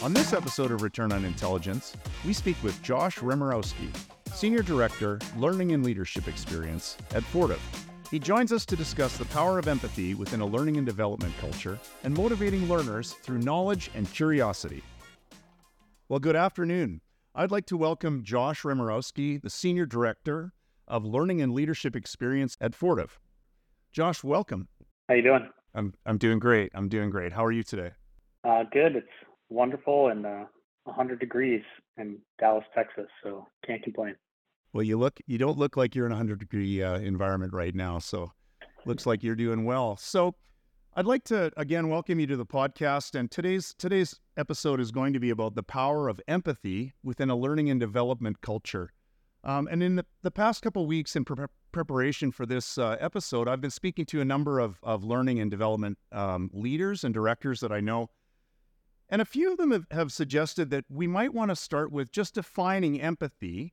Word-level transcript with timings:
On 0.00 0.12
this 0.12 0.32
episode 0.32 0.70
of 0.70 0.82
Return 0.82 1.10
on 1.10 1.24
Intelligence, 1.24 1.92
we 2.24 2.32
speak 2.32 2.56
with 2.62 2.80
Josh 2.84 3.18
Remerowski, 3.18 3.90
Senior 4.32 4.62
Director, 4.62 5.18
Learning 5.36 5.72
and 5.72 5.84
Leadership 5.84 6.28
Experience 6.28 6.96
at 7.16 7.24
Fortive. 7.24 7.60
He 8.08 8.20
joins 8.20 8.52
us 8.52 8.64
to 8.66 8.76
discuss 8.76 9.16
the 9.16 9.24
power 9.24 9.58
of 9.58 9.66
empathy 9.66 10.14
within 10.14 10.40
a 10.40 10.46
learning 10.46 10.76
and 10.76 10.86
development 10.86 11.34
culture 11.40 11.80
and 12.04 12.14
motivating 12.14 12.68
learners 12.68 13.14
through 13.14 13.38
knowledge 13.38 13.90
and 13.96 14.08
curiosity. 14.12 14.84
Well, 16.08 16.20
good 16.20 16.36
afternoon. 16.36 17.00
I'd 17.34 17.50
like 17.50 17.66
to 17.66 17.76
welcome 17.76 18.22
Josh 18.22 18.62
Remerowski, 18.62 19.42
the 19.42 19.50
Senior 19.50 19.84
Director 19.84 20.52
of 20.86 21.04
Learning 21.04 21.42
and 21.42 21.52
Leadership 21.52 21.96
Experience 21.96 22.56
at 22.60 22.72
Fortive. 22.72 23.18
Josh, 23.90 24.22
welcome. 24.22 24.68
How 25.08 25.16
you 25.16 25.22
doing? 25.22 25.48
I'm 25.74 25.92
I'm 26.06 26.18
doing 26.18 26.38
great. 26.38 26.70
I'm 26.72 26.88
doing 26.88 27.10
great. 27.10 27.32
How 27.32 27.44
are 27.44 27.52
you 27.52 27.64
today? 27.64 27.90
Uh, 28.44 28.62
good. 28.72 28.94
It's 28.94 29.08
wonderful 29.50 30.08
and 30.08 30.26
uh, 30.26 30.44
100 30.84 31.20
degrees 31.20 31.62
in 31.96 32.18
Dallas, 32.38 32.64
Texas, 32.74 33.06
so 33.22 33.46
can't 33.66 33.82
complain. 33.82 34.14
Well, 34.72 34.82
you 34.82 34.98
look 34.98 35.18
you 35.26 35.38
don't 35.38 35.58
look 35.58 35.76
like 35.76 35.94
you're 35.94 36.06
in 36.06 36.12
a 36.12 36.16
100 36.16 36.38
degree 36.38 36.82
uh, 36.82 36.98
environment 36.98 37.52
right 37.52 37.74
now, 37.74 37.98
so 37.98 38.32
looks 38.84 39.06
like 39.06 39.22
you're 39.22 39.34
doing 39.34 39.64
well. 39.64 39.96
So, 39.96 40.34
I'd 40.94 41.06
like 41.06 41.24
to 41.24 41.50
again 41.56 41.88
welcome 41.88 42.20
you 42.20 42.26
to 42.26 42.36
the 42.36 42.46
podcast 42.46 43.18
and 43.18 43.30
today's 43.30 43.74
today's 43.78 44.20
episode 44.36 44.80
is 44.80 44.90
going 44.90 45.14
to 45.14 45.20
be 45.20 45.30
about 45.30 45.54
the 45.54 45.62
power 45.62 46.08
of 46.08 46.20
empathy 46.28 46.92
within 47.02 47.30
a 47.30 47.36
learning 47.36 47.70
and 47.70 47.80
development 47.80 48.40
culture. 48.42 48.90
Um, 49.44 49.68
and 49.70 49.82
in 49.82 49.96
the, 49.96 50.04
the, 50.22 50.32
past 50.32 50.62
couple 50.62 50.86
weeks 50.86 51.14
in 51.14 51.24
pre- 51.24 51.46
preparation 51.70 52.32
for 52.32 52.44
this 52.44 52.76
uh, 52.76 52.96
episode, 53.00 53.48
I've 53.48 53.60
been 53.60 53.70
speaking 53.70 54.04
to 54.06 54.20
a 54.20 54.24
number 54.24 54.58
of, 54.58 54.78
of 54.82 55.04
learning 55.04 55.38
and 55.38 55.50
development 55.50 55.96
um, 56.10 56.50
leaders 56.52 57.04
and 57.04 57.14
directors 57.14 57.60
that 57.60 57.70
I 57.70 57.80
know. 57.80 58.10
And 59.10 59.22
a 59.22 59.24
few 59.24 59.50
of 59.50 59.58
them 59.58 59.70
have, 59.70 59.86
have 59.90 60.12
suggested 60.12 60.70
that 60.70 60.84
we 60.88 61.06
might 61.06 61.32
want 61.32 61.50
to 61.50 61.56
start 61.56 61.90
with 61.90 62.12
just 62.12 62.34
defining 62.34 63.00
empathy 63.00 63.72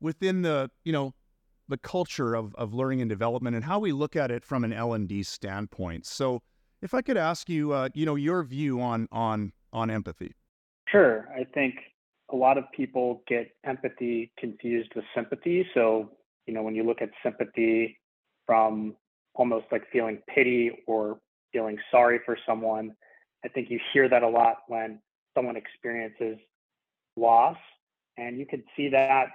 within 0.00 0.42
the, 0.42 0.70
you 0.84 0.92
know, 0.92 1.14
the 1.68 1.78
culture 1.78 2.34
of, 2.34 2.54
of 2.56 2.74
learning 2.74 3.00
and 3.00 3.08
development 3.08 3.56
and 3.56 3.64
how 3.64 3.78
we 3.78 3.92
look 3.92 4.16
at 4.16 4.30
it 4.30 4.44
from 4.44 4.64
an 4.64 4.72
L&D 4.72 5.22
standpoint. 5.22 6.06
So 6.06 6.42
if 6.82 6.92
I 6.92 7.00
could 7.00 7.16
ask 7.16 7.48
you, 7.48 7.72
uh, 7.72 7.88
you 7.94 8.04
know, 8.04 8.16
your 8.16 8.42
view 8.42 8.80
on, 8.80 9.08
on, 9.10 9.52
on 9.72 9.90
empathy. 9.90 10.34
Sure. 10.88 11.28
I 11.34 11.44
think 11.54 11.74
a 12.32 12.36
lot 12.36 12.58
of 12.58 12.64
people 12.76 13.22
get 13.26 13.52
empathy 13.64 14.32
confused 14.38 14.90
with 14.94 15.04
sympathy. 15.14 15.66
So, 15.72 16.10
you 16.46 16.52
know, 16.52 16.62
when 16.62 16.74
you 16.74 16.84
look 16.84 17.00
at 17.00 17.10
sympathy 17.22 17.98
from 18.44 18.96
almost 19.34 19.66
like 19.72 19.84
feeling 19.92 20.18
pity 20.32 20.70
or 20.86 21.18
feeling 21.52 21.78
sorry 21.90 22.20
for 22.26 22.36
someone, 22.46 22.94
I 23.44 23.48
think 23.48 23.70
you 23.70 23.78
hear 23.92 24.08
that 24.08 24.22
a 24.22 24.28
lot 24.28 24.58
when 24.68 25.00
someone 25.34 25.56
experiences 25.56 26.38
loss. 27.16 27.56
And 28.16 28.38
you 28.38 28.46
can 28.46 28.62
see 28.76 28.88
that 28.90 29.26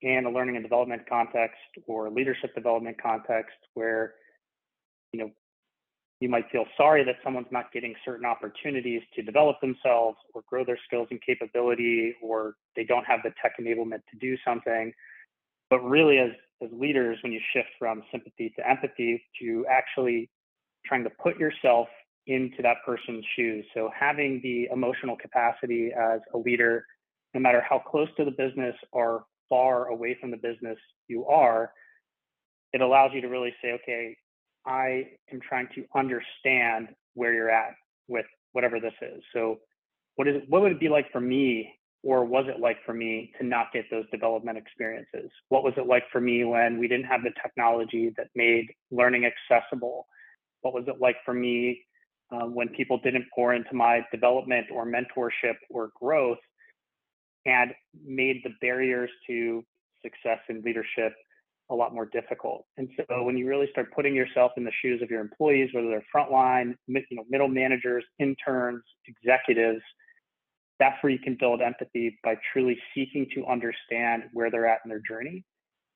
in 0.00 0.24
a 0.26 0.30
learning 0.30 0.56
and 0.56 0.64
development 0.64 1.02
context 1.08 1.60
or 1.86 2.10
leadership 2.10 2.54
development 2.54 3.00
context 3.00 3.54
where 3.74 4.14
you 5.12 5.20
know 5.20 5.30
you 6.20 6.28
might 6.28 6.48
feel 6.50 6.64
sorry 6.76 7.04
that 7.04 7.16
someone's 7.22 7.48
not 7.50 7.72
getting 7.72 7.94
certain 8.04 8.24
opportunities 8.24 9.02
to 9.14 9.22
develop 9.22 9.60
themselves 9.60 10.16
or 10.34 10.42
grow 10.48 10.64
their 10.64 10.78
skills 10.86 11.08
and 11.10 11.20
capability 11.22 12.14
or 12.22 12.54
they 12.74 12.84
don't 12.84 13.04
have 13.04 13.20
the 13.22 13.30
tech 13.40 13.52
enablement 13.60 14.00
to 14.10 14.18
do 14.20 14.36
something 14.44 14.92
but 15.70 15.80
really 15.84 16.18
as 16.18 16.30
as 16.62 16.68
leaders 16.72 17.18
when 17.22 17.32
you 17.32 17.40
shift 17.52 17.68
from 17.78 18.02
sympathy 18.10 18.52
to 18.56 18.68
empathy 18.68 19.22
to 19.40 19.64
actually 19.70 20.28
trying 20.86 21.04
to 21.04 21.10
put 21.10 21.38
yourself 21.38 21.88
into 22.26 22.62
that 22.62 22.76
person's 22.86 23.24
shoes 23.34 23.64
so 23.74 23.90
having 23.98 24.40
the 24.42 24.68
emotional 24.72 25.16
capacity 25.16 25.90
as 25.92 26.20
a 26.34 26.38
leader 26.38 26.84
no 27.34 27.40
matter 27.40 27.62
how 27.68 27.78
close 27.78 28.08
to 28.16 28.24
the 28.24 28.30
business 28.30 28.74
or 28.92 29.24
far 29.48 29.88
away 29.88 30.16
from 30.20 30.30
the 30.30 30.36
business 30.36 30.78
you 31.08 31.26
are, 31.26 31.72
it 32.72 32.80
allows 32.80 33.10
you 33.14 33.20
to 33.20 33.28
really 33.28 33.54
say, 33.62 33.72
okay, 33.72 34.16
I 34.66 35.08
am 35.32 35.40
trying 35.46 35.68
to 35.74 35.84
understand 35.94 36.88
where 37.14 37.34
you're 37.34 37.50
at 37.50 37.74
with 38.08 38.26
whatever 38.52 38.80
this 38.80 38.94
is. 39.02 39.22
So 39.34 39.58
what 40.16 40.28
is 40.28 40.42
what 40.48 40.62
would 40.62 40.72
it 40.72 40.80
be 40.80 40.88
like 40.88 41.10
for 41.10 41.20
me 41.20 41.74
or 42.02 42.24
was 42.24 42.46
it 42.48 42.60
like 42.60 42.78
for 42.84 42.92
me 42.92 43.32
to 43.38 43.46
not 43.46 43.72
get 43.72 43.84
those 43.90 44.04
development 44.10 44.58
experiences? 44.58 45.30
What 45.48 45.64
was 45.64 45.74
it 45.76 45.86
like 45.86 46.04
for 46.10 46.20
me 46.20 46.44
when 46.44 46.78
we 46.78 46.88
didn't 46.88 47.06
have 47.06 47.22
the 47.22 47.32
technology 47.42 48.12
that 48.16 48.28
made 48.34 48.66
learning 48.90 49.26
accessible? 49.26 50.06
What 50.62 50.74
was 50.74 50.84
it 50.86 51.00
like 51.00 51.16
for 51.24 51.34
me 51.34 51.82
uh, 52.32 52.46
when 52.46 52.68
people 52.68 52.98
didn't 52.98 53.26
pour 53.34 53.54
into 53.54 53.74
my 53.74 54.04
development 54.10 54.66
or 54.72 54.86
mentorship 54.86 55.56
or 55.70 55.90
growth 56.00 56.38
and 57.46 57.72
made 58.04 58.40
the 58.44 58.50
barriers 58.60 59.10
to 59.26 59.62
success 60.02 60.38
in 60.48 60.62
leadership 60.62 61.12
a 61.70 61.74
lot 61.74 61.94
more 61.94 62.06
difficult. 62.06 62.66
And 62.76 62.88
so 62.96 63.22
when 63.22 63.36
you 63.36 63.48
really 63.48 63.68
start 63.70 63.92
putting 63.94 64.14
yourself 64.14 64.52
in 64.56 64.64
the 64.64 64.72
shoes 64.82 65.00
of 65.02 65.10
your 65.10 65.20
employees, 65.20 65.70
whether 65.72 65.88
they're 65.88 66.04
frontline, 66.14 66.74
you 66.86 67.02
know, 67.12 67.24
middle 67.28 67.48
managers, 67.48 68.04
interns, 68.18 68.82
executives, 69.06 69.82
that's 70.78 71.02
where 71.02 71.12
you 71.12 71.18
can 71.18 71.36
build 71.38 71.60
empathy 71.60 72.18
by 72.24 72.36
truly 72.52 72.78
seeking 72.94 73.26
to 73.34 73.46
understand 73.46 74.24
where 74.32 74.50
they're 74.50 74.66
at 74.66 74.80
in 74.84 74.88
their 74.88 75.02
journey. 75.08 75.44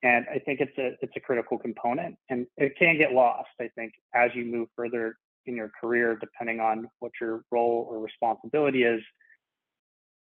And 0.03 0.25
I 0.33 0.39
think 0.39 0.61
it's 0.61 0.77
a 0.79 0.93
it's 1.01 1.13
a 1.17 1.21
critical 1.21 1.59
component, 1.59 2.17
and 2.29 2.47
it 2.57 2.75
can 2.79 2.99
get 2.99 3.13
lost. 3.13 3.49
I 3.61 3.69
think 3.75 3.93
as 4.15 4.31
you 4.35 4.45
move 4.45 4.69
further 4.77 5.17
in 5.47 5.57
your 5.57 5.71
career, 5.81 6.17
depending 6.21 6.61
on 6.61 6.89
what 7.01 7.13
your 7.21 7.43
role 7.51 7.87
or 7.91 8.01
responsibility 8.01 8.83
is, 8.83 9.01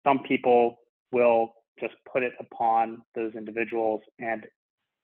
some 0.03 0.19
people 0.19 0.77
will 1.11 1.53
just 1.79 1.93
put 2.11 2.23
it 2.23 2.33
upon 2.39 3.01
those 3.15 3.33
individuals 3.35 4.01
and 4.19 4.45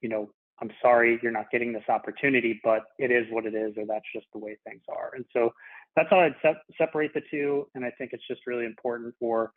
you 0.01 0.09
know 0.09 0.29
i'm 0.61 0.69
sorry 0.81 1.19
you're 1.21 1.31
not 1.31 1.49
getting 1.51 1.73
this 1.73 1.83
opportunity 1.89 2.59
but 2.63 2.83
it 2.99 3.11
is 3.11 3.25
what 3.31 3.45
it 3.45 3.55
is 3.55 3.73
or 3.77 3.85
that's 3.85 4.05
just 4.13 4.25
the 4.33 4.39
way 4.39 4.57
things 4.65 4.81
are. 4.89 5.11
And 5.15 5.25
so 5.33 5.51
that's 5.95 6.09
how 6.09 6.19
i'd 6.19 6.35
se- 6.41 6.61
separate 6.77 7.13
the 7.13 7.21
two 7.31 7.67
and 7.75 7.83
i 7.85 7.91
think 7.97 8.11
it's 8.13 8.27
just 8.27 8.41
really 8.45 8.65
important 8.65 9.13
for 9.19 9.51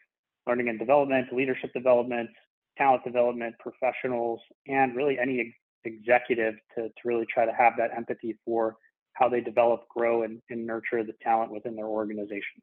learning 0.46 0.68
and 0.68 0.78
development 0.78 1.32
leadership 1.32 1.72
development 1.72 2.30
talent 2.78 3.04
development 3.04 3.54
professionals 3.58 4.40
and 4.66 4.96
really 4.96 5.18
any 5.18 5.40
ex- 5.40 5.56
executive 5.84 6.54
to, 6.74 6.82
to 6.88 7.00
really 7.04 7.26
try 7.32 7.44
to 7.44 7.52
have 7.52 7.74
that 7.76 7.90
empathy 7.96 8.38
for 8.44 8.76
how 9.14 9.28
they 9.28 9.40
develop 9.40 9.88
grow 9.88 10.22
and, 10.22 10.40
and 10.50 10.66
nurture 10.66 11.02
the 11.04 11.14
talent 11.22 11.50
within 11.52 11.76
their 11.76 11.86
organization 11.86 12.62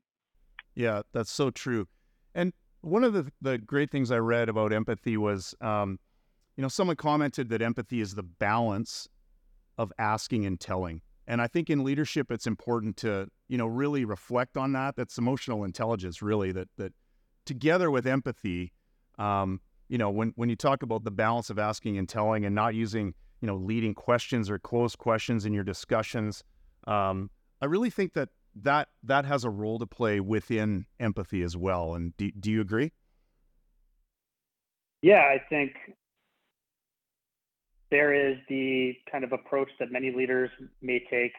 yeah 0.76 1.02
that's 1.14 1.32
so 1.32 1.50
true 1.50 1.88
and 2.36 2.54
one 2.82 3.04
of 3.04 3.14
the, 3.14 3.32
the 3.42 3.58
great 3.58 3.92
things 3.92 4.12
I 4.12 4.18
read 4.18 4.50
about 4.50 4.72
empathy 4.74 5.18
was, 5.18 5.56
um, 5.62 6.00
you 6.56 6.62
know, 6.62 6.68
someone 6.68 6.96
commented 6.96 7.50
that 7.50 7.62
empathy 7.62 8.02
is 8.02 8.16
the 8.16 8.24
balance 8.24 9.08
of 9.78 9.92
asking 10.00 10.46
and 10.46 10.60
telling. 10.60 11.02
And 11.28 11.42
I 11.42 11.48
think 11.48 11.70
in 11.70 11.84
leadership, 11.84 12.32
it's 12.32 12.48
important 12.48 12.98
to, 12.98 13.28
you 13.48 13.58
know, 13.58 13.68
really 13.68 14.06
reflect 14.06 14.58
on 14.58 14.72
that. 14.74 14.96
That's 14.96 15.18
emotional 15.18 15.64
intelligence, 15.64 16.22
really, 16.22 16.52
that, 16.54 16.70
that 16.78 16.94
together 17.46 17.92
with 17.92 18.08
empathy, 18.08 18.72
um, 19.20 19.60
you 19.90 19.98
know, 19.98 20.10
when, 20.10 20.34
when 20.36 20.50
you 20.50 20.56
talk 20.56 20.84
about 20.84 21.04
the 21.04 21.12
balance 21.12 21.50
of 21.50 21.60
asking 21.60 21.98
and 21.98 22.08
telling 22.08 22.46
and 22.46 22.56
not 22.56 22.76
using, 22.76 23.14
you 23.42 23.48
know, 23.48 23.56
leading 23.56 23.94
questions 23.94 24.50
or 24.50 24.60
closed 24.60 24.98
questions 24.98 25.46
in 25.46 25.54
your 25.54 25.64
discussions, 25.64 26.44
um, 26.86 27.30
I 27.62 27.66
really 27.66 27.90
think 27.90 28.14
that 28.14 28.30
that 28.64 28.90
that 29.04 29.26
has 29.26 29.44
a 29.44 29.50
role 29.50 29.78
to 29.80 29.86
play 29.86 30.20
within 30.20 30.86
empathy 31.00 31.44
as 31.44 31.56
well. 31.56 31.94
And 31.96 32.16
do, 32.18 32.32
do 32.32 32.52
you 32.52 32.62
agree? 32.62 32.92
Yeah, 35.02 35.22
I 35.22 35.40
think 35.50 35.74
there 37.92 38.14
is 38.14 38.38
the 38.50 38.94
kind 39.12 39.24
of 39.24 39.32
approach 39.32 39.70
that 39.80 39.92
many 39.92 40.12
leaders 40.12 40.50
may 40.82 41.04
take. 41.10 41.34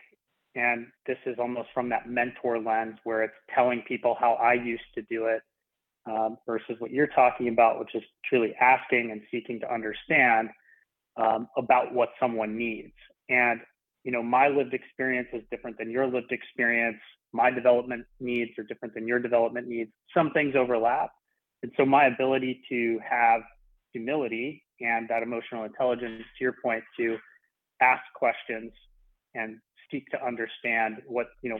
And 0.54 0.86
this 1.06 1.19
is 1.26 1.36
almost 1.38 1.68
from 1.74 1.89
that 1.91 2.09
mentor 2.09 2.59
lens 2.59 2.98
where 3.04 3.22
it's 3.22 3.34
telling 3.54 3.83
people 3.86 4.16
how 4.18 4.33
I 4.34 4.54
used 4.54 4.83
to 4.95 5.03
do 5.03 5.27
it 5.27 5.42
um, 6.06 6.39
versus 6.47 6.77
what 6.78 6.91
you're 6.91 7.09
talking 7.09 7.48
about, 7.48 7.78
which 7.78 7.95
is 7.95 8.03
truly 8.24 8.54
asking 8.60 9.10
and 9.10 9.21
seeking 9.30 9.60
to 9.60 9.72
understand 9.72 10.48
um, 11.18 11.48
about 11.56 11.92
what 11.92 12.10
someone 12.20 12.56
needs. 12.56 12.92
And 13.28 13.60
you 14.04 14.12
know, 14.12 14.22
my 14.22 14.48
lived 14.48 14.72
experience 14.72 15.28
is 15.32 15.42
different 15.50 15.76
than 15.78 15.91
your 15.91 16.06
lived 16.06 16.32
experience. 16.32 16.97
My 17.32 17.50
development 17.50 18.06
needs 18.20 18.53
are 18.59 18.62
different 18.62 18.94
than 18.94 19.06
your 19.06 19.18
development 19.18 19.68
needs. 19.68 19.91
Some 20.16 20.30
things 20.30 20.54
overlap. 20.56 21.10
And 21.62 21.72
so 21.76 21.84
my 21.84 22.06
ability 22.06 22.62
to 22.70 22.98
have 23.09 23.42
humility 23.92 24.65
and 24.80 25.09
that 25.09 25.22
emotional 25.22 25.65
intelligence, 25.65 26.22
to 26.38 26.44
your 26.44 26.54
point, 26.65 26.84
to 26.98 27.18
ask 27.82 28.03
questions 28.14 28.72
and 29.34 29.59
seek 29.91 30.09
to 30.10 30.24
understand 30.24 31.03
what, 31.06 31.26
you 31.42 31.50
know, 31.50 31.59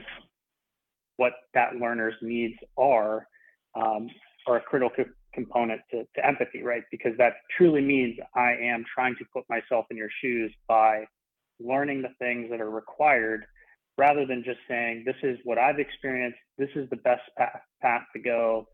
what 1.17 1.33
that 1.53 1.75
learner's 1.75 2.15
needs 2.21 2.55
are, 2.77 3.27
um, 3.75 4.09
are 4.47 4.57
a 4.57 4.61
critical 4.61 4.89
component 5.43 5.81
to, 5.91 6.03
to 6.15 6.25
empathy, 6.25 6.61
right? 6.63 6.83
Because 6.91 7.13
that 7.17 7.33
truly 7.55 7.81
means 7.81 8.17
I 8.35 8.51
am 8.61 8.83
trying 8.93 9.15
to 9.15 9.25
put 9.33 9.43
myself 9.49 9.85
in 9.91 9.97
your 9.97 10.09
shoes 10.21 10.51
by 10.67 11.05
learning 11.59 12.01
the 12.01 12.13
things 12.19 12.49
that 12.51 12.61
are 12.61 12.69
required 12.69 13.45
rather 13.97 14.25
than 14.25 14.43
just 14.43 14.59
saying, 14.67 15.03
this 15.05 15.15
is 15.23 15.37
what 15.43 15.57
I've 15.57 15.79
experienced, 15.79 16.39
this 16.57 16.69
is 16.75 16.89
the 16.89 16.95
best 16.97 17.21
path, 17.37 17.61
path 17.81 18.03
to 18.15 18.21
go, 18.21 18.67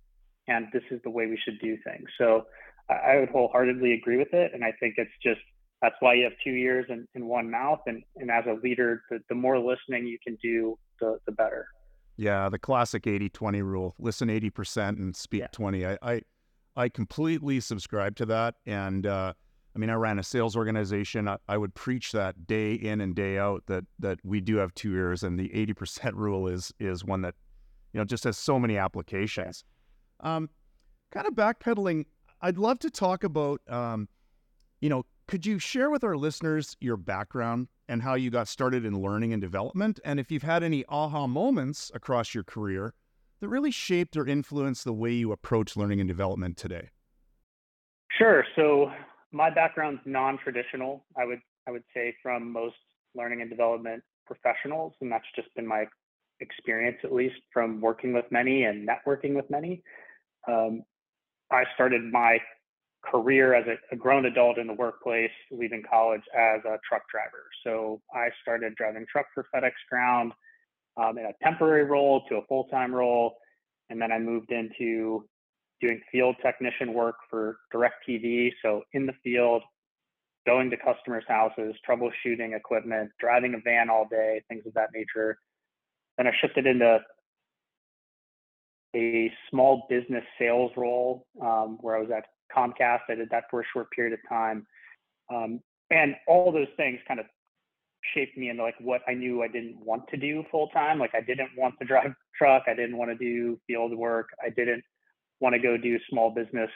and 0.47 0.67
this 0.71 0.83
is 0.91 1.00
the 1.03 1.09
way 1.09 1.25
we 1.25 1.39
should 1.44 1.59
do 1.59 1.77
things. 1.83 2.07
So 2.19 2.44
I 2.89 3.17
would 3.17 3.29
wholeheartedly 3.29 3.94
agree 3.94 4.17
with 4.17 4.33
it. 4.33 4.51
And 4.53 4.63
I 4.63 4.71
think 4.79 4.95
it's 4.97 5.12
just 5.23 5.41
that's 5.81 5.95
why 6.00 6.13
you 6.13 6.23
have 6.23 6.33
two 6.44 6.51
ears 6.51 6.85
and, 6.89 7.07
and 7.15 7.27
one 7.27 7.50
mouth. 7.50 7.79
And, 7.88 8.03
and 8.17 8.29
as 8.29 8.44
a 8.47 8.59
leader, 8.63 9.01
the, 9.09 9.19
the 9.29 9.35
more 9.35 9.57
listening 9.57 10.06
you 10.06 10.17
can 10.25 10.38
do, 10.41 10.77
the, 11.00 11.17
the 11.25 11.31
better. 11.31 11.67
Yeah, 12.17 12.47
the 12.50 12.59
classic 12.59 13.07
80 13.07 13.29
20 13.29 13.62
rule 13.62 13.95
listen 14.00 14.29
80% 14.29 15.00
and 15.00 15.15
speak 15.15 15.41
yeah. 15.41 15.47
20. 15.51 15.85
I, 15.85 15.97
I, 16.01 16.21
I 16.75 16.89
completely 16.89 17.60
subscribe 17.60 18.16
to 18.18 18.25
that. 18.27 18.56
And 18.66 19.06
uh, 19.06 19.33
I 19.75 19.80
mean, 19.80 19.89
I 19.89 19.94
ran 19.94 20.19
a 20.19 20.24
sales 20.24 20.56
organization. 20.56 21.27
I, 21.27 21.38
I, 21.48 21.57
would 21.57 21.74
preach 21.75 22.12
that 22.13 22.48
day 22.48 22.74
in 22.74 23.01
and 23.01 23.16
day 23.16 23.38
out 23.38 23.63
that 23.68 23.83
that 24.00 24.19
we 24.24 24.42
do 24.42 24.56
have 24.57 24.74
two 24.74 24.94
ears, 24.94 25.24
and 25.24 25.38
the 25.38 25.50
80% 25.50 26.13
rule 26.16 26.48
is 26.48 26.74
is 26.80 27.04
one 27.04 27.22
that 27.22 27.36
you 27.94 28.00
know 28.00 28.06
just 28.06 28.24
has 28.24 28.38
so 28.38 28.60
many 28.60 28.77
applications. 28.77 29.63
Um, 30.22 30.50
kind 31.12 31.27
of 31.27 31.33
backpedaling, 31.33 32.06
I'd 32.42 32.57
love 32.57 32.80
to 32.80 32.89
talk 32.89 33.24
about, 33.24 33.62
um, 33.68 34.07
you 34.81 34.89
know, 34.89 35.04
could 35.27 35.45
you 35.45 35.60
share 35.60 35.89
with 35.89 36.04
our 36.04 36.16
listeners 36.16 36.77
your 36.80 36.98
background 36.98 37.68
and 37.89 38.01
how 38.01 38.16
you 38.16 38.30
got 38.30 38.48
started 38.48 38.86
in 38.86 39.01
learning 39.01 39.33
and 39.33 39.42
development? 39.42 40.00
And 40.06 40.19
if 40.19 40.31
you've 40.31 40.44
had 40.44 40.63
any 40.63 40.86
aha 40.88 41.27
moments 41.27 41.92
across 41.94 42.33
your 42.33 42.44
career 42.44 42.94
that 43.45 43.50
really 43.50 43.69
shaped 43.69 44.18
or 44.18 44.27
influenced 44.27 44.83
the 44.86 44.94
way 44.94 45.12
you 45.12 45.31
approach 45.31 45.77
learning 45.77 46.00
and 46.00 46.07
development 46.07 46.57
today? 46.57 46.89
Sure. 48.18 48.44
So 48.56 48.92
my 49.31 49.51
background's 49.51 50.01
non-traditional. 50.06 51.06
I 51.15 51.25
would 51.25 51.39
I 51.68 51.71
would 51.71 51.83
say 51.94 52.15
from 52.24 52.51
most 52.51 52.75
learning 53.13 53.42
and 53.42 53.50
development 53.50 54.01
professionals, 54.25 54.94
and 55.01 55.12
that's 55.12 55.25
just 55.36 55.53
been 55.56 55.68
my 55.68 55.86
experience, 56.39 56.97
at 57.03 57.13
least 57.13 57.36
from 57.53 57.81
working 57.81 58.13
with 58.13 58.25
many 58.31 58.63
and 58.63 58.88
networking 58.88 59.36
with 59.36 59.48
many. 59.51 59.83
Um, 60.48 60.81
I 61.51 61.65
started 61.75 62.01
my 62.03 62.39
career 63.03 63.53
as 63.53 63.65
a, 63.68 63.75
a, 63.94 63.95
grown 63.95 64.25
adult 64.25 64.57
in 64.57 64.65
the 64.65 64.74
workplace, 64.74 65.31
leaving 65.51 65.83
college 65.88 66.21
as 66.36 66.62
a 66.65 66.77
truck 66.88 67.03
driver. 67.12 67.45
So 67.63 68.01
I 68.13 68.30
started 68.41 68.74
driving 68.75 69.06
truck 69.12 69.27
for 69.33 69.45
FedEx 69.53 69.71
Ground 69.89 70.33
um, 70.97 71.18
in 71.18 71.25
a 71.25 71.33
temporary 71.44 71.83
role 71.83 72.24
to 72.30 72.36
a 72.36 72.45
full 72.47 72.65
time 72.65 72.94
role. 72.94 73.36
And 73.89 74.01
then 74.01 74.12
I 74.12 74.19
moved 74.19 74.51
into 74.51 75.27
doing 75.81 76.01
field 76.12 76.36
technician 76.42 76.94
work 76.94 77.15
for 77.30 77.57
DirecTV. 77.74 78.51
So 78.62 78.81
in 78.94 79.06
the 79.06 79.13
field, 79.24 79.62
going 80.45 80.69
to 80.69 80.77
customers' 80.77 81.24
houses, 81.27 81.75
troubleshooting 81.88 82.56
equipment, 82.56 83.12
driving 83.19 83.56
a 83.56 83.57
van 83.63 83.89
all 83.89 84.07
day, 84.09 84.42
things 84.47 84.63
of 84.65 84.74
that 84.75 84.89
nature. 84.94 85.38
Then 86.18 86.27
I 86.27 86.31
shifted 86.39 86.65
into 86.65 87.00
a 88.95 89.31
small 89.50 89.86
business 89.89 90.24
sales 90.39 90.71
role 90.77 91.27
um, 91.41 91.77
where 91.81 91.98
I 91.98 92.00
was 92.00 92.09
at 92.15 92.25
Comcast. 92.56 93.01
I 93.09 93.15
did 93.15 93.30
that 93.31 93.45
for 93.50 93.62
a 93.62 93.65
short 93.74 93.91
period 93.91 94.13
of 94.13 94.19
time. 94.30 94.65
Um, 95.33 95.59
and 95.91 96.15
all 96.27 96.51
those 96.51 96.68
things 96.77 97.00
kind 97.07 97.19
of 97.19 97.25
shaped 98.13 98.37
me 98.37 98.49
into 98.49 98.63
like 98.63 98.75
what 98.79 99.01
I 99.07 99.13
knew 99.13 99.43
I 99.43 99.47
didn't 99.47 99.77
want 99.83 100.07
to 100.09 100.17
do 100.17 100.43
full 100.51 100.67
time. 100.69 100.99
Like 100.99 101.15
I 101.15 101.21
didn't 101.21 101.51
want 101.57 101.75
to 101.79 101.85
drive 101.85 102.13
truck. 102.37 102.63
I 102.67 102.73
didn't 102.73 102.97
want 102.97 103.11
to 103.11 103.17
do 103.17 103.59
field 103.67 103.95
work. 103.95 104.29
I 104.43 104.49
didn't 104.49 104.83
want 105.39 105.53
to 105.53 105.59
go 105.59 105.77
do 105.77 105.97
small 106.09 106.31
business 106.31 106.69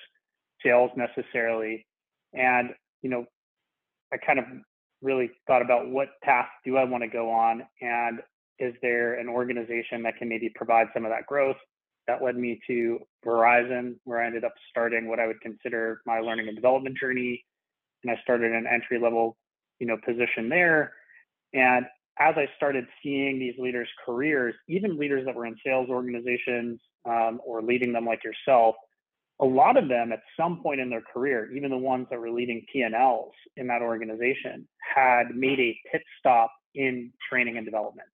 sales 0.63 0.91
necessarily. 0.95 1.85
And, 2.33 2.71
you 3.01 3.09
know, 3.09 3.25
I 4.13 4.17
kind 4.17 4.39
of 4.39 4.45
really 5.01 5.31
thought 5.47 5.61
about 5.61 5.89
what 5.89 6.09
path 6.23 6.47
do 6.65 6.77
I 6.77 6.83
want 6.83 7.03
to 7.03 7.09
go 7.09 7.29
on? 7.29 7.63
And 7.81 8.19
is 8.59 8.73
there 8.81 9.15
an 9.15 9.29
organization 9.29 10.03
that 10.03 10.17
can 10.17 10.27
maybe 10.27 10.51
provide 10.53 10.87
some 10.93 11.05
of 11.05 11.11
that 11.11 11.25
growth? 11.25 11.55
That 12.07 12.23
led 12.23 12.35
me 12.35 12.59
to 12.67 12.99
Verizon, 13.25 13.95
where 14.03 14.21
I 14.21 14.25
ended 14.25 14.43
up 14.43 14.53
starting 14.69 15.07
what 15.07 15.19
I 15.19 15.27
would 15.27 15.39
consider 15.41 16.01
my 16.05 16.19
learning 16.19 16.47
and 16.47 16.55
development 16.55 16.97
journey. 16.97 17.45
And 18.03 18.11
I 18.11 18.19
started 18.23 18.51
an 18.51 18.65
entry 18.67 18.99
level, 18.99 19.37
you 19.79 19.87
know, 19.87 19.97
position 20.05 20.49
there. 20.49 20.93
And 21.53 21.85
as 22.19 22.35
I 22.37 22.47
started 22.57 22.85
seeing 23.01 23.39
these 23.39 23.55
leaders' 23.57 23.87
careers, 24.05 24.53
even 24.67 24.97
leaders 24.97 25.25
that 25.25 25.35
were 25.35 25.45
in 25.45 25.55
sales 25.65 25.89
organizations 25.89 26.79
um, 27.05 27.39
or 27.45 27.61
leading 27.61 27.93
them 27.93 28.05
like 28.05 28.23
yourself, 28.23 28.75
a 29.41 29.45
lot 29.45 29.77
of 29.77 29.87
them 29.87 30.11
at 30.11 30.19
some 30.37 30.61
point 30.61 30.81
in 30.81 30.89
their 30.89 31.01
career, 31.01 31.49
even 31.55 31.69
the 31.69 31.77
ones 31.77 32.07
that 32.09 32.19
were 32.19 32.29
leading 32.29 32.65
P&Ls 32.71 33.31
in 33.55 33.67
that 33.67 33.81
organization, 33.81 34.67
had 34.95 35.33
made 35.33 35.59
a 35.59 35.77
pit 35.91 36.01
stop 36.19 36.51
in 36.75 37.11
training 37.29 37.55
and 37.57 37.65
development 37.65 38.07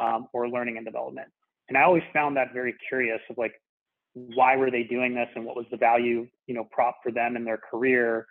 um, 0.00 0.28
or 0.32 0.48
learning 0.48 0.76
and 0.76 0.86
development. 0.86 1.26
And 1.68 1.76
I 1.76 1.82
always 1.82 2.04
found 2.12 2.36
that 2.36 2.52
very 2.52 2.74
curious 2.88 3.20
of 3.28 3.36
like, 3.36 3.54
why 4.14 4.56
were 4.56 4.70
they 4.70 4.84
doing 4.84 5.14
this 5.14 5.28
and 5.34 5.44
what 5.44 5.56
was 5.56 5.66
the 5.70 5.76
value, 5.76 6.26
you 6.46 6.54
know, 6.54 6.66
prop 6.70 6.96
for 7.02 7.10
them 7.10 7.36
in 7.36 7.44
their 7.44 7.58
career? 7.58 8.26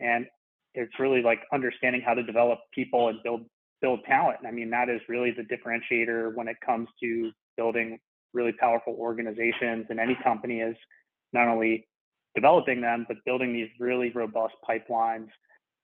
And 0.00 0.26
it's 0.74 0.98
really 0.98 1.22
like 1.22 1.40
understanding 1.52 2.02
how 2.04 2.14
to 2.14 2.22
develop 2.22 2.58
people 2.72 3.08
and 3.08 3.22
build 3.22 3.42
build 3.84 4.00
talent. 4.06 4.38
I 4.48 4.50
mean, 4.50 4.70
that 4.70 4.88
is 4.88 5.02
really 5.10 5.30
the 5.30 5.42
differentiator 5.42 6.34
when 6.34 6.48
it 6.48 6.56
comes 6.64 6.88
to 7.02 7.30
building 7.58 7.98
really 8.32 8.52
powerful 8.52 8.96
organizations. 8.98 9.84
And 9.90 10.00
any 10.00 10.16
company 10.24 10.60
is 10.60 10.74
not 11.34 11.48
only 11.48 11.86
developing 12.34 12.80
them, 12.80 13.04
but 13.06 13.18
building 13.26 13.52
these 13.52 13.68
really 13.78 14.10
robust 14.14 14.54
pipelines 14.66 15.28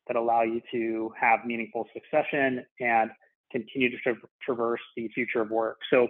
that 0.06 0.16
allow 0.16 0.42
you 0.42 0.62
to 0.72 1.12
have 1.20 1.40
meaningful 1.44 1.86
succession 1.92 2.64
and 2.80 3.10
continue 3.52 3.90
to 3.90 3.98
tra- 3.98 4.16
traverse 4.42 4.80
the 4.96 5.06
future 5.08 5.42
of 5.42 5.50
work. 5.50 5.76
So 5.90 6.08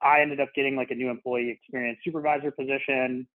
I 0.00 0.20
ended 0.20 0.38
up 0.38 0.50
getting 0.54 0.76
like 0.76 0.92
a 0.92 0.94
new 0.94 1.10
employee 1.10 1.50
experience 1.50 1.98
supervisor 2.04 2.52
position. 2.52 3.26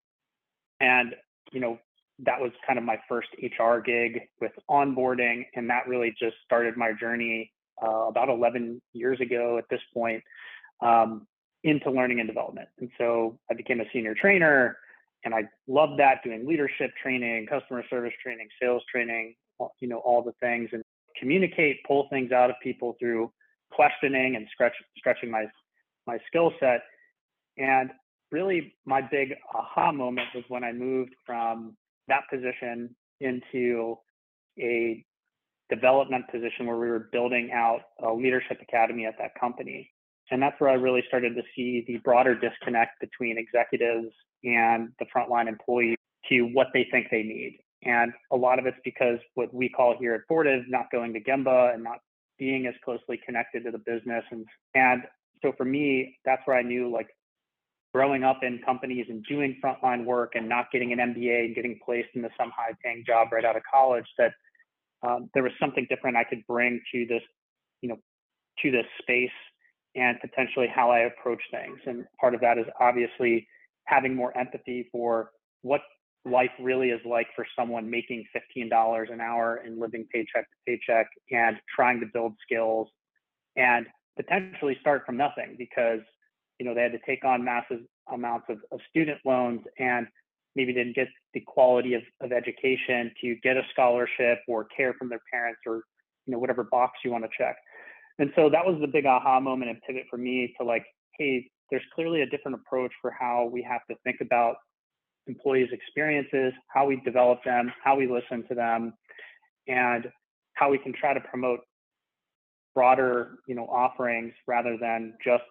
And, 0.78 1.12
you 1.50 1.58
know, 1.58 1.80
that 2.20 2.40
was 2.40 2.50
kind 2.66 2.78
of 2.78 2.84
my 2.84 2.98
first 3.08 3.28
HR 3.40 3.78
gig 3.78 4.20
with 4.40 4.52
onboarding. 4.70 5.44
And 5.54 5.68
that 5.70 5.86
really 5.86 6.14
just 6.18 6.36
started 6.44 6.76
my 6.76 6.92
journey 6.98 7.52
uh, 7.82 8.06
about 8.08 8.28
11 8.28 8.80
years 8.92 9.20
ago 9.20 9.58
at 9.58 9.64
this 9.70 9.80
point 9.94 10.22
um, 10.80 11.26
into 11.64 11.90
learning 11.90 12.20
and 12.20 12.28
development. 12.28 12.68
And 12.80 12.90
so 12.98 13.38
I 13.50 13.54
became 13.54 13.80
a 13.80 13.84
senior 13.92 14.14
trainer 14.14 14.76
and 15.24 15.34
I 15.34 15.44
loved 15.66 15.98
that 15.98 16.22
doing 16.24 16.46
leadership 16.46 16.92
training, 17.02 17.46
customer 17.46 17.82
service 17.90 18.12
training, 18.22 18.48
sales 18.60 18.82
training, 18.90 19.34
you 19.80 19.88
know, 19.88 19.98
all 19.98 20.22
the 20.22 20.32
things 20.40 20.70
and 20.72 20.82
communicate, 21.18 21.78
pull 21.86 22.06
things 22.10 22.30
out 22.30 22.50
of 22.50 22.56
people 22.62 22.96
through 23.00 23.30
questioning 23.70 24.36
and 24.36 24.46
stretch, 24.52 24.74
stretching 24.96 25.30
my 25.30 25.46
my 26.06 26.18
skill 26.26 26.52
set. 26.60 26.82
And 27.58 27.90
really, 28.30 28.74
my 28.86 29.02
big 29.02 29.34
aha 29.54 29.92
moment 29.92 30.28
was 30.34 30.44
when 30.48 30.64
I 30.64 30.72
moved 30.72 31.14
from 31.26 31.76
that 32.08 32.22
position 32.30 32.94
into 33.20 33.96
a 34.58 35.04
development 35.70 36.24
position 36.30 36.66
where 36.66 36.76
we 36.76 36.88
were 36.88 37.08
building 37.12 37.50
out 37.52 37.80
a 38.02 38.12
leadership 38.12 38.58
academy 38.62 39.06
at 39.06 39.14
that 39.18 39.32
company. 39.38 39.90
And 40.30 40.42
that's 40.42 40.58
where 40.60 40.70
I 40.70 40.74
really 40.74 41.02
started 41.08 41.34
to 41.36 41.42
see 41.54 41.84
the 41.86 41.98
broader 41.98 42.34
disconnect 42.34 43.00
between 43.00 43.38
executives 43.38 44.12
and 44.44 44.90
the 44.98 45.06
frontline 45.14 45.48
employees 45.48 45.96
to 46.28 46.42
what 46.52 46.68
they 46.74 46.86
think 46.90 47.08
they 47.10 47.22
need. 47.22 47.58
And 47.84 48.12
a 48.32 48.36
lot 48.36 48.58
of 48.58 48.66
it's 48.66 48.78
because 48.84 49.18
what 49.34 49.52
we 49.54 49.68
call 49.68 49.96
here 49.98 50.14
at 50.14 50.22
Fortive 50.28 50.64
not 50.68 50.86
going 50.90 51.12
to 51.14 51.20
Gemba 51.20 51.74
and 51.74 51.82
not 51.82 51.98
being 52.38 52.66
as 52.66 52.74
closely 52.84 53.20
connected 53.24 53.64
to 53.64 53.70
the 53.70 53.78
business. 53.78 54.24
And, 54.30 54.44
and 54.74 55.02
so 55.42 55.52
for 55.56 55.64
me, 55.64 56.18
that's 56.24 56.42
where 56.44 56.56
I 56.56 56.62
knew 56.62 56.92
like 56.92 57.08
growing 57.94 58.22
up 58.22 58.40
in 58.42 58.60
companies 58.64 59.06
and 59.08 59.24
doing 59.24 59.58
frontline 59.64 60.04
work 60.04 60.32
and 60.34 60.48
not 60.48 60.70
getting 60.72 60.92
an 60.92 60.98
MBA 60.98 61.46
and 61.46 61.54
getting 61.54 61.78
placed 61.84 62.08
into 62.14 62.28
some 62.38 62.50
high 62.54 62.74
paying 62.84 63.02
job 63.06 63.28
right 63.32 63.44
out 63.44 63.56
of 63.56 63.62
college 63.72 64.06
that 64.18 64.32
um, 65.06 65.30
there 65.34 65.42
was 65.42 65.52
something 65.60 65.86
different 65.88 66.16
I 66.16 66.24
could 66.24 66.46
bring 66.46 66.80
to 66.92 67.06
this, 67.06 67.22
you 67.80 67.88
know, 67.88 67.96
to 68.62 68.70
this 68.70 68.86
space 69.00 69.30
and 69.94 70.18
potentially 70.20 70.66
how 70.72 70.90
I 70.90 71.00
approach 71.00 71.40
things. 71.50 71.78
And 71.86 72.04
part 72.20 72.34
of 72.34 72.40
that 72.40 72.58
is 72.58 72.66
obviously 72.80 73.46
having 73.84 74.14
more 74.14 74.36
empathy 74.36 74.88
for 74.92 75.30
what 75.62 75.80
life 76.24 76.50
really 76.60 76.90
is 76.90 77.00
like 77.08 77.26
for 77.34 77.46
someone 77.56 77.88
making 77.88 78.24
$15 78.56 79.12
an 79.12 79.20
hour 79.20 79.62
and 79.64 79.78
living 79.78 80.06
paycheck 80.12 80.44
to 80.44 80.56
paycheck 80.66 81.06
and 81.30 81.56
trying 81.74 82.00
to 82.00 82.06
build 82.12 82.34
skills 82.42 82.88
and 83.56 83.86
potentially 84.16 84.76
start 84.80 85.04
from 85.06 85.16
nothing 85.16 85.56
because 85.58 86.00
you 86.58 86.66
know 86.66 86.74
they 86.74 86.82
had 86.82 86.92
to 86.92 86.98
take 87.06 87.24
on 87.24 87.44
massive 87.44 87.80
amounts 88.12 88.46
of, 88.48 88.58
of 88.72 88.80
student 88.90 89.18
loans 89.24 89.60
and 89.78 90.06
maybe 90.56 90.72
didn't 90.72 90.96
get 90.96 91.08
the 91.34 91.40
quality 91.40 91.94
of, 91.94 92.02
of 92.20 92.32
education 92.32 93.12
to 93.20 93.36
get 93.42 93.56
a 93.56 93.62
scholarship 93.72 94.38
or 94.48 94.66
care 94.76 94.94
from 94.94 95.08
their 95.08 95.20
parents 95.32 95.60
or 95.66 95.82
you 96.26 96.32
know 96.32 96.38
whatever 96.38 96.64
box 96.64 96.98
you 97.04 97.10
want 97.10 97.24
to 97.24 97.30
check. 97.36 97.56
And 98.18 98.32
so 98.34 98.50
that 98.50 98.66
was 98.66 98.78
the 98.80 98.88
big 98.88 99.06
aha 99.06 99.38
moment 99.38 99.70
and 99.70 99.80
pivot 99.86 100.04
for 100.10 100.16
me 100.16 100.54
to 100.58 100.64
like 100.64 100.84
hey 101.18 101.48
there's 101.70 101.82
clearly 101.94 102.22
a 102.22 102.26
different 102.26 102.56
approach 102.56 102.92
for 103.00 103.10
how 103.10 103.48
we 103.52 103.62
have 103.62 103.82
to 103.90 103.96
think 104.04 104.16
about 104.20 104.56
employees 105.26 105.68
experiences 105.72 106.54
how 106.68 106.86
we 106.86 106.96
develop 107.04 107.38
them 107.44 107.70
how 107.84 107.94
we 107.94 108.06
listen 108.06 108.46
to 108.48 108.54
them 108.54 108.94
and 109.66 110.10
how 110.54 110.70
we 110.70 110.78
can 110.78 110.92
try 110.92 111.12
to 111.12 111.20
promote 111.20 111.60
broader, 112.78 113.38
you 113.48 113.56
know, 113.56 113.64
offerings 113.64 114.32
rather 114.46 114.76
than 114.80 115.14
just 115.24 115.42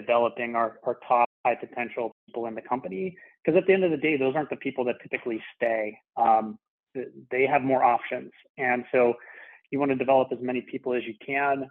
developing 0.00 0.50
our, 0.54 0.70
our 0.86 0.96
top 1.06 1.28
high 1.44 1.54
potential 1.54 2.06
people 2.26 2.46
in 2.46 2.54
the 2.54 2.62
company. 2.72 3.16
Because 3.38 3.56
at 3.60 3.66
the 3.66 3.74
end 3.76 3.84
of 3.84 3.90
the 3.90 4.02
day, 4.08 4.16
those 4.16 4.34
aren't 4.36 4.50
the 4.50 4.56
people 4.56 4.84
that 4.84 4.96
typically 5.02 5.40
stay. 5.56 5.98
Um, 6.16 6.44
they 7.30 7.44
have 7.46 7.62
more 7.62 7.82
options. 7.94 8.30
And 8.56 8.84
so 8.92 9.14
you 9.70 9.78
want 9.78 9.90
to 9.90 9.96
develop 9.96 10.28
as 10.32 10.38
many 10.40 10.62
people 10.72 10.94
as 10.98 11.04
you 11.10 11.14
can 11.24 11.66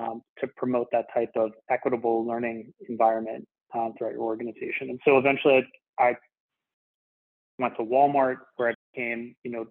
um, 0.00 0.22
to 0.40 0.44
promote 0.60 0.88
that 0.92 1.06
type 1.16 1.32
of 1.36 1.48
equitable 1.70 2.26
learning 2.30 2.72
environment 2.88 3.46
um, 3.74 3.94
throughout 3.96 4.14
your 4.18 4.26
organization. 4.32 4.90
And 4.90 5.00
so 5.04 5.18
eventually 5.18 5.66
I 5.98 6.10
went 7.58 7.74
to 7.76 7.82
Walmart 7.82 8.38
where 8.56 8.70
I 8.70 8.74
became, 8.92 9.34
you 9.44 9.50
know, 9.52 9.64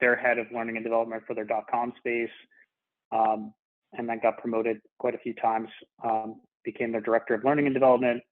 their 0.00 0.16
head 0.16 0.38
of 0.38 0.46
learning 0.54 0.76
and 0.76 0.84
development 0.84 1.22
for 1.26 1.34
their 1.34 1.48
dot 1.54 1.64
com 1.70 1.92
space. 1.98 2.36
Um, 3.12 3.52
and 3.92 4.08
then 4.08 4.20
got 4.22 4.38
promoted 4.38 4.76
quite 5.02 5.16
a 5.16 5.18
few 5.18 5.34
times. 5.34 5.68
Um, 6.08 6.40
became 6.64 6.92
their 6.92 7.00
director 7.00 7.34
of 7.34 7.44
learning 7.44 7.66
and 7.66 7.74
development, 7.74 8.22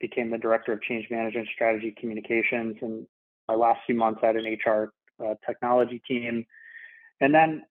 became 0.00 0.30
the 0.30 0.38
director 0.38 0.72
of 0.72 0.82
change 0.82 1.06
management, 1.10 1.48
strategy, 1.54 1.94
communications, 1.98 2.76
and 2.82 3.06
my 3.48 3.54
last 3.54 3.80
few 3.86 3.94
months 3.94 4.20
at 4.22 4.36
an 4.36 4.44
HR 4.44 4.92
uh, 5.24 5.34
technology 5.46 6.00
team. 6.06 6.44
And 7.20 7.34
then 7.34 7.62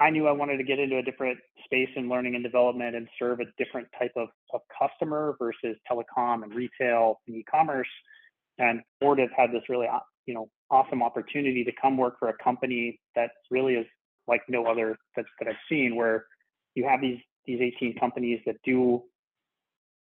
I 0.00 0.08
knew 0.08 0.26
I 0.26 0.32
wanted 0.32 0.56
to 0.56 0.64
get 0.64 0.78
into 0.78 0.96
a 0.96 1.02
different 1.02 1.38
space 1.64 1.90
in 1.94 2.08
learning 2.08 2.34
and 2.34 2.42
development 2.42 2.96
and 2.96 3.06
serve 3.18 3.40
a 3.40 3.44
different 3.62 3.86
type 3.98 4.12
of, 4.16 4.28
of 4.54 4.62
customer 4.78 5.36
versus 5.38 5.76
telecom 5.90 6.42
and 6.42 6.54
retail 6.54 7.20
and 7.26 7.36
e-commerce. 7.36 7.88
And 8.58 8.80
Fortive 9.00 9.28
had 9.36 9.52
this 9.52 9.62
really, 9.68 9.86
uh, 9.86 9.98
you 10.26 10.32
know, 10.32 10.48
awesome 10.70 11.02
opportunity 11.02 11.64
to 11.64 11.72
come 11.80 11.98
work 11.98 12.18
for 12.18 12.28
a 12.28 12.34
company 12.42 12.98
that 13.14 13.30
really 13.50 13.74
is 13.74 13.86
like 14.26 14.42
no 14.48 14.66
other 14.66 14.96
that, 15.16 15.26
that 15.38 15.48
I've 15.48 15.56
seen, 15.68 15.96
where 15.96 16.24
you 16.74 16.86
have 16.86 17.00
these 17.00 17.18
these 17.46 17.60
18 17.60 17.96
companies 17.98 18.40
that 18.46 18.56
do 18.64 19.02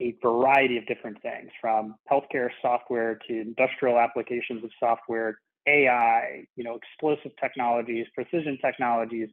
a 0.01 0.15
variety 0.21 0.77
of 0.77 0.85
different 0.87 1.21
things, 1.21 1.49
from 1.61 1.95
healthcare 2.11 2.49
software 2.61 3.17
to 3.27 3.41
industrial 3.41 3.97
applications 3.97 4.63
of 4.63 4.69
software, 4.79 5.39
AI, 5.67 6.43
you 6.55 6.63
know, 6.63 6.75
explosive 6.75 7.31
technologies, 7.39 8.05
precision 8.13 8.57
technologies. 8.63 9.29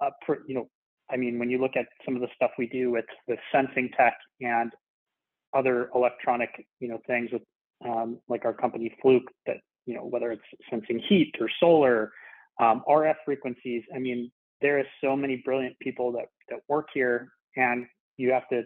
Uh, 0.00 0.10
per, 0.26 0.38
you 0.46 0.54
know, 0.54 0.68
I 1.10 1.16
mean, 1.16 1.38
when 1.38 1.50
you 1.50 1.58
look 1.58 1.76
at 1.76 1.86
some 2.04 2.16
of 2.16 2.22
the 2.22 2.28
stuff 2.34 2.52
we 2.58 2.66
do 2.66 2.90
with 2.90 3.04
with 3.28 3.38
sensing 3.52 3.90
tech 3.96 4.14
and 4.40 4.72
other 5.54 5.90
electronic, 5.94 6.48
you 6.80 6.88
know, 6.88 6.98
things 7.06 7.30
with 7.32 7.42
um, 7.86 8.18
like 8.28 8.44
our 8.44 8.54
company 8.54 8.94
Fluke, 9.02 9.30
that 9.46 9.58
you 9.86 9.94
know, 9.94 10.04
whether 10.04 10.32
it's 10.32 10.42
sensing 10.70 11.00
heat 11.08 11.34
or 11.40 11.50
solar, 11.60 12.12
um, 12.60 12.82
RF 12.88 13.16
frequencies. 13.24 13.82
I 13.94 13.98
mean, 13.98 14.30
there 14.62 14.78
is 14.78 14.86
so 15.02 15.16
many 15.16 15.42
brilliant 15.44 15.78
people 15.80 16.12
that 16.12 16.26
that 16.48 16.60
work 16.68 16.88
here, 16.94 17.32
and 17.56 17.86
you 18.16 18.32
have 18.32 18.48
to 18.48 18.62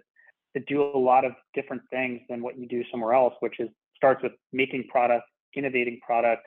to 0.56 0.64
do 0.64 0.82
a 0.82 0.98
lot 0.98 1.24
of 1.24 1.32
different 1.54 1.82
things 1.90 2.20
than 2.28 2.42
what 2.42 2.58
you 2.58 2.66
do 2.66 2.82
somewhere 2.90 3.12
else, 3.12 3.34
which 3.40 3.60
is 3.60 3.68
starts 3.94 4.22
with 4.22 4.32
making 4.52 4.86
product, 4.88 5.24
innovating 5.54 6.00
product, 6.04 6.42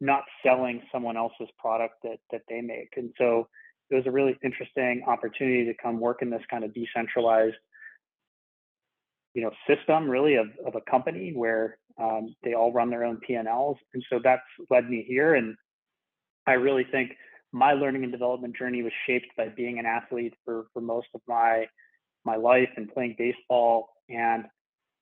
not 0.00 0.22
selling 0.44 0.82
someone 0.92 1.16
else's 1.16 1.48
product 1.58 1.94
that 2.02 2.18
that 2.30 2.42
they 2.48 2.60
make. 2.60 2.90
And 2.96 3.10
so 3.16 3.48
it 3.90 3.94
was 3.94 4.06
a 4.06 4.10
really 4.10 4.36
interesting 4.44 5.02
opportunity 5.06 5.64
to 5.64 5.74
come 5.82 5.98
work 5.98 6.22
in 6.22 6.30
this 6.30 6.42
kind 6.50 6.64
of 6.64 6.74
decentralized 6.74 7.56
you 9.34 9.42
know 9.42 9.50
system 9.66 10.08
really 10.08 10.36
of, 10.36 10.46
of 10.66 10.74
a 10.74 10.90
company 10.90 11.32
where 11.34 11.76
um, 12.00 12.34
they 12.42 12.54
all 12.54 12.72
run 12.72 12.88
their 12.88 13.04
own 13.04 13.18
p&l's 13.26 13.76
and 13.92 14.04
so 14.08 14.20
that's 14.22 14.42
led 14.70 14.88
me 14.88 15.04
here 15.06 15.34
and 15.34 15.56
i 16.46 16.52
really 16.52 16.84
think 16.90 17.10
my 17.52 17.72
learning 17.72 18.02
and 18.02 18.12
development 18.12 18.56
journey 18.56 18.82
was 18.82 18.92
shaped 19.06 19.26
by 19.36 19.48
being 19.48 19.78
an 19.78 19.86
athlete 19.86 20.34
for, 20.44 20.66
for 20.72 20.80
most 20.80 21.06
of 21.14 21.20
my 21.28 21.66
my 22.24 22.36
life 22.36 22.68
and 22.76 22.92
playing 22.92 23.14
baseball 23.18 23.88
and 24.08 24.44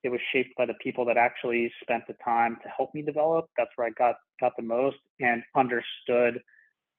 it 0.03 0.09
was 0.09 0.21
shaped 0.33 0.51
by 0.57 0.67
the 0.67 0.75
people 0.83 1.05
that 1.05 1.17
actually 1.17 1.73
spent 1.83 2.03
the 2.09 2.15
time 2.25 2.57
to 2.63 2.69
help 2.77 2.93
me 2.95 3.03
develop. 3.03 3.47
That's 3.57 3.71
where 3.77 3.87
i 3.87 3.91
got 3.91 4.17
got 4.41 4.53
the 4.57 4.63
most 4.63 4.97
and 5.21 5.43
understood 5.55 6.41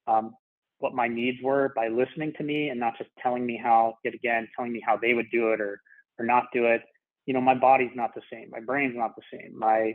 um, 0.07 0.33
what 0.79 0.93
my 0.93 1.07
needs 1.07 1.37
were 1.43 1.73
by 1.75 1.89
listening 1.89 2.33
to 2.37 2.43
me 2.43 2.69
and 2.69 2.79
not 2.79 2.97
just 2.97 3.09
telling 3.21 3.45
me 3.45 3.59
how 3.61 3.95
yet 4.03 4.13
again 4.13 4.47
telling 4.55 4.71
me 4.71 4.81
how 4.85 4.97
they 4.97 5.13
would 5.13 5.29
do 5.31 5.51
it 5.51 5.59
or 5.61 5.81
or 6.17 6.25
not 6.25 6.45
do 6.53 6.65
it. 6.65 6.81
You 7.25 7.33
know 7.33 7.41
my 7.41 7.55
body's 7.55 7.91
not 7.95 8.15
the 8.15 8.21
same. 8.31 8.49
My 8.49 8.61
brain's 8.61 8.95
not 8.95 9.15
the 9.15 9.23
same. 9.31 9.57
My 9.57 9.93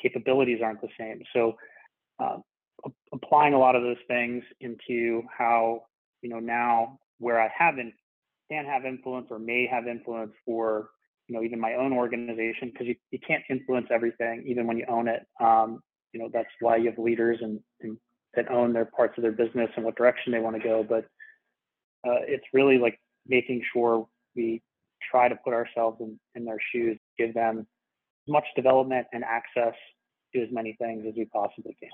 capabilities 0.00 0.60
aren't 0.62 0.80
the 0.80 0.88
same. 0.98 1.20
So 1.32 1.54
uh, 2.20 2.36
applying 3.12 3.54
a 3.54 3.58
lot 3.58 3.76
of 3.76 3.82
those 3.82 3.96
things 4.06 4.44
into 4.60 5.22
how 5.36 5.82
you 6.22 6.28
know 6.28 6.40
now 6.40 6.98
where 7.18 7.40
I 7.40 7.48
haven't 7.56 7.94
can 8.50 8.64
have 8.64 8.84
influence 8.84 9.28
or 9.30 9.38
may 9.38 9.66
have 9.66 9.86
influence 9.86 10.32
for 10.44 10.90
you 11.28 11.34
know 11.34 11.42
even 11.42 11.58
my 11.58 11.74
own 11.74 11.92
organization 11.92 12.70
because 12.72 12.86
you, 12.86 12.94
you 13.10 13.18
can't 13.26 13.42
influence 13.48 13.86
everything 13.90 14.44
even 14.46 14.66
when 14.66 14.76
you 14.76 14.84
own 14.88 15.08
it 15.08 15.26
um, 15.40 15.80
you 16.12 16.20
know 16.20 16.28
that's 16.32 16.48
why 16.60 16.76
you 16.76 16.86
have 16.90 16.98
leaders 16.98 17.38
and, 17.40 17.60
and, 17.80 17.96
that 18.36 18.50
own 18.50 18.72
their 18.72 18.84
parts 18.84 19.16
of 19.16 19.22
their 19.22 19.30
business 19.30 19.70
and 19.76 19.84
what 19.84 19.94
direction 19.94 20.32
they 20.32 20.40
want 20.40 20.56
to 20.56 20.62
go 20.62 20.82
but 20.82 21.04
uh, 22.04 22.18
it's 22.26 22.44
really 22.52 22.78
like 22.78 22.98
making 23.28 23.62
sure 23.72 24.08
we 24.34 24.60
try 25.08 25.28
to 25.28 25.36
put 25.44 25.54
ourselves 25.54 25.98
in, 26.00 26.18
in 26.34 26.44
their 26.44 26.58
shoes 26.72 26.98
give 27.16 27.32
them 27.32 27.60
as 27.60 28.32
much 28.32 28.44
development 28.56 29.06
and 29.12 29.22
access 29.22 29.74
to 30.34 30.42
as 30.42 30.48
many 30.50 30.74
things 30.80 31.04
as 31.06 31.14
we 31.16 31.24
possibly 31.26 31.76
can 31.78 31.90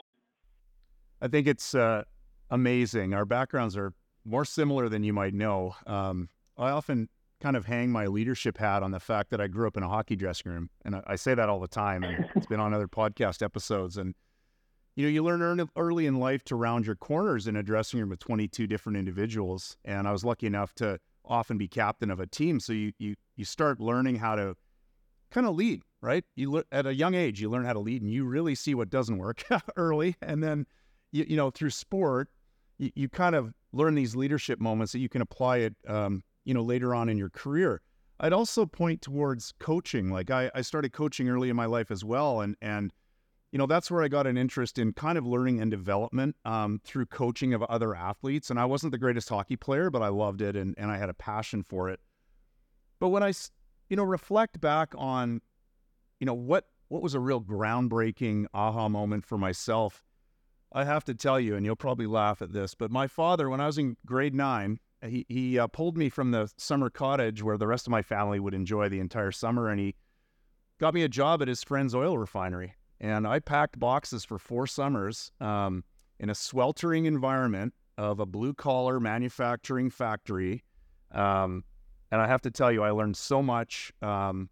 I 1.22 1.28
think 1.28 1.46
it's 1.46 1.74
uh, 1.74 2.04
amazing. 2.50 3.14
Our 3.14 3.24
backgrounds 3.24 3.76
are 3.76 3.92
more 4.24 4.44
similar 4.44 4.88
than 4.88 5.02
you 5.02 5.12
might 5.12 5.34
know. 5.34 5.74
Um, 5.86 6.28
I 6.56 6.70
often 6.70 7.08
kind 7.40 7.56
of 7.56 7.66
hang 7.66 7.90
my 7.90 8.06
leadership 8.06 8.58
hat 8.58 8.82
on 8.82 8.90
the 8.90 9.00
fact 9.00 9.30
that 9.30 9.40
I 9.40 9.46
grew 9.46 9.66
up 9.66 9.76
in 9.76 9.82
a 9.82 9.88
hockey 9.88 10.16
dressing 10.16 10.52
room, 10.52 10.70
and 10.84 10.96
I, 10.96 11.02
I 11.06 11.16
say 11.16 11.34
that 11.34 11.48
all 11.48 11.60
the 11.60 11.68
time. 11.68 12.04
And 12.04 12.28
it's 12.36 12.46
been 12.46 12.60
on 12.60 12.74
other 12.74 12.88
podcast 12.88 13.42
episodes. 13.42 13.96
And 13.96 14.14
you 14.96 15.06
know, 15.06 15.10
you 15.10 15.22
learn 15.22 15.68
early 15.76 16.06
in 16.06 16.18
life 16.18 16.44
to 16.44 16.56
round 16.56 16.86
your 16.86 16.96
corners 16.96 17.46
in 17.46 17.56
a 17.56 17.62
dressing 17.62 18.00
room 18.00 18.10
with 18.10 18.18
22 18.18 18.66
different 18.66 18.98
individuals. 18.98 19.76
And 19.84 20.06
I 20.06 20.12
was 20.12 20.24
lucky 20.24 20.46
enough 20.46 20.74
to 20.74 20.98
often 21.24 21.56
be 21.56 21.68
captain 21.68 22.10
of 22.10 22.20
a 22.20 22.26
team, 22.26 22.60
so 22.60 22.72
you 22.72 22.92
you 22.98 23.14
you 23.36 23.44
start 23.44 23.80
learning 23.80 24.16
how 24.16 24.34
to 24.36 24.56
kind 25.30 25.46
of 25.46 25.54
lead, 25.54 25.82
right? 26.02 26.24
You 26.34 26.50
le- 26.50 26.64
at 26.72 26.86
a 26.86 26.94
young 26.94 27.14
age, 27.14 27.40
you 27.40 27.48
learn 27.48 27.64
how 27.64 27.72
to 27.72 27.78
lead, 27.78 28.02
and 28.02 28.10
you 28.10 28.24
really 28.24 28.54
see 28.54 28.74
what 28.74 28.90
doesn't 28.90 29.18
work 29.18 29.44
early, 29.76 30.16
and 30.20 30.42
then 30.42 30.66
you, 31.12 31.24
you 31.28 31.36
know, 31.36 31.50
through 31.50 31.70
sport, 31.70 32.28
you, 32.78 32.90
you, 32.94 33.08
kind 33.08 33.34
of 33.34 33.52
learn 33.72 33.94
these 33.94 34.16
leadership 34.16 34.60
moments 34.60 34.92
that 34.92 34.98
you 34.98 35.08
can 35.08 35.22
apply 35.22 35.58
it, 35.58 35.74
um, 35.88 36.22
you 36.44 36.54
know, 36.54 36.62
later 36.62 36.94
on 36.94 37.08
in 37.08 37.18
your 37.18 37.30
career. 37.30 37.82
I'd 38.20 38.32
also 38.32 38.66
point 38.66 39.00
towards 39.00 39.52
coaching. 39.58 40.10
Like 40.10 40.30
I, 40.30 40.50
I 40.54 40.60
started 40.60 40.92
coaching 40.92 41.28
early 41.28 41.48
in 41.48 41.56
my 41.56 41.66
life 41.66 41.90
as 41.90 42.04
well, 42.04 42.40
and 42.40 42.56
and 42.60 42.92
you 43.52 43.58
know 43.58 43.66
that's 43.66 43.90
where 43.90 44.02
I 44.02 44.08
got 44.08 44.26
an 44.26 44.36
interest 44.36 44.78
in 44.78 44.92
kind 44.92 45.16
of 45.16 45.26
learning 45.26 45.60
and 45.60 45.70
development 45.70 46.36
um, 46.44 46.80
through 46.84 47.06
coaching 47.06 47.54
of 47.54 47.62
other 47.64 47.94
athletes. 47.94 48.50
And 48.50 48.60
I 48.60 48.66
wasn't 48.66 48.92
the 48.92 48.98
greatest 48.98 49.28
hockey 49.28 49.56
player, 49.56 49.90
but 49.90 50.02
I 50.02 50.08
loved 50.08 50.42
it 50.42 50.56
and 50.56 50.74
and 50.76 50.90
I 50.90 50.98
had 50.98 51.08
a 51.08 51.14
passion 51.14 51.62
for 51.62 51.88
it. 51.88 52.00
But 52.98 53.08
when 53.08 53.22
I, 53.22 53.32
you 53.88 53.96
know, 53.96 54.04
reflect 54.04 54.60
back 54.60 54.92
on, 54.98 55.40
you 56.18 56.26
know, 56.26 56.34
what 56.34 56.66
what 56.88 57.02
was 57.02 57.14
a 57.14 57.20
real 57.20 57.40
groundbreaking 57.40 58.46
aha 58.52 58.88
moment 58.88 59.24
for 59.24 59.38
myself 59.38 60.02
I 60.72 60.84
have 60.84 61.04
to 61.06 61.14
tell 61.14 61.40
you, 61.40 61.56
and 61.56 61.66
you'll 61.66 61.76
probably 61.76 62.06
laugh 62.06 62.42
at 62.42 62.52
this, 62.52 62.74
but 62.74 62.90
my 62.90 63.06
father, 63.06 63.50
when 63.50 63.60
I 63.60 63.66
was 63.66 63.78
in 63.78 63.96
grade 64.06 64.34
nine, 64.34 64.78
he, 65.02 65.26
he 65.28 65.58
uh, 65.58 65.66
pulled 65.66 65.96
me 65.96 66.08
from 66.08 66.30
the 66.30 66.50
summer 66.56 66.90
cottage 66.90 67.42
where 67.42 67.58
the 67.58 67.66
rest 67.66 67.86
of 67.86 67.90
my 67.90 68.02
family 68.02 68.40
would 68.40 68.54
enjoy 68.54 68.88
the 68.88 69.00
entire 69.00 69.32
summer, 69.32 69.68
and 69.68 69.80
he 69.80 69.94
got 70.78 70.94
me 70.94 71.02
a 71.02 71.08
job 71.08 71.42
at 71.42 71.48
his 71.48 71.62
friend's 71.62 71.94
oil 71.94 72.18
refinery. 72.18 72.74
And 73.00 73.26
I 73.26 73.38
packed 73.38 73.78
boxes 73.78 74.24
for 74.24 74.38
four 74.38 74.66
summers 74.66 75.32
um, 75.40 75.84
in 76.18 76.28
a 76.28 76.34
sweltering 76.34 77.06
environment 77.06 77.72
of 77.96 78.20
a 78.20 78.26
blue 78.26 78.52
collar 78.52 79.00
manufacturing 79.00 79.90
factory. 79.90 80.64
Um, 81.12 81.64
and 82.10 82.20
I 82.20 82.26
have 82.26 82.42
to 82.42 82.50
tell 82.50 82.70
you, 82.70 82.82
I 82.82 82.90
learned 82.90 83.16
so 83.16 83.42
much. 83.42 83.92
Um, 84.02 84.50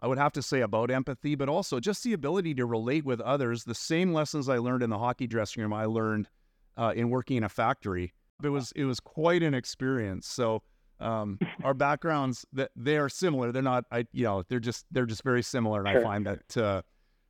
I 0.00 0.06
would 0.06 0.18
have 0.18 0.32
to 0.32 0.42
say 0.42 0.62
about 0.62 0.90
empathy, 0.90 1.34
but 1.34 1.48
also 1.48 1.78
just 1.78 2.02
the 2.02 2.14
ability 2.14 2.54
to 2.54 2.66
relate 2.66 3.04
with 3.04 3.20
others. 3.20 3.64
The 3.64 3.74
same 3.74 4.12
lessons 4.12 4.48
I 4.48 4.58
learned 4.58 4.82
in 4.82 4.90
the 4.90 4.98
hockey 4.98 5.26
dressing 5.26 5.62
room, 5.62 5.72
I 5.72 5.84
learned 5.84 6.28
uh, 6.76 6.92
in 6.96 7.10
working 7.10 7.36
in 7.36 7.44
a 7.44 7.48
factory. 7.48 8.14
It 8.42 8.48
was 8.48 8.72
it 8.76 8.84
was 8.84 9.00
quite 9.00 9.42
an 9.42 9.54
experience. 9.54 10.26
So 10.26 10.62
um, 11.00 11.38
our 11.64 11.74
backgrounds 11.74 12.46
that 12.52 12.70
they 12.76 12.96
are 12.96 13.08
similar. 13.08 13.52
They're 13.52 13.62
not. 13.62 13.84
I 13.90 14.06
you 14.12 14.24
know 14.24 14.42
they're 14.48 14.60
just 14.60 14.86
they're 14.90 15.06
just 15.06 15.22
very 15.22 15.42
similar, 15.42 15.80
and 15.80 15.88
sure. 15.88 16.00
I 16.00 16.02
find 16.02 16.26
that 16.26 16.56
uh, 16.56 16.82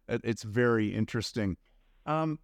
it's 0.09 0.43
very 0.43 0.95
interesting. 0.95 1.57
Um, 2.07 2.39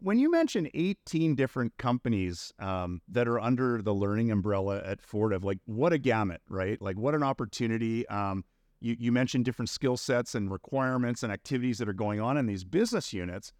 when 0.00 0.18
you 0.18 0.30
mention 0.30 0.68
18 0.74 1.34
different 1.34 1.76
companies 1.78 2.52
um, 2.58 3.00
that 3.08 3.26
are 3.26 3.40
under 3.40 3.80
the 3.80 3.94
learning 3.94 4.30
umbrella 4.30 4.82
at 4.84 5.00
Fortive, 5.00 5.42
like 5.42 5.58
what 5.64 5.92
a 5.92 5.98
gamut, 5.98 6.42
right? 6.48 6.80
Like 6.82 6.98
what 6.98 7.14
an 7.14 7.22
opportunity. 7.22 8.06
Um, 8.08 8.44
you, 8.80 8.94
you 8.98 9.10
mentioned 9.10 9.46
different 9.46 9.70
skill 9.70 9.96
sets 9.96 10.34
and 10.34 10.50
requirements 10.50 11.22
and 11.22 11.32
activities 11.32 11.78
that 11.78 11.88
are 11.88 11.94
going 11.94 12.20
on 12.20 12.36
in 12.36 12.44
these 12.44 12.62
business 12.62 13.14
units. 13.14 13.52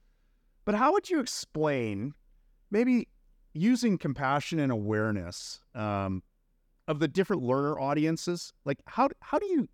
But 0.67 0.75
how 0.75 0.93
would 0.93 1.09
you 1.09 1.21
explain 1.21 2.13
maybe 2.71 3.09
using 3.57 3.99
compassion 3.99 4.59
and 4.59 4.71
awareness 4.71 5.61
um, 5.75 6.23
of 6.87 6.99
the 6.99 7.09
different 7.09 7.43
learner 7.43 7.79
audiences? 7.79 8.53
Like 8.65 8.79
how 8.87 9.09
how 9.21 9.39
do 9.39 9.47
you 9.47 9.69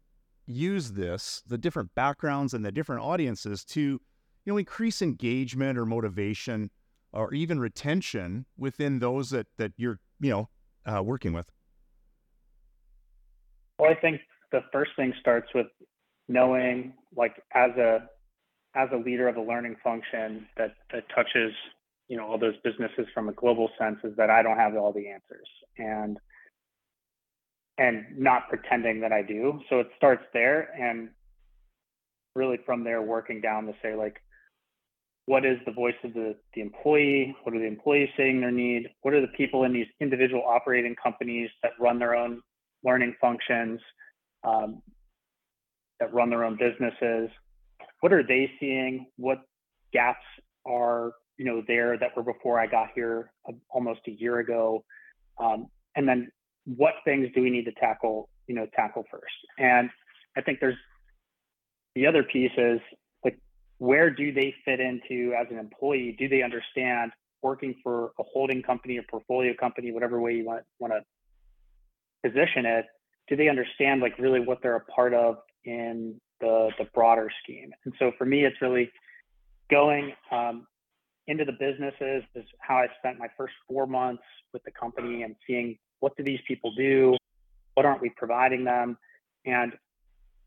use 0.46 0.92
this, 0.92 1.42
the 1.46 1.58
different 1.58 1.94
backgrounds 1.94 2.54
and 2.54 2.64
the 2.64 2.72
different 2.72 3.02
audiences 3.02 3.64
to, 3.64 3.80
you 3.80 4.00
know, 4.46 4.56
increase 4.56 5.02
engagement 5.02 5.78
or 5.78 5.86
motivation 5.86 6.70
or 7.12 7.32
even 7.34 7.60
retention 7.60 8.46
within 8.56 8.98
those 8.98 9.30
that 9.30 9.46
that 9.58 9.72
you're, 9.76 10.00
you 10.20 10.30
know, 10.30 10.48
uh, 10.86 11.02
working 11.02 11.32
with? 11.32 11.50
Well, 13.78 13.90
I 13.90 13.94
think 13.94 14.20
the 14.50 14.60
first 14.72 14.92
thing 14.96 15.12
starts 15.20 15.48
with 15.54 15.66
knowing, 16.28 16.94
like, 17.16 17.42
as 17.54 17.70
a 17.72 18.08
as 18.74 18.88
a 18.92 18.96
leader 18.96 19.28
of 19.28 19.36
a 19.36 19.42
learning 19.42 19.76
function 19.82 20.46
that 20.56 20.74
that 20.92 21.04
touches, 21.14 21.52
you 22.12 22.18
know, 22.18 22.26
all 22.26 22.36
those 22.36 22.56
businesses 22.62 23.06
from 23.14 23.30
a 23.30 23.32
global 23.32 23.70
sense, 23.78 23.96
is 24.04 24.14
that 24.18 24.28
I 24.28 24.42
don't 24.42 24.58
have 24.58 24.76
all 24.76 24.92
the 24.92 25.08
answers, 25.08 25.48
and 25.78 26.18
and 27.78 28.04
not 28.18 28.50
pretending 28.50 29.00
that 29.00 29.12
I 29.12 29.22
do. 29.22 29.58
So 29.70 29.80
it 29.80 29.88
starts 29.96 30.22
there, 30.34 30.68
and 30.78 31.08
really 32.34 32.58
from 32.66 32.84
there 32.84 33.00
working 33.00 33.40
down 33.40 33.64
to 33.64 33.72
say 33.80 33.94
like, 33.94 34.16
what 35.24 35.46
is 35.46 35.56
the 35.64 35.72
voice 35.72 35.94
of 36.04 36.12
the, 36.12 36.36
the 36.54 36.60
employee? 36.60 37.34
What 37.44 37.54
are 37.54 37.58
the 37.58 37.64
employees 37.64 38.10
saying 38.14 38.42
their 38.42 38.50
need? 38.50 38.90
What 39.00 39.14
are 39.14 39.22
the 39.22 39.32
people 39.34 39.64
in 39.64 39.72
these 39.72 39.86
individual 39.98 40.42
operating 40.46 40.94
companies 41.02 41.48
that 41.62 41.72
run 41.80 41.98
their 41.98 42.14
own 42.14 42.42
learning 42.84 43.14
functions, 43.22 43.80
um, 44.44 44.82
that 45.98 46.12
run 46.12 46.28
their 46.28 46.44
own 46.44 46.58
businesses? 46.58 47.30
What 48.00 48.12
are 48.12 48.22
they 48.22 48.50
seeing? 48.60 49.06
What 49.16 49.38
gaps 49.94 50.26
are 50.66 51.12
you 51.38 51.44
know 51.44 51.62
there 51.66 51.98
that 51.98 52.16
were 52.16 52.22
before 52.22 52.60
I 52.60 52.66
got 52.66 52.88
here 52.94 53.32
uh, 53.48 53.52
almost 53.70 54.00
a 54.08 54.12
year 54.12 54.38
ago? 54.38 54.84
Um, 55.38 55.66
and 55.96 56.08
then 56.08 56.30
what 56.64 56.94
things 57.04 57.28
do 57.34 57.42
we 57.42 57.50
need 57.50 57.64
to 57.64 57.72
tackle 57.72 58.28
you 58.46 58.54
know 58.54 58.66
tackle 58.74 59.04
first? 59.10 59.34
And 59.58 59.90
I 60.36 60.40
think 60.42 60.60
there's 60.60 60.76
the 61.94 62.06
other 62.06 62.22
piece 62.22 62.52
is 62.56 62.80
like 63.24 63.38
where 63.78 64.10
do 64.10 64.32
they 64.32 64.54
fit 64.64 64.80
into 64.80 65.34
as 65.34 65.46
an 65.50 65.58
employee? 65.58 66.16
Do 66.18 66.28
they 66.28 66.42
understand 66.42 67.12
working 67.42 67.74
for 67.82 68.12
a 68.18 68.22
holding 68.22 68.62
company 68.62 68.98
a 68.98 69.02
portfolio 69.02 69.52
company, 69.58 69.92
whatever 69.92 70.20
way 70.20 70.34
you 70.34 70.44
want 70.44 70.62
want 70.78 70.92
to 70.92 71.00
position 72.28 72.64
it, 72.64 72.86
do 73.28 73.36
they 73.36 73.48
understand 73.48 74.00
like 74.00 74.18
really 74.18 74.40
what 74.40 74.58
they're 74.62 74.76
a 74.76 74.84
part 74.86 75.14
of 75.14 75.36
in 75.64 76.20
the 76.40 76.70
the 76.78 76.84
broader 76.94 77.30
scheme? 77.42 77.70
And 77.84 77.94
so 77.98 78.12
for 78.16 78.24
me, 78.24 78.44
it's 78.44 78.60
really 78.62 78.90
going 79.70 80.12
um, 80.30 80.66
into 81.28 81.44
the 81.44 81.52
businesses 81.52 82.24
is 82.34 82.44
how 82.58 82.76
I 82.76 82.88
spent 82.98 83.18
my 83.18 83.28
first 83.36 83.54
four 83.68 83.86
months 83.86 84.22
with 84.52 84.62
the 84.64 84.70
company 84.72 85.22
and 85.22 85.36
seeing 85.46 85.78
what 86.00 86.16
do 86.16 86.24
these 86.24 86.40
people 86.48 86.72
do, 86.74 87.16
what 87.74 87.86
aren't 87.86 88.02
we 88.02 88.10
providing 88.16 88.64
them, 88.64 88.98
and 89.46 89.72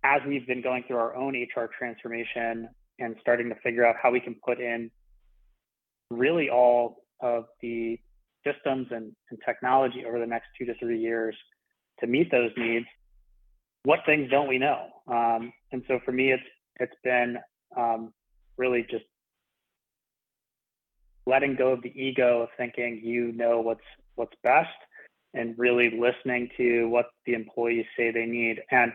as 0.03 0.21
we've 0.27 0.45
been 0.45 0.61
going 0.61 0.83
through 0.87 0.97
our 0.97 1.15
own 1.15 1.35
HR 1.35 1.69
transformation 1.77 2.69
and 2.99 3.15
starting 3.21 3.49
to 3.49 3.55
figure 3.63 3.85
out 3.85 3.95
how 4.01 4.11
we 4.11 4.19
can 4.19 4.35
put 4.45 4.59
in 4.59 4.91
really 6.11 6.49
all 6.49 7.03
of 7.21 7.45
the 7.61 7.99
systems 8.45 8.87
and, 8.91 9.11
and 9.31 9.39
technology 9.45 10.03
over 10.07 10.19
the 10.19 10.25
next 10.25 10.47
two 10.57 10.65
to 10.65 10.73
three 10.75 10.99
years 10.99 11.35
to 11.99 12.07
meet 12.07 12.29
those 12.29 12.51
needs, 12.57 12.85
what 13.83 13.99
things 14.05 14.29
don't 14.29 14.47
we 14.47 14.57
know? 14.57 14.87
Um, 15.07 15.51
and 15.71 15.83
so 15.87 15.99
for 16.05 16.11
me, 16.11 16.31
it's 16.31 16.43
it's 16.79 16.95
been 17.03 17.37
um, 17.77 18.13
really 18.57 18.85
just 18.89 19.05
letting 21.25 21.55
go 21.55 21.71
of 21.71 21.81
the 21.81 21.93
ego 21.99 22.43
of 22.43 22.49
thinking 22.57 23.01
you 23.03 23.31
know 23.31 23.59
what's 23.59 23.83
what's 24.15 24.35
best 24.43 24.69
and 25.33 25.57
really 25.57 25.89
listening 25.89 26.49
to 26.55 26.87
what 26.87 27.07
the 27.25 27.33
employees 27.33 27.85
say 27.97 28.11
they 28.11 28.25
need. 28.25 28.61
And 28.71 28.93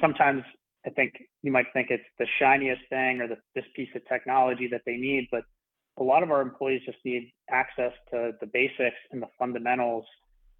sometimes 0.00 0.42
I 0.84 0.90
think 0.90 1.14
you 1.42 1.52
might 1.52 1.66
think 1.72 1.88
it's 1.90 2.02
the 2.18 2.26
shiniest 2.40 2.82
thing 2.90 3.20
or 3.20 3.28
the, 3.28 3.36
this 3.54 3.64
piece 3.74 3.90
of 3.94 4.06
technology 4.08 4.66
that 4.68 4.82
they 4.84 4.96
need, 4.96 5.28
but 5.30 5.44
a 5.98 6.02
lot 6.02 6.22
of 6.24 6.30
our 6.30 6.40
employees 6.40 6.82
just 6.84 6.98
need 7.04 7.32
access 7.50 7.92
to 8.10 8.32
the 8.40 8.46
basics 8.46 8.96
and 9.12 9.22
the 9.22 9.28
fundamentals 9.38 10.04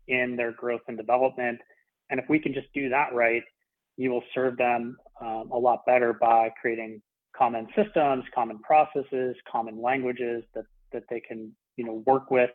in 0.07 0.37
their 0.37 0.53
growth 0.53 0.83
and 0.87 0.97
development 0.97 1.61
and 2.11 2.21
if 2.21 2.29
we 2.29 2.39
can 2.39 2.55
just 2.55 2.73
do 2.73 2.89
that 2.91 3.13
right, 3.15 3.43
you 3.97 4.11
will 4.11 4.23
serve 4.35 4.57
them 4.57 4.97
um, 5.21 5.51
a 5.53 5.59
lot 5.59 5.85
better 5.87 6.13
by 6.13 6.51
creating 6.61 7.03
common 7.37 7.69
systems, 7.75 8.25
common 8.35 8.59
processes, 8.61 9.37
common 9.51 9.81
languages 9.81 10.45
that, 10.55 10.65
that 10.93 11.05
they 11.11 11.21
can, 11.21 11.53
you 11.77 11.85
know, 11.85 12.03
work 12.07 12.31
with 12.31 12.51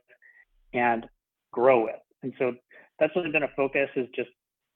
and 0.73 1.05
grow 1.51 1.83
with. 1.83 1.95
And 2.23 2.33
so 2.39 2.53
that's 2.99 3.15
really 3.15 3.31
been 3.31 3.43
a 3.43 3.51
focus 3.55 3.89
is 3.95 4.07
just, 4.15 4.29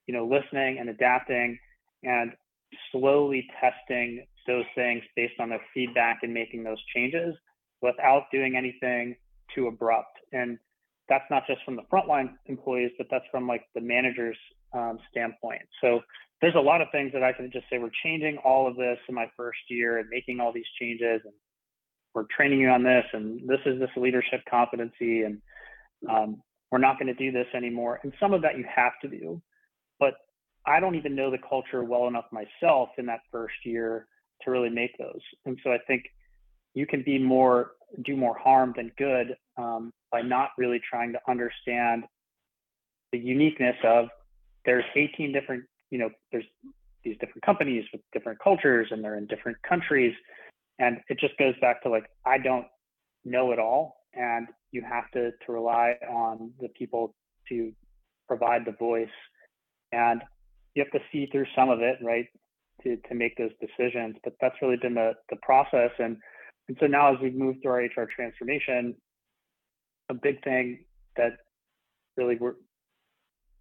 you 0.07 0.13
know, 0.13 0.25
listening 0.25 0.77
and 0.79 0.89
adapting 0.89 1.57
and 2.03 2.31
slowly 2.91 3.47
testing 3.61 4.25
those 4.47 4.65
things 4.75 5.03
based 5.15 5.39
on 5.39 5.49
their 5.49 5.61
feedback 5.73 6.19
and 6.23 6.33
making 6.33 6.63
those 6.63 6.81
changes 6.93 7.35
without 7.81 8.25
doing 8.31 8.55
anything 8.55 9.15
too 9.53 9.67
abrupt. 9.67 10.17
And 10.31 10.57
that's 11.07 11.25
not 11.29 11.43
just 11.47 11.63
from 11.63 11.75
the 11.75 11.83
frontline 11.91 12.33
employees, 12.47 12.91
but 12.97 13.07
that's 13.09 13.25
from 13.31 13.47
like 13.47 13.63
the 13.75 13.81
managers 13.81 14.37
um, 14.73 14.99
standpoint. 15.11 15.61
So 15.81 16.01
there's 16.41 16.55
a 16.55 16.59
lot 16.59 16.81
of 16.81 16.87
things 16.91 17.11
that 17.13 17.23
I 17.23 17.31
can 17.31 17.49
just 17.51 17.65
say 17.69 17.77
we're 17.77 17.89
changing 18.03 18.37
all 18.43 18.67
of 18.67 18.75
this 18.75 18.97
in 19.07 19.15
my 19.15 19.27
first 19.37 19.59
year 19.69 19.99
and 19.99 20.09
making 20.09 20.39
all 20.39 20.51
these 20.51 20.65
changes 20.79 21.21
and 21.23 21.33
we're 22.15 22.25
training 22.35 22.61
you 22.61 22.69
on 22.69 22.81
this 22.81 23.03
and 23.13 23.41
this 23.47 23.59
is 23.65 23.79
this 23.79 23.89
leadership 23.97 24.41
competency 24.49 25.23
and 25.23 25.41
um, 26.09 26.41
we're 26.71 26.79
not 26.79 26.97
going 26.97 27.07
to 27.07 27.13
do 27.13 27.31
this 27.31 27.47
anymore. 27.53 27.99
And 28.03 28.13
some 28.19 28.33
of 28.33 28.41
that 28.41 28.57
you 28.57 28.65
have 28.73 28.93
to 29.01 29.07
do, 29.07 29.41
but 29.99 30.15
I 30.65 30.79
don't 30.79 30.95
even 30.95 31.15
know 31.15 31.29
the 31.29 31.37
culture 31.37 31.83
well 31.83 32.07
enough 32.07 32.25
myself 32.31 32.89
in 32.97 33.05
that 33.07 33.19
first 33.31 33.55
year 33.63 34.07
to 34.41 34.51
really 34.51 34.69
make 34.69 34.97
those. 34.97 35.21
And 35.45 35.59
so 35.63 35.71
I 35.71 35.77
think 35.87 36.05
you 36.73 36.87
can 36.87 37.03
be 37.03 37.19
more 37.19 37.71
do 38.03 38.17
more 38.17 38.37
harm 38.37 38.73
than 38.75 38.91
good 38.97 39.35
um, 39.57 39.93
by 40.11 40.21
not 40.21 40.49
really 40.57 40.81
trying 40.89 41.13
to 41.13 41.19
understand 41.29 42.03
the 43.11 43.19
uniqueness 43.19 43.75
of 43.85 44.07
there's 44.65 44.83
18 44.95 45.31
different, 45.31 45.63
you 45.91 45.99
know, 45.99 46.09
there's 46.31 46.43
these 47.03 47.15
different 47.19 47.43
companies 47.43 47.85
with 47.93 48.01
different 48.11 48.39
cultures 48.43 48.87
and 48.91 49.03
they're 49.03 49.17
in 49.17 49.27
different 49.27 49.57
countries. 49.61 50.13
And 50.79 50.97
it 51.09 51.19
just 51.19 51.37
goes 51.37 51.53
back 51.61 51.81
to 51.83 51.89
like, 51.89 52.05
I 52.25 52.37
don't 52.37 52.65
know 53.23 53.51
it 53.51 53.59
all. 53.59 53.97
And 54.13 54.47
you 54.71 54.81
have 54.81 55.09
to, 55.11 55.31
to 55.45 55.51
rely 55.51 55.95
on 56.09 56.51
the 56.59 56.69
people 56.69 57.13
to 57.49 57.71
provide 58.27 58.63
the 58.65 58.73
voice. 58.73 59.07
And 59.91 60.21
you 60.73 60.83
have 60.83 60.91
to 60.99 61.05
see 61.11 61.27
through 61.31 61.45
some 61.55 61.69
of 61.69 61.81
it, 61.81 61.97
right? 62.01 62.25
To, 62.83 62.97
to 63.07 63.15
make 63.15 63.37
those 63.37 63.51
decisions. 63.61 64.15
But 64.23 64.33
that's 64.41 64.55
really 64.61 64.77
been 64.81 64.95
the, 64.95 65.13
the 65.29 65.37
process. 65.41 65.91
And, 65.99 66.17
and 66.67 66.77
so 66.79 66.87
now 66.87 67.13
as 67.13 67.19
we've 67.21 67.35
moved 67.35 67.61
through 67.61 67.71
our 67.71 67.81
HR 67.81 68.07
transformation, 68.13 68.95
a 70.09 70.13
big 70.13 70.43
thing 70.43 70.85
that 71.17 71.31
really 72.17 72.35
we're, 72.35 72.55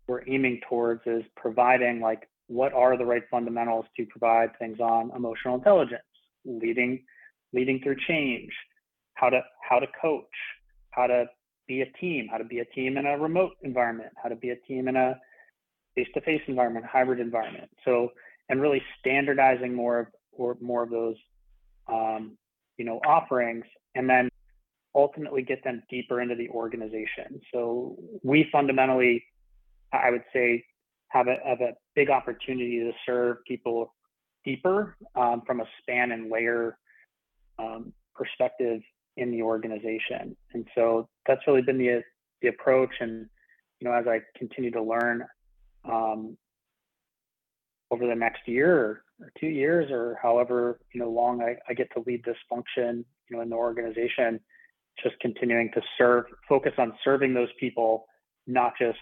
we're 0.06 0.28
aiming 0.28 0.60
towards 0.68 1.02
is 1.06 1.22
providing 1.36 2.00
like 2.00 2.28
what 2.48 2.72
are 2.72 2.96
the 2.96 3.04
right 3.04 3.22
fundamentals 3.30 3.86
to 3.96 4.04
provide 4.06 4.50
things 4.58 4.78
on 4.80 5.10
emotional 5.16 5.54
intelligence, 5.54 6.02
leading 6.44 7.04
leading 7.52 7.80
through 7.80 7.96
change, 8.08 8.50
how 9.14 9.30
to 9.30 9.40
how 9.68 9.78
to 9.78 9.86
coach, 10.00 10.24
how 10.90 11.06
to 11.06 11.26
be 11.66 11.80
a 11.80 11.86
team, 12.00 12.28
how 12.30 12.38
to 12.38 12.44
be 12.44 12.58
a 12.58 12.64
team 12.66 12.96
in 12.96 13.06
a 13.06 13.18
remote 13.18 13.52
environment, 13.62 14.10
how 14.22 14.28
to 14.28 14.36
be 14.36 14.50
a 14.50 14.56
team 14.68 14.88
in 14.88 14.96
a 14.96 15.18
face-to-face 15.94 16.42
environment, 16.48 16.84
hybrid 16.84 17.20
environment. 17.20 17.70
So 17.84 18.10
and 18.48 18.60
really 18.60 18.82
standardizing 19.00 19.74
more 19.74 20.00
of 20.00 20.06
or 20.32 20.56
more 20.60 20.82
of 20.82 20.90
those 20.90 21.16
um, 21.88 22.36
you 22.76 22.84
know 22.84 23.00
offerings 23.06 23.64
and 23.94 24.08
then 24.08 24.28
ultimately 24.94 25.42
get 25.42 25.62
them 25.64 25.82
deeper 25.90 26.20
into 26.20 26.34
the 26.34 26.48
organization. 26.50 27.40
So 27.52 27.96
we 28.22 28.48
fundamentally 28.52 29.24
I 29.92 30.10
would 30.10 30.24
say 30.32 30.64
have 31.08 31.28
a 31.28 31.36
have 31.44 31.60
a 31.60 31.72
big 31.94 32.10
opportunity 32.10 32.80
to 32.80 32.92
serve 33.06 33.38
people 33.46 33.94
deeper 34.44 34.96
um, 35.14 35.42
from 35.46 35.60
a 35.60 35.64
span 35.80 36.12
and 36.12 36.30
layer 36.30 36.78
um, 37.58 37.92
perspective 38.14 38.80
in 39.16 39.30
the 39.30 39.42
organization. 39.42 40.36
And 40.52 40.66
so 40.74 41.08
that's 41.26 41.40
really 41.46 41.62
been 41.62 41.78
the 41.78 42.02
the 42.42 42.48
approach. 42.48 42.90
And 43.00 43.26
you 43.80 43.88
know, 43.88 43.94
as 43.94 44.06
I 44.06 44.20
continue 44.36 44.70
to 44.72 44.82
learn 44.82 45.24
um, 45.84 46.36
over 47.90 48.06
the 48.06 48.14
next 48.14 48.46
year 48.46 48.80
or, 48.80 49.00
two 49.38 49.46
years 49.46 49.92
or 49.92 50.18
however 50.20 50.80
you 50.92 51.00
know 51.00 51.08
long 51.08 51.40
I, 51.40 51.56
I 51.68 51.74
get 51.74 51.88
to 51.94 52.02
lead 52.04 52.24
this 52.24 52.36
function, 52.50 53.04
you 53.28 53.36
know, 53.36 53.42
in 53.42 53.48
the 53.48 53.56
organization, 53.56 54.40
just 55.02 55.18
continuing 55.20 55.70
to 55.74 55.82
serve, 55.96 56.24
focus 56.48 56.72
on 56.78 56.92
serving 57.04 57.34
those 57.34 57.48
people, 57.58 58.06
not 58.46 58.72
just 58.78 58.98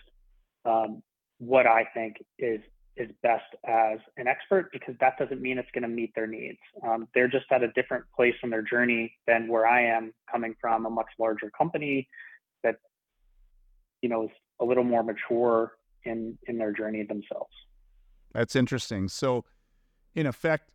um, 0.65 1.03
what 1.39 1.67
I 1.67 1.85
think 1.95 2.17
is 2.39 2.61
is 2.97 3.11
best 3.23 3.45
as 3.67 3.99
an 4.17 4.27
expert 4.27 4.71
because 4.73 4.95
that 5.01 5.19
doesn't 5.19 5.41
mean 5.41 5.59
it's 5.59 5.71
going 5.73 5.83
to 5.83 5.89
meet 5.89 6.15
their 6.15 6.27
needs. 6.27 6.59
Um, 6.87 7.09
they're 7.15 7.29
just 7.29 7.47
at 7.51 7.63
a 7.63 7.69
different 7.73 8.05
place 8.15 8.35
in 8.43 8.51
their 8.51 8.63
journey 8.63 9.17
than 9.27 9.49
where 9.49 9.67
I 9.67 9.85
am 9.85 10.13
coming 10.31 10.55
from 10.61 10.85
a 10.85 10.91
much 10.91 11.07
larger 11.19 11.51
company 11.57 12.09
that 12.63 12.77
you 14.03 14.09
know 14.09 14.25
is 14.25 14.31
a 14.61 14.65
little 14.65 14.85
more 14.85 15.03
mature 15.03 15.73
in 16.05 16.37
in 16.47 16.59
their 16.59 16.73
journey 16.73 17.03
themselves. 17.05 17.53
That's 18.33 18.57
interesting. 18.57 19.09
So 19.09 19.45
in 20.15 20.27
effect, 20.27 20.71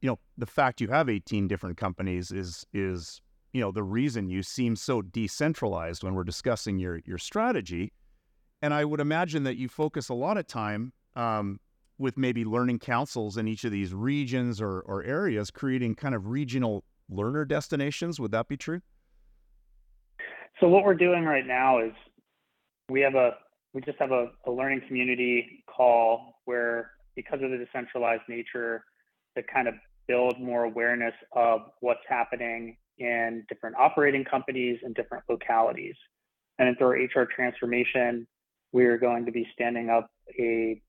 you 0.00 0.08
know, 0.08 0.18
the 0.36 0.46
fact 0.46 0.80
you 0.80 0.88
have 0.88 1.08
18 1.08 1.46
different 1.46 1.76
companies 1.76 2.32
is 2.32 2.66
is 2.72 3.20
you 3.52 3.60
know 3.60 3.70
the 3.70 3.82
reason 3.82 4.28
you 4.28 4.42
seem 4.42 4.74
so 4.74 5.02
decentralized 5.02 6.02
when 6.02 6.14
we're 6.14 6.24
discussing 6.24 6.78
your 6.78 7.00
your 7.04 7.18
strategy. 7.18 7.92
And 8.62 8.74
I 8.74 8.84
would 8.84 9.00
imagine 9.00 9.44
that 9.44 9.56
you 9.56 9.68
focus 9.68 10.10
a 10.10 10.14
lot 10.14 10.36
of 10.36 10.46
time 10.46 10.92
um, 11.16 11.60
with 11.98 12.16
maybe 12.16 12.44
learning 12.44 12.78
councils 12.78 13.36
in 13.36 13.46
each 13.46 13.64
of 13.64 13.72
these 13.72 13.92
regions 13.92 14.60
or, 14.60 14.80
or 14.80 15.02
areas, 15.04 15.50
creating 15.50 15.94
kind 15.94 16.14
of 16.14 16.28
regional 16.28 16.84
learner 17.08 17.44
destinations. 17.44 18.18
Would 18.18 18.32
that 18.32 18.48
be 18.48 18.56
true? 18.56 18.80
So 20.60 20.68
what 20.68 20.84
we're 20.84 20.94
doing 20.94 21.24
right 21.24 21.46
now 21.46 21.78
is 21.78 21.92
we 22.88 23.00
have 23.00 23.14
a 23.14 23.32
we 23.72 23.80
just 23.82 23.98
have 23.98 24.10
a, 24.10 24.30
a 24.46 24.50
learning 24.50 24.82
community 24.88 25.64
call 25.68 26.40
where 26.44 26.90
because 27.14 27.40
of 27.42 27.50
the 27.50 27.58
decentralized 27.58 28.22
nature 28.28 28.84
to 29.36 29.42
kind 29.42 29.68
of 29.68 29.74
build 30.08 30.40
more 30.40 30.64
awareness 30.64 31.14
of 31.36 31.60
what's 31.80 32.00
happening 32.08 32.76
in 32.98 33.44
different 33.48 33.76
operating 33.76 34.24
companies 34.24 34.78
and 34.82 34.94
different 34.94 35.22
localities. 35.28 35.94
And 36.58 36.76
through 36.76 36.88
our 36.88 37.22
HR 37.22 37.28
transformation, 37.34 38.26
we 38.72 38.84
are 38.86 38.98
going 38.98 39.24
to 39.24 39.32
be 39.32 39.46
standing 39.54 39.88
up 39.88 40.10
a 40.38 40.80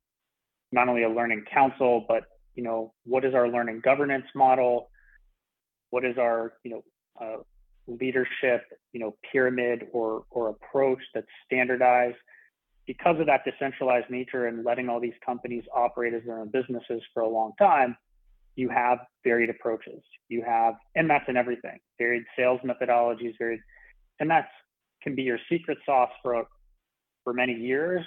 not 0.71 0.87
only 0.87 1.03
a 1.03 1.09
learning 1.09 1.43
council, 1.51 2.05
but 2.07 2.23
you 2.55 2.63
know, 2.63 2.93
what 3.05 3.25
is 3.25 3.33
our 3.33 3.47
learning 3.47 3.81
governance 3.83 4.25
model? 4.35 4.89
What 5.89 6.05
is 6.05 6.17
our, 6.17 6.53
you 6.63 6.71
know, 6.71 6.83
uh, 7.19 7.37
leadership, 7.87 8.63
you 8.93 8.99
know, 8.99 9.15
pyramid 9.31 9.87
or 9.91 10.23
or 10.29 10.49
approach 10.49 10.99
that's 11.13 11.27
standardized? 11.45 12.17
Because 12.87 13.19
of 13.19 13.27
that 13.27 13.41
decentralized 13.45 14.09
nature 14.09 14.47
and 14.47 14.65
letting 14.65 14.89
all 14.89 14.99
these 14.99 15.13
companies 15.25 15.63
operate 15.73 16.13
as 16.13 16.23
their 16.25 16.39
own 16.39 16.49
businesses 16.49 17.01
for 17.13 17.21
a 17.21 17.29
long 17.29 17.53
time, 17.59 17.95
you 18.55 18.69
have 18.69 18.99
varied 19.23 19.49
approaches. 19.49 20.01
You 20.27 20.43
have, 20.45 20.75
and 20.95 21.09
that's 21.09 21.25
in 21.29 21.37
everything, 21.37 21.79
varied 21.97 22.23
sales 22.37 22.59
methodologies, 22.65 23.33
varied, 23.37 23.61
and 24.19 24.29
that's 24.29 24.49
can 25.03 25.15
be 25.15 25.23
your 25.23 25.39
secret 25.49 25.77
sauce 25.85 26.11
for 26.21 26.45
for 27.23 27.33
many 27.33 27.53
years. 27.53 28.03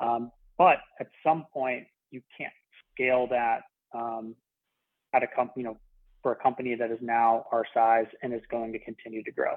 Um, 0.00 0.30
but 0.58 0.78
at 1.00 1.08
some 1.24 1.46
point, 1.52 1.84
you 2.14 2.22
can't 2.38 2.52
scale 2.92 3.26
that 3.28 3.62
um, 3.92 4.34
at 5.12 5.22
a 5.22 5.26
company, 5.26 5.62
you 5.62 5.64
know, 5.64 5.76
for 6.22 6.32
a 6.32 6.36
company 6.36 6.74
that 6.74 6.90
is 6.90 6.98
now 7.02 7.44
our 7.52 7.64
size 7.74 8.06
and 8.22 8.32
is 8.32 8.40
going 8.50 8.72
to 8.72 8.78
continue 8.78 9.22
to 9.24 9.32
grow. 9.32 9.54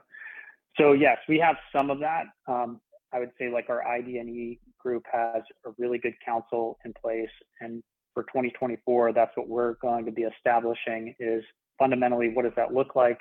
So 0.77 0.91
yes, 0.91 1.17
we 1.29 1.37
have 1.39 1.55
some 1.73 1.89
of 1.89 1.99
that. 1.99 2.25
Um, 2.47 2.81
I 3.13 3.19
would 3.19 3.31
say 3.39 3.49
like 3.49 3.69
our 3.69 3.87
ID&E 3.87 4.59
group 4.79 5.03
has 5.11 5.41
a 5.65 5.69
really 5.77 5.97
good 5.97 6.15
council 6.25 6.77
in 6.83 6.93
place, 7.01 7.29
and 7.61 7.81
for 8.13 8.23
2024, 8.23 9.13
that's 9.13 9.31
what 9.35 9.47
we're 9.47 9.75
going 9.75 10.05
to 10.05 10.11
be 10.11 10.23
establishing 10.23 11.15
is 11.19 11.43
fundamentally 11.79 12.31
what 12.33 12.43
does 12.43 12.53
that 12.55 12.73
look 12.73 12.95
like 12.95 13.19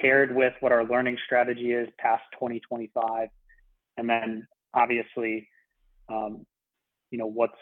paired 0.00 0.34
with 0.34 0.54
what 0.60 0.72
our 0.72 0.84
learning 0.84 1.18
strategy 1.26 1.72
is 1.72 1.88
past 1.98 2.22
2025 2.34 3.28
and 3.96 4.08
then 4.08 4.46
obviously 4.74 5.48
um, 6.08 6.44
you 7.10 7.18
know 7.18 7.26
what's 7.26 7.58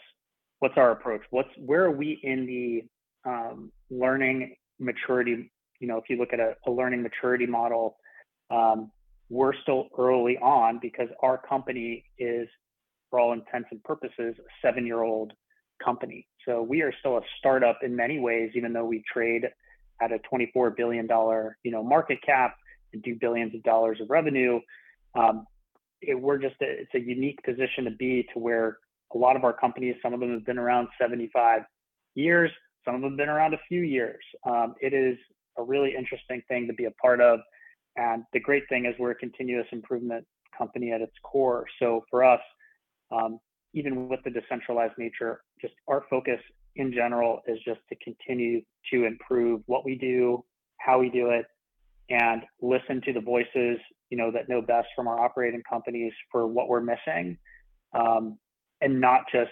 what's 0.61 0.77
our 0.77 0.91
approach 0.91 1.21
what's 1.29 1.49
where 1.57 1.83
are 1.83 1.91
we 1.91 2.19
in 2.23 2.45
the 2.45 3.29
um, 3.29 3.71
learning 3.91 4.55
maturity 4.79 5.51
you 5.79 5.87
know 5.87 5.97
if 5.97 6.05
you 6.09 6.17
look 6.17 6.33
at 6.33 6.39
a, 6.39 6.55
a 6.65 6.71
learning 6.71 7.03
maturity 7.03 7.45
model 7.45 7.97
um, 8.49 8.91
we're 9.29 9.53
still 9.61 9.87
early 9.97 10.37
on 10.37 10.79
because 10.81 11.07
our 11.23 11.37
company 11.37 12.03
is 12.17 12.47
for 13.09 13.19
all 13.19 13.33
intents 13.33 13.69
and 13.71 13.83
purposes 13.83 14.35
a 14.37 14.67
seven 14.67 14.85
year 14.85 15.01
old 15.03 15.33
company. 15.83 16.27
So 16.45 16.61
we 16.61 16.81
are 16.81 16.93
still 16.99 17.17
a 17.17 17.21
startup 17.39 17.79
in 17.83 17.95
many 17.95 18.19
ways, 18.19 18.51
even 18.55 18.73
though 18.73 18.85
we 18.85 19.03
trade 19.11 19.47
at 20.01 20.11
a 20.11 20.19
$24 20.33 20.75
billion, 20.75 21.07
you 21.63 21.71
know, 21.71 21.83
market 21.83 22.19
cap 22.25 22.55
and 22.93 23.01
do 23.03 23.15
billions 23.19 23.53
of 23.55 23.63
dollars 23.63 23.99
of 24.01 24.09
revenue. 24.09 24.59
Um, 25.15 25.45
it, 26.01 26.19
we're 26.19 26.39
just 26.39 26.55
a, 26.61 26.65
it's 26.65 26.93
a 26.95 26.99
unique 26.99 27.43
position 27.43 27.85
to 27.85 27.91
be 27.91 28.27
to 28.33 28.39
where 28.39 28.77
a 29.13 29.17
lot 29.17 29.35
of 29.35 29.43
our 29.43 29.53
companies, 29.53 29.95
some 30.01 30.13
of 30.13 30.19
them 30.19 30.31
have 30.31 30.45
been 30.45 30.57
around 30.57 30.87
75 30.99 31.61
years, 32.15 32.51
some 32.85 32.95
of 32.95 33.01
them 33.01 33.11
have 33.11 33.17
been 33.17 33.29
around 33.29 33.53
a 33.53 33.59
few 33.67 33.81
years. 33.81 34.23
Um, 34.47 34.75
it 34.81 34.93
is 34.93 35.17
a 35.57 35.63
really 35.63 35.93
interesting 35.97 36.41
thing 36.47 36.67
to 36.67 36.73
be 36.73 36.85
a 36.85 36.91
part 36.91 37.21
of. 37.21 37.39
And 37.97 38.23
the 38.33 38.39
great 38.39 38.63
thing 38.69 38.85
is 38.85 38.95
we're 38.97 39.11
a 39.11 39.15
continuous 39.15 39.67
improvement 39.71 40.25
company 40.57 40.91
at 40.91 41.01
its 41.01 41.13
core. 41.23 41.65
So 41.79 42.05
for 42.09 42.23
us, 42.23 42.39
um, 43.11 43.39
even 43.73 44.07
with 44.07 44.21
the 44.23 44.31
decentralized 44.31 44.93
nature, 44.97 45.41
just 45.61 45.73
our 45.87 46.03
focus 46.09 46.39
in 46.75 46.93
general 46.93 47.41
is 47.47 47.57
just 47.65 47.81
to 47.89 47.95
continue 48.03 48.61
to 48.91 49.05
improve 49.05 49.61
what 49.65 49.85
we 49.85 49.95
do, 49.95 50.43
how 50.77 50.99
we 50.99 51.09
do 51.09 51.29
it, 51.29 51.45
and 52.09 52.43
listen 52.61 53.01
to 53.05 53.13
the 53.13 53.21
voices, 53.21 53.77
you 54.09 54.17
know, 54.17 54.31
that 54.31 54.49
know 54.49 54.61
best 54.61 54.87
from 54.95 55.07
our 55.07 55.19
operating 55.19 55.61
companies 55.69 56.13
for 56.31 56.47
what 56.47 56.67
we're 56.67 56.81
missing, 56.81 57.37
um, 57.93 58.37
and 58.81 58.99
not 58.99 59.21
just 59.31 59.51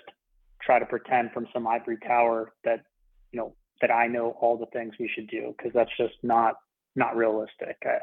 try 0.62 0.80
to 0.80 0.86
pretend 0.86 1.32
from 1.32 1.48
some 1.54 1.68
ivory 1.68 1.98
tower 2.06 2.54
that, 2.64 2.84
you 3.32 3.40
know, 3.40 3.54
that 3.82 3.92
I 3.92 4.08
know 4.08 4.36
all 4.42 4.58
the 4.58 4.66
things 4.68 4.94
we 5.00 5.10
should 5.14 5.30
do 5.30 5.54
because 5.58 5.72
that's 5.74 5.92
just 5.98 6.16
not 6.24 6.56
not 6.96 7.16
realistic. 7.16 7.78
I, 7.86 8.00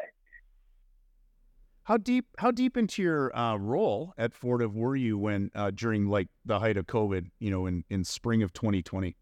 how 1.84 1.96
deep 1.96 2.26
how 2.38 2.50
deep 2.50 2.76
into 2.76 3.00
your 3.00 3.36
uh, 3.36 3.56
role 3.56 4.12
at 4.18 4.34
Fortive 4.34 4.74
were 4.74 4.96
you 4.96 5.16
when 5.18 5.50
uh, 5.54 5.70
during 5.70 6.08
like 6.08 6.28
the 6.44 6.58
height 6.58 6.76
of 6.76 6.86
COVID? 6.86 7.30
You 7.38 7.50
know, 7.50 7.66
in, 7.66 7.84
in 7.88 8.02
spring 8.02 8.42
of 8.42 8.52
2020, 8.52 9.16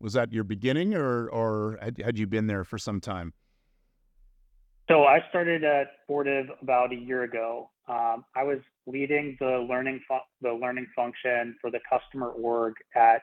was 0.00 0.12
that 0.12 0.30
your 0.30 0.44
beginning, 0.44 0.94
or 0.94 1.28
or 1.28 1.78
had, 1.80 1.98
had 2.04 2.18
you 2.18 2.26
been 2.26 2.48
there 2.48 2.64
for 2.64 2.76
some 2.76 3.00
time? 3.00 3.32
So 4.90 5.04
I 5.04 5.20
started 5.30 5.64
at 5.64 5.86
Fortive 6.06 6.46
about 6.60 6.92
a 6.92 6.96
year 6.96 7.22
ago. 7.22 7.70
Um, 7.88 8.24
I 8.34 8.42
was 8.44 8.58
leading 8.86 9.36
the 9.40 9.66
learning 9.68 10.00
fu- 10.08 10.18
the 10.40 10.52
learning 10.52 10.86
function 10.94 11.56
for 11.60 11.70
the 11.70 11.80
customer 11.88 12.28
org 12.28 12.74
at 12.94 13.22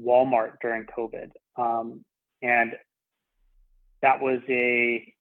Walmart 0.00 0.52
during 0.60 0.86
COVID, 0.86 1.30
um, 1.56 2.04
and 2.42 2.72
that 4.02 4.20
was 4.20 4.40
a 4.48 5.12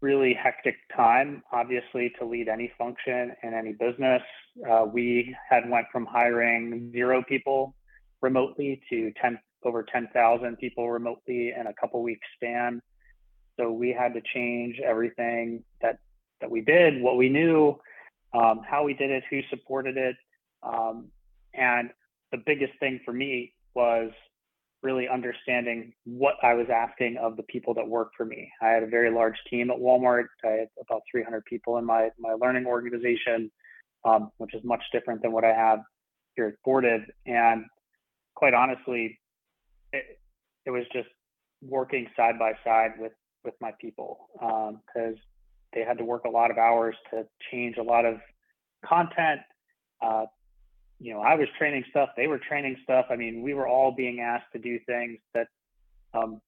really 0.00 0.34
hectic 0.34 0.76
time, 0.94 1.42
obviously, 1.50 2.12
to 2.18 2.26
lead 2.26 2.48
any 2.48 2.70
function 2.76 3.34
in 3.42 3.54
any 3.54 3.72
business. 3.72 4.22
Uh, 4.70 4.84
we 4.84 5.34
had 5.48 5.68
went 5.68 5.86
from 5.90 6.04
hiring 6.04 6.90
zero 6.92 7.22
people 7.26 7.74
remotely 8.20 8.82
to 8.90 9.12
10 9.20 9.38
over 9.64 9.82
10,000 9.82 10.56
people 10.58 10.90
remotely 10.90 11.52
in 11.58 11.66
a 11.66 11.72
couple 11.80 12.02
weeks 12.02 12.26
span. 12.36 12.82
So 13.58 13.72
we 13.72 13.90
had 13.98 14.12
to 14.12 14.20
change 14.34 14.78
everything 14.84 15.64
that 15.80 15.98
that 16.40 16.50
we 16.50 16.60
did, 16.60 17.00
what 17.00 17.16
we 17.16 17.30
knew, 17.30 17.78
um, 18.34 18.60
how 18.68 18.84
we 18.84 18.94
did 18.94 19.10
it, 19.10 19.24
who 19.30 19.40
supported 19.50 19.96
it, 19.96 20.16
um, 20.62 21.08
and 21.54 21.90
the 22.32 22.38
biggest 22.44 22.72
thing 22.80 23.00
for 23.04 23.12
me 23.12 23.54
was 23.74 24.10
really 24.84 25.08
understanding 25.08 25.92
what 26.04 26.34
I 26.42 26.54
was 26.54 26.66
asking 26.72 27.16
of 27.16 27.36
the 27.36 27.42
people 27.44 27.74
that 27.74 27.88
work 27.88 28.10
for 28.16 28.26
me. 28.26 28.50
I 28.60 28.68
had 28.68 28.82
a 28.82 28.86
very 28.86 29.10
large 29.10 29.36
team 29.48 29.70
at 29.70 29.78
Walmart. 29.78 30.26
I 30.44 30.48
had 30.48 30.68
about 30.80 31.02
300 31.10 31.44
people 31.46 31.78
in 31.78 31.84
my 31.84 32.10
my 32.18 32.34
learning 32.34 32.66
organization, 32.66 33.50
um, 34.04 34.30
which 34.36 34.54
is 34.54 34.62
much 34.62 34.82
different 34.92 35.22
than 35.22 35.32
what 35.32 35.44
I 35.44 35.54
have 35.54 35.80
here 36.36 36.48
at 36.48 36.54
Fortive. 36.62 37.02
And 37.26 37.64
quite 38.34 38.52
honestly, 38.52 39.18
it, 39.92 40.04
it 40.66 40.70
was 40.70 40.84
just 40.92 41.08
working 41.62 42.06
side 42.16 42.38
by 42.38 42.52
side 42.62 42.92
with 42.98 43.12
with 43.42 43.54
my 43.60 43.72
people 43.80 44.28
because 44.40 45.14
um, 45.14 45.33
they 45.74 45.82
had 45.82 45.98
to 45.98 46.04
work 46.04 46.24
a 46.24 46.30
lot 46.30 46.50
of 46.50 46.58
hours 46.58 46.96
to 47.10 47.26
change 47.50 47.76
a 47.76 47.82
lot 47.82 48.04
of 48.04 48.16
content, 48.84 49.40
uh, 50.02 50.26
you 51.00 51.12
know, 51.12 51.20
I 51.20 51.34
was 51.34 51.48
training 51.58 51.84
stuff, 51.90 52.10
they 52.16 52.26
were 52.26 52.38
training 52.38 52.76
stuff. 52.82 53.06
I 53.10 53.16
mean, 53.16 53.42
we 53.42 53.54
were 53.54 53.66
all 53.66 53.92
being 53.92 54.20
asked 54.20 54.52
to 54.52 54.58
do 54.58 54.78
things 54.86 55.18
that 55.34 55.48
um, 56.12 56.40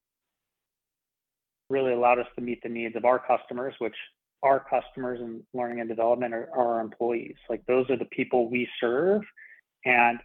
really 1.69 1.93
allowed 1.93 2.19
us 2.19 2.27
to 2.35 2.41
meet 2.41 2.63
the 2.63 2.69
needs 2.69 2.95
of 2.95 3.05
our 3.05 3.19
customers, 3.19 3.73
which 3.79 3.95
our 4.43 4.63
customers 4.69 5.19
in 5.19 5.43
learning 5.53 5.79
and 5.79 5.89
development 5.89 6.33
are, 6.33 6.49
are 6.55 6.75
our 6.75 6.81
employees. 6.81 7.35
Like 7.49 7.65
those 7.65 7.89
are 7.89 7.97
the 7.97 8.05
people 8.05 8.49
we 8.49 8.67
serve, 8.79 9.21
and 9.85 10.19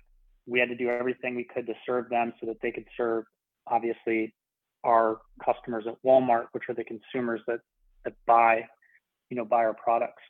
we 0.46 0.60
had 0.60 0.68
to 0.68 0.76
do 0.76 0.88
everything 0.88 1.34
we 1.34 1.44
could 1.44 1.66
to 1.66 1.74
serve 1.86 2.08
them 2.08 2.32
so 2.40 2.46
that 2.46 2.60
they 2.62 2.70
could 2.70 2.86
serve, 2.96 3.24
obviously, 3.66 4.34
our 4.84 5.18
customers 5.44 5.84
at 5.86 5.96
Walmart, 6.04 6.46
which 6.52 6.64
are 6.68 6.74
the 6.74 6.84
consumers 6.84 7.40
that 7.46 7.60
that 8.04 8.14
buy, 8.26 8.62
you 9.30 9.36
know, 9.36 9.44
buy 9.44 9.58
our 9.58 9.74
products. 9.74 10.22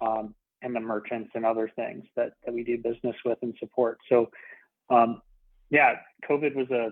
Um, 0.00 0.34
and 0.62 0.74
the 0.74 0.80
merchants 0.80 1.30
and 1.34 1.44
other 1.46 1.70
things 1.76 2.04
that, 2.16 2.32
that 2.44 2.52
we 2.52 2.64
do 2.64 2.76
business 2.78 3.16
with 3.24 3.38
and 3.42 3.54
support. 3.58 3.98
So, 4.08 4.28
um, 4.90 5.22
yeah, 5.70 5.94
COVID 6.28 6.54
was 6.54 6.68
a, 6.70 6.90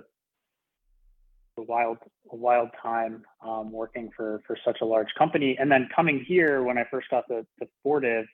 a 1.60 1.64
wild, 1.64 1.98
a 2.30 2.36
wild 2.36 2.68
time 2.82 3.22
um, 3.44 3.72
working 3.72 4.10
for 4.16 4.42
for 4.46 4.56
such 4.64 4.78
a 4.82 4.84
large 4.84 5.08
company. 5.18 5.56
And 5.58 5.70
then 5.70 5.88
coming 5.94 6.24
here 6.26 6.62
when 6.62 6.76
I 6.78 6.84
first 6.90 7.08
got 7.10 7.26
the 7.28 7.46
the 7.58 7.66
Fortive, 7.82 8.26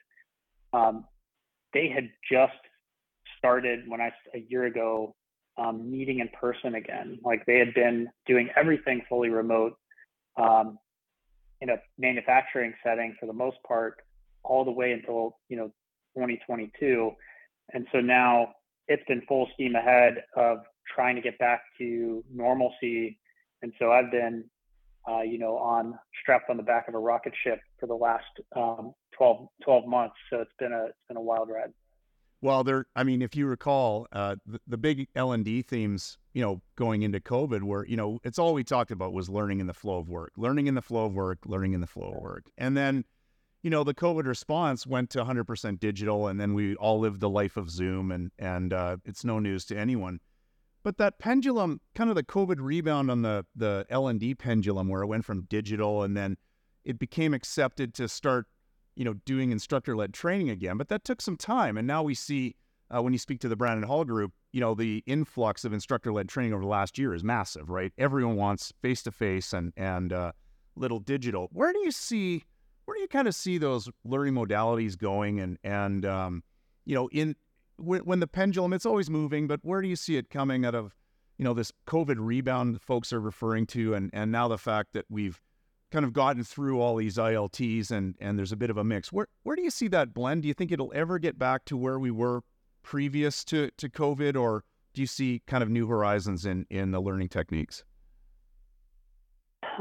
um, 0.73 1.05
they 1.73 1.89
had 1.89 2.09
just 2.31 2.53
started 3.39 3.81
when 3.87 4.01
I 4.01 4.11
a 4.35 4.45
year 4.49 4.65
ago 4.65 5.15
um, 5.57 5.91
meeting 5.91 6.19
in 6.19 6.29
person 6.29 6.75
again. 6.75 7.19
Like 7.25 7.47
they 7.47 7.59
had 7.59 7.73
been 7.75 8.09
doing 8.27 8.49
everything 8.57 9.03
fully 9.09 9.31
remote 9.31 9.77
um, 10.37 10.79
in 11.63 11.71
a 11.71 11.77
manufacturing 11.97 12.75
setting 12.85 13.17
for 13.19 13.27
the 13.27 13.33
most 13.33 13.57
part, 13.67 13.95
all 14.43 14.65
the 14.65 14.71
way 14.71 14.93
until 14.93 15.39
you 15.49 15.57
know 15.57 15.69
2022, 16.17 17.13
and 17.73 17.87
so 17.93 18.01
now 18.01 18.49
it's 18.89 19.03
been 19.07 19.23
full 19.29 19.49
steam 19.55 19.77
ahead 19.77 20.25
of 20.37 20.59
trying 20.95 21.15
to 21.17 21.23
get 21.23 21.39
back 21.39 21.63
to 21.79 22.25
normalcy. 22.35 23.19
And 23.63 23.73
so 23.79 23.93
I've 23.93 24.11
been, 24.11 24.45
uh, 25.09 25.23
you 25.23 25.39
know, 25.39 25.57
on 25.57 25.99
strapped 26.21 26.51
on 26.51 26.57
the 26.57 26.63
back 26.65 26.89
of 26.89 26.95
a 26.95 26.99
rocket 26.99 27.33
ship 27.45 27.61
for 27.79 27.87
the 27.87 27.95
last 27.95 28.25
um, 28.57 28.93
12, 29.17 29.47
12 29.65 29.87
months. 29.87 30.17
So 30.31 30.41
it's 30.41 30.53
been 30.59 30.73
a 30.73 30.87
it's 30.87 30.99
been 31.09 31.17
a 31.17 31.23
wild 31.23 31.49
ride. 31.49 31.73
Well, 32.43 32.65
there. 32.65 32.87
I 32.97 33.05
mean, 33.05 33.23
if 33.23 33.37
you 33.37 33.47
recall, 33.47 34.09
uh, 34.13 34.35
the, 34.45 34.61
the 34.67 34.77
big 34.77 35.09
L 35.15 35.31
and 35.31 35.45
D 35.45 35.63
themes, 35.63 36.19
you 36.35 36.43
know, 36.43 36.61
going 36.75 37.03
into 37.03 37.21
COVID, 37.21 37.63
were 37.63 37.87
you 37.87 37.97
know, 37.97 38.19
it's 38.25 38.39
all 38.39 38.53
we 38.53 38.65
talked 38.65 38.91
about 38.91 39.13
was 39.13 39.31
learning 39.31 39.61
in 39.61 39.69
the 39.69 39.75
flow 39.75 39.99
of 39.99 40.09
work, 40.09 40.33
learning 40.37 40.67
in 40.67 40.75
the 40.75 40.83
flow 40.83 41.05
of 41.05 41.15
work, 41.15 41.39
learning 41.47 41.73
in 41.73 41.81
the 41.81 41.87
flow 41.87 42.13
of 42.13 42.21
work, 42.21 42.45
and 42.59 42.77
then, 42.77 43.05
you 43.63 43.71
know, 43.71 43.85
the 43.85 43.95
COVID 43.95 44.27
response 44.27 44.85
went 44.85 45.09
to 45.11 45.25
100% 45.25 45.79
digital, 45.79 46.27
and 46.27 46.41
then 46.41 46.53
we 46.53 46.75
all 46.75 46.99
lived 46.99 47.21
the 47.21 47.31
life 47.31 47.57
of 47.57 47.71
Zoom, 47.71 48.11
and 48.11 48.33
and 48.41 48.73
uh, 48.73 48.97
it's 49.05 49.25
no 49.25 49.39
news 49.39 49.65
to 49.67 49.79
anyone. 49.79 50.19
But 50.83 50.99
that 50.99 51.21
pendulum, 51.21 51.81
kind 51.95 52.11
of 52.11 52.17
the 52.17 52.25
COVID 52.25 52.57
rebound 52.59 53.09
on 53.09 53.23
the 53.23 53.47
the 53.55 53.87
L 53.89 54.09
and 54.09 54.19
D 54.19 54.35
pendulum, 54.35 54.89
where 54.89 55.03
it 55.03 55.07
went 55.07 55.25
from 55.25 55.43
digital 55.43 56.03
and 56.03 56.17
then 56.17 56.37
it 56.85 56.99
became 56.99 57.33
accepted 57.35 57.95
to 57.95 58.09
start 58.09 58.47
you 58.95 59.05
know, 59.05 59.15
doing 59.25 59.53
instructor 59.53 59.97
led 59.97 60.13
training 60.13 60.51
again. 60.51 60.77
But 60.77 60.89
that 60.89 61.05
took 61.05 61.21
some 61.21 61.37
time. 61.37 61.77
And 61.77 61.87
now 61.87 62.03
we 62.03 62.15
see 62.15 62.55
uh, 62.91 63.03
when 63.03 63.13
you 63.13 63.19
speak 63.19 63.41
to 63.41 63.49
the 63.49 63.57
Brandon 63.57 63.89
Hall 63.89 64.05
group, 64.05 64.33
you 64.53 64.61
know, 64.61 64.75
the 64.75 65.03
influx 65.07 65.65
of 65.65 65.73
instructor 65.73 66.13
led 66.13 66.29
training 66.29 66.53
over 66.53 66.63
the 66.63 66.69
last 66.69 66.99
year 66.99 67.15
is 67.15 67.25
massive, 67.25 67.71
right? 67.71 67.93
Everyone 67.97 68.37
wants 68.37 68.73
face 68.83 69.03
to 69.05 69.11
face 69.11 69.55
and, 69.55 69.73
and 69.77 70.13
uh, 70.13 70.33
little 70.77 70.99
digital. 70.99 71.49
Where 71.53 71.73
do 71.73 71.79
you 71.79 71.91
see, 71.91 72.43
where 72.85 72.95
do 72.95 73.01
you 73.01 73.09
kind 73.09 73.29
of 73.29 73.35
see 73.35 73.57
those 73.57 73.89
learning 74.05 74.35
modalities 74.35 74.99
going? 74.99 75.41
And, 75.41 75.59
and, 75.65 76.05
um, 76.05 76.43
you 76.85 76.95
know, 76.95 77.09
in, 77.13 77.35
when, 77.77 78.03
when 78.03 78.21
the 78.21 78.27
pendulum, 78.27 78.75
it's 78.75 78.85
always 78.85 79.09
moving, 79.09 79.47
but 79.47 79.61
where 79.63 79.81
do 79.81 79.89
you 79.89 79.97
see 79.97 80.17
it 80.17 80.29
coming 80.29 80.67
out 80.67 80.75
of, 80.75 80.95
you 81.39 81.45
know, 81.45 81.55
this 81.55 81.73
COVID 81.87 82.17
rebound 82.19 82.81
folks 82.83 83.11
are 83.13 83.21
referring 83.21 83.67
to, 83.69 83.95
and, 83.95 84.11
and 84.13 84.31
now 84.31 84.49
the 84.49 84.59
fact 84.59 84.93
that 84.93 85.07
we've, 85.09 85.41
kind 85.93 86.05
of 86.07 86.13
gotten 86.15 86.43
through 86.43 86.81
all 86.81 86.97
these 86.97 87.17
ILTs 87.17 87.91
and 87.91 88.17
and 88.19 88.39
there's 88.39 88.51
a 88.51 88.57
bit 88.57 88.71
of 88.71 88.79
a 88.79 88.83
mix. 88.83 89.13
Where 89.13 89.29
where 89.43 89.55
do 89.55 89.63
you 89.63 89.71
see 89.71 89.89
that 89.89 90.15
blend? 90.15 90.43
Do 90.43 90.49
you 90.49 90.55
think 90.55 90.73
it'll 90.73 90.93
ever 90.95 91.19
get 91.19 91.39
back 91.39 91.65
to 91.67 91.77
where 91.77 91.99
we 91.99 92.11
were 92.11 92.43
previous 92.83 93.45
to 93.45 93.71
to 93.77 93.89
COVID, 93.89 94.35
or 94.35 94.65
do 94.95 95.03
you 95.03 95.07
see 95.07 95.43
kind 95.47 95.63
of 95.63 95.69
new 95.69 95.87
horizons 95.87 96.47
in 96.47 96.67
in 96.71 96.91
the 96.91 97.01
learning 97.01 97.29
techniques? 97.29 97.85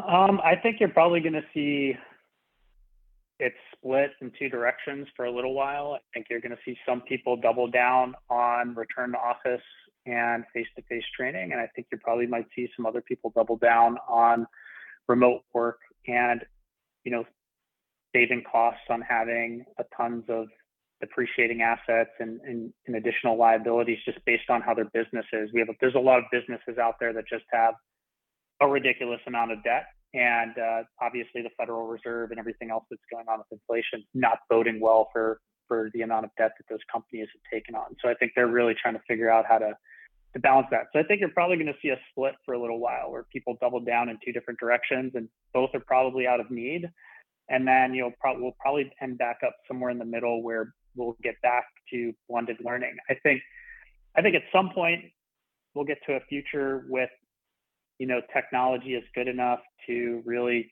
Um, 0.07 0.39
I 0.43 0.55
think 0.61 0.79
you're 0.79 0.89
probably 0.89 1.21
going 1.21 1.33
to 1.33 1.43
see 1.53 1.93
it 3.39 3.53
split 3.75 4.11
in 4.21 4.31
two 4.37 4.47
directions 4.49 5.07
for 5.15 5.25
a 5.25 5.31
little 5.31 5.53
while. 5.53 5.93
I 5.93 5.99
think 6.13 6.27
you're 6.29 6.39
going 6.39 6.51
to 6.51 6.61
see 6.63 6.77
some 6.87 7.01
people 7.01 7.35
double 7.35 7.67
down 7.67 8.13
on 8.29 8.75
return 8.75 9.11
to 9.13 9.17
office 9.17 9.63
and 10.05 10.43
face-to-face 10.53 11.03
training, 11.17 11.51
and 11.51 11.59
I 11.59 11.67
think 11.75 11.87
you 11.91 11.97
probably 11.97 12.27
might 12.27 12.45
see 12.55 12.69
some 12.75 12.85
other 12.85 13.01
people 13.01 13.31
double 13.35 13.57
down 13.57 13.97
on 14.07 14.47
remote 15.07 15.41
work 15.53 15.79
and 16.07 16.43
you 17.03 17.11
know 17.11 17.23
saving 18.13 18.43
costs 18.49 18.83
on 18.89 19.01
having 19.01 19.63
a 19.79 19.83
tons 19.95 20.23
of 20.27 20.47
depreciating 20.99 21.61
assets 21.61 22.11
and, 22.19 22.39
and, 22.41 22.71
and, 22.85 22.95
additional 22.95 23.37
liabilities 23.37 23.97
just 24.05 24.19
based 24.25 24.49
on 24.49 24.61
how 24.61 24.73
their 24.73 24.89
business 24.93 25.25
is. 25.33 25.49
We 25.51 25.59
have 25.59 25.69
a, 25.69 25.73
there's 25.81 25.95
a 25.95 25.99
lot 25.99 26.19
of 26.19 26.25
businesses 26.31 26.77
out 26.79 26.95
there 26.99 27.11
that 27.13 27.23
just 27.27 27.45
have 27.51 27.73
a 28.61 28.67
ridiculous 28.67 29.19
amount 29.25 29.51
of 29.51 29.63
debt, 29.63 29.85
and 30.13 30.51
uh, 30.57 30.83
obviously 31.01 31.41
the 31.41 31.49
Federal 31.57 31.87
Reserve 31.87 32.29
and 32.29 32.39
everything 32.39 32.69
else 32.69 32.83
that's 32.91 33.01
going 33.11 33.25
on 33.27 33.39
with 33.39 33.47
inflation 33.51 34.05
not 34.13 34.39
boding 34.49 34.79
well 34.79 35.09
for 35.11 35.39
for 35.67 35.89
the 35.93 36.01
amount 36.01 36.25
of 36.25 36.31
debt 36.37 36.51
that 36.57 36.65
those 36.69 36.83
companies 36.91 37.27
have 37.33 37.41
taken 37.51 37.75
on. 37.75 37.95
So 38.03 38.09
I 38.09 38.13
think 38.15 38.33
they're 38.35 38.47
really 38.47 38.75
trying 38.79 38.93
to 38.93 39.01
figure 39.07 39.29
out 39.29 39.45
how 39.47 39.57
to 39.57 39.73
to 40.33 40.39
balance 40.39 40.67
that. 40.71 40.87
So 40.93 40.99
I 40.99 41.03
think 41.03 41.19
you're 41.19 41.29
probably 41.29 41.57
going 41.57 41.67
to 41.67 41.79
see 41.81 41.89
a 41.89 41.99
split 42.09 42.35
for 42.45 42.53
a 42.53 42.61
little 42.61 42.79
while 42.79 43.11
where 43.11 43.23
people 43.31 43.57
double 43.59 43.81
down 43.81 44.09
in 44.09 44.17
two 44.23 44.31
different 44.31 44.59
directions 44.59 45.11
and 45.15 45.27
both 45.53 45.71
are 45.73 45.81
probably 45.81 46.27
out 46.27 46.39
of 46.39 46.49
need. 46.49 46.89
And 47.49 47.67
then 47.67 47.93
you'll 47.93 48.13
probably 48.19 48.43
we'll 48.43 48.55
probably 48.59 48.91
end 49.01 49.17
back 49.17 49.39
up 49.45 49.55
somewhere 49.67 49.89
in 49.89 49.99
the 49.99 50.05
middle 50.05 50.41
where 50.41 50.73
we'll 50.95 51.17
get 51.21 51.35
back 51.41 51.65
to 51.91 52.13
blended 52.29 52.57
learning. 52.63 52.95
I 53.09 53.15
think 53.23 53.41
I 54.15 54.21
think 54.21 54.35
at 54.35 54.43
some 54.53 54.69
point 54.73 55.03
we'll 55.73 55.85
get 55.85 55.97
to 56.07 56.13
a 56.13 56.19
future 56.29 56.85
with 56.87 57.09
you 57.99 58.07
know 58.07 58.21
technology 58.33 58.93
is 58.93 59.03
good 59.13 59.27
enough 59.27 59.59
to 59.87 60.21
really 60.25 60.71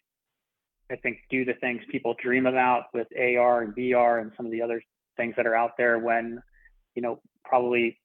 I 0.89 0.95
think 0.95 1.17
do 1.29 1.43
the 1.43 1.53
things 1.55 1.81
people 1.91 2.15
dream 2.21 2.45
about 2.45 2.85
with 2.93 3.07
AR 3.17 3.61
and 3.61 3.75
VR 3.75 4.21
and 4.21 4.31
some 4.37 4.45
of 4.45 4.51
the 4.51 4.61
other 4.61 4.81
things 5.17 5.33
that 5.35 5.45
are 5.45 5.55
out 5.55 5.71
there 5.77 5.99
when 5.99 6.41
you 6.95 7.01
know 7.01 7.19
probably 7.43 7.99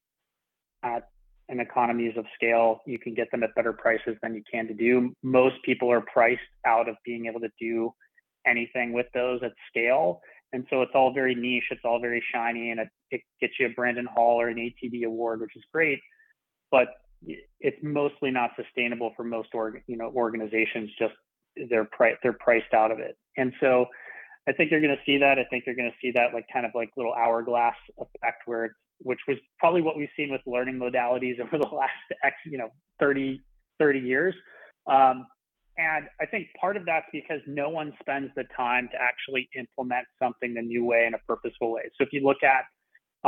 at 0.82 1.08
and 1.48 1.61
economies 1.61 2.16
of 2.16 2.24
scale, 2.35 2.80
you 2.87 2.98
can 2.98 3.14
get 3.14 3.30
them 3.30 3.42
at 3.42 3.54
better 3.54 3.72
prices 3.72 4.16
than 4.22 4.35
you 4.35 4.42
can 4.50 4.66
to 4.66 4.74
do. 4.74 5.12
Most 5.22 5.57
people 5.64 5.90
are 5.90 6.00
priced 6.00 6.40
out 6.66 6.88
of 6.88 6.96
being 7.04 7.26
able 7.26 7.40
to 7.40 7.50
do 7.61 7.92
anything 8.46 8.92
with 8.92 9.07
those 9.14 9.40
at 9.42 9.52
scale. 9.68 10.20
And 10.52 10.66
so 10.70 10.83
it's 10.83 10.92
all 10.94 11.12
very 11.12 11.35
niche, 11.35 11.64
it's 11.70 11.85
all 11.85 12.00
very 12.00 12.22
shiny, 12.33 12.70
and 12.70 12.80
it, 12.80 12.88
it 13.11 13.20
gets 13.40 13.54
you 13.59 13.66
a 13.66 13.70
Brandon 13.70 14.07
Hall 14.07 14.40
or 14.40 14.48
an 14.48 14.57
ATD 14.57 15.04
award, 15.04 15.40
which 15.40 15.57
is 15.57 15.62
great. 15.72 15.98
But 16.70 16.88
it's 17.61 17.78
mostly 17.83 18.30
not 18.30 18.50
sustainable 18.57 19.12
for 19.16 19.24
most 19.24 19.48
org, 19.54 19.83
you 19.87 19.96
know 19.96 20.12
organizations. 20.14 20.90
Just 20.98 21.14
they're 21.68 21.87
pri- 21.87 22.16
they're 22.22 22.35
priced 22.35 22.72
out 22.74 22.90
of 22.90 22.98
it. 22.98 23.16
And 23.37 23.52
so 23.61 23.87
I 24.48 24.52
think 24.52 24.70
you're 24.70 24.80
going 24.80 24.96
to 24.96 25.02
see 25.07 25.18
that. 25.18 25.38
I 25.38 25.44
think 25.50 25.64
you're 25.66 25.74
going 25.74 25.90
to 25.90 25.96
see 26.00 26.12
that 26.12 26.35
like 26.35 26.46
kind 26.52 26.66
of 26.66 26.72
like 26.74 26.90
little 26.96 27.14
hourglass 27.14 27.74
effect 27.98 28.42
where 28.46 28.66
it's 28.66 28.74
which 29.04 29.20
was 29.28 29.36
probably 29.58 29.82
what 29.82 29.96
we've 29.96 30.08
seen 30.16 30.30
with 30.30 30.40
learning 30.46 30.76
modalities 30.76 31.38
over 31.40 31.58
the 31.58 31.74
last 31.74 31.92
X, 32.24 32.34
you 32.44 32.58
know, 32.58 32.68
30, 32.98 33.40
30 33.78 33.98
years. 34.00 34.34
Um, 34.86 35.26
and 35.76 36.06
I 36.20 36.26
think 36.26 36.48
part 36.60 36.76
of 36.76 36.84
that's 36.86 37.06
because 37.12 37.40
no 37.46 37.68
one 37.68 37.92
spends 38.00 38.30
the 38.36 38.44
time 38.56 38.88
to 38.92 38.98
actually 39.00 39.48
implement 39.58 40.06
something 40.22 40.54
the 40.54 40.62
new 40.62 40.84
way 40.84 41.04
in 41.06 41.14
a 41.14 41.18
purposeful 41.26 41.72
way. 41.72 41.82
So 41.98 42.04
if 42.04 42.12
you 42.12 42.20
look 42.20 42.42
at, 42.42 42.64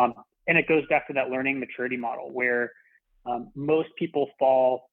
um, 0.01 0.15
and 0.47 0.57
it 0.57 0.69
goes 0.69 0.85
back 0.89 1.09
to 1.09 1.13
that 1.15 1.29
learning 1.29 1.59
maturity 1.59 1.97
model 1.97 2.31
where 2.33 2.71
um, 3.25 3.51
most 3.57 3.89
people 3.99 4.29
fall 4.39 4.89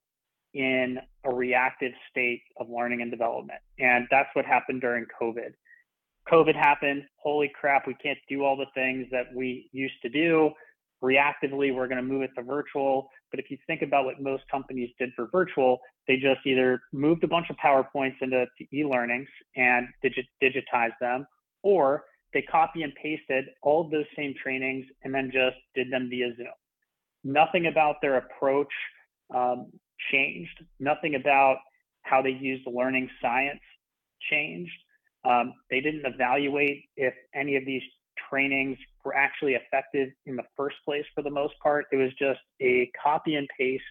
in 0.52 0.98
a 1.24 1.32
reactive 1.32 1.92
state 2.10 2.42
of 2.58 2.68
learning 2.68 3.02
and 3.02 3.10
development. 3.10 3.60
And 3.78 4.06
that's 4.10 4.28
what 4.34 4.44
happened 4.46 4.80
during 4.80 5.06
COVID. 5.20 5.52
COVID 6.30 6.54
happened. 6.54 7.04
Holy 7.16 7.50
crap, 7.54 7.86
we 7.86 7.94
can't 7.94 8.18
do 8.28 8.44
all 8.44 8.56
the 8.56 8.66
things 8.74 9.06
that 9.10 9.26
we 9.34 9.68
used 9.72 10.00
to 10.02 10.08
do. 10.08 10.50
Reactively, 11.04 11.74
we're 11.74 11.86
going 11.86 11.98
to 11.98 12.02
move 12.02 12.22
it 12.22 12.30
to 12.36 12.42
virtual. 12.42 13.10
But 13.30 13.38
if 13.38 13.50
you 13.50 13.58
think 13.66 13.82
about 13.82 14.06
what 14.06 14.22
most 14.22 14.44
companies 14.50 14.88
did 14.98 15.10
for 15.14 15.28
virtual, 15.30 15.78
they 16.08 16.14
just 16.16 16.40
either 16.46 16.80
moved 16.92 17.24
a 17.24 17.28
bunch 17.28 17.46
of 17.50 17.56
PowerPoints 17.56 18.14
into 18.22 18.46
e-learnings 18.72 19.28
and 19.54 19.86
digit, 20.02 20.24
digitized 20.42 20.98
them, 21.00 21.26
or 21.62 22.04
they 22.32 22.42
copy 22.42 22.82
and 22.82 22.92
pasted 23.00 23.44
all 23.62 23.88
those 23.90 24.06
same 24.16 24.34
trainings 24.42 24.86
and 25.02 25.14
then 25.14 25.30
just 25.32 25.56
did 25.74 25.92
them 25.92 26.08
via 26.08 26.34
Zoom. 26.36 26.46
Nothing 27.22 27.66
about 27.66 27.96
their 28.00 28.16
approach 28.16 28.72
um, 29.34 29.70
changed. 30.10 30.64
Nothing 30.80 31.16
about 31.16 31.58
how 32.02 32.22
they 32.22 32.30
used 32.30 32.66
the 32.66 32.70
learning 32.70 33.10
science 33.20 33.60
changed. 34.30 34.72
Um, 35.24 35.54
they 35.70 35.80
didn't 35.80 36.04
evaluate 36.06 36.84
if 36.96 37.14
any 37.34 37.56
of 37.56 37.64
these 37.66 37.82
trainings 38.34 38.78
were 39.04 39.14
actually 39.14 39.54
effective 39.54 40.08
in 40.26 40.34
the 40.34 40.42
first 40.56 40.76
place 40.84 41.04
for 41.14 41.22
the 41.22 41.30
most 41.30 41.54
part. 41.62 41.86
It 41.92 41.96
was 41.96 42.10
just 42.18 42.40
a 42.60 42.90
copy 43.00 43.36
and 43.36 43.48
paste, 43.56 43.82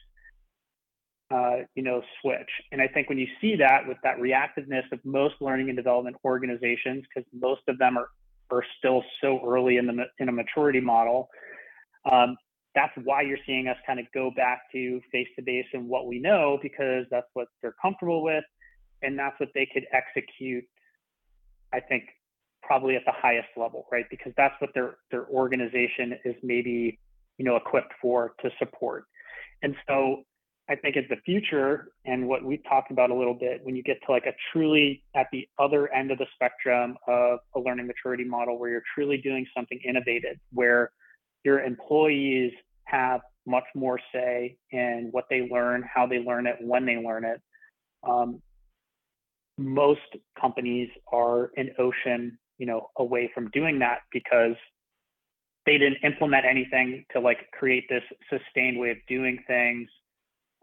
uh, 1.31 1.59
you 1.75 1.83
know, 1.83 2.01
switch. 2.21 2.49
And 2.71 2.81
I 2.81 2.87
think 2.87 3.07
when 3.07 3.17
you 3.17 3.27
see 3.39 3.55
that 3.55 3.87
with 3.87 3.97
that 4.03 4.17
reactiveness 4.17 4.91
of 4.91 4.99
most 5.05 5.35
learning 5.39 5.69
and 5.69 5.77
development 5.77 6.17
organizations, 6.25 7.05
because 7.07 7.27
most 7.33 7.61
of 7.69 7.77
them 7.77 7.97
are, 7.97 8.09
are 8.51 8.65
still 8.79 9.03
so 9.21 9.39
early 9.45 9.77
in 9.77 9.87
the 9.87 10.05
in 10.19 10.27
a 10.27 10.31
maturity 10.31 10.81
model, 10.81 11.29
um, 12.11 12.35
that's 12.75 12.93
why 13.03 13.21
you're 13.21 13.37
seeing 13.45 13.67
us 13.67 13.77
kind 13.87 13.99
of 13.99 14.05
go 14.13 14.31
back 14.35 14.63
to 14.73 14.99
face 15.11 15.27
to 15.37 15.43
face 15.43 15.67
and 15.73 15.87
what 15.87 16.07
we 16.07 16.19
know 16.19 16.59
because 16.61 17.05
that's 17.09 17.27
what 17.33 17.47
they're 17.61 17.75
comfortable 17.81 18.23
with 18.23 18.43
and 19.03 19.17
that's 19.17 19.39
what 19.39 19.49
they 19.53 19.67
could 19.71 19.85
execute 19.93 20.63
I 21.71 21.79
think 21.79 22.03
probably 22.65 22.95
at 22.95 23.03
the 23.05 23.11
highest 23.13 23.49
level, 23.57 23.85
right? 23.91 24.05
Because 24.09 24.33
that's 24.37 24.55
what 24.59 24.71
their 24.73 24.97
their 25.11 25.27
organization 25.27 26.13
is 26.25 26.35
maybe 26.43 26.99
you 27.37 27.45
know 27.45 27.55
equipped 27.55 27.93
for 28.01 28.33
to 28.41 28.49
support. 28.59 29.05
And 29.61 29.75
so 29.87 30.23
I 30.69 30.75
think 30.75 30.95
as 30.95 31.03
the 31.09 31.17
future 31.25 31.89
and 32.05 32.27
what 32.27 32.43
we've 32.43 32.63
talked 32.69 32.91
about 32.91 33.09
a 33.11 33.15
little 33.15 33.33
bit, 33.33 33.59
when 33.63 33.75
you 33.75 33.83
get 33.83 33.97
to 34.05 34.11
like 34.11 34.25
a 34.25 34.33
truly 34.51 35.03
at 35.15 35.27
the 35.31 35.47
other 35.59 35.93
end 35.93 36.11
of 36.11 36.17
the 36.17 36.25
spectrum 36.33 36.95
of 37.07 37.39
a 37.55 37.59
learning 37.59 37.87
maturity 37.87 38.23
model 38.23 38.57
where 38.57 38.69
you're 38.69 38.83
truly 38.95 39.17
doing 39.17 39.45
something 39.55 39.79
innovative, 39.87 40.37
where 40.51 40.91
your 41.43 41.61
employees 41.61 42.53
have 42.85 43.21
much 43.45 43.65
more 43.75 43.99
say 44.13 44.55
in 44.71 45.09
what 45.11 45.25
they 45.29 45.49
learn, 45.51 45.83
how 45.93 46.07
they 46.07 46.19
learn 46.19 46.47
it, 46.47 46.55
when 46.61 46.85
they 46.85 46.95
learn 46.95 47.25
it. 47.25 47.41
Um, 48.07 48.41
most 49.57 49.99
companies 50.39 50.89
are 51.11 51.51
an 51.57 51.71
ocean, 51.77 52.37
you 52.57 52.65
know, 52.65 52.89
away 52.97 53.31
from 53.33 53.49
doing 53.49 53.79
that 53.79 53.99
because 54.11 54.55
they 55.65 55.77
didn't 55.77 55.97
implement 56.03 56.45
anything 56.45 57.05
to 57.13 57.19
like 57.19 57.37
create 57.57 57.85
this 57.89 58.03
sustained 58.29 58.79
way 58.79 58.91
of 58.91 58.97
doing 59.07 59.39
things 59.47 59.87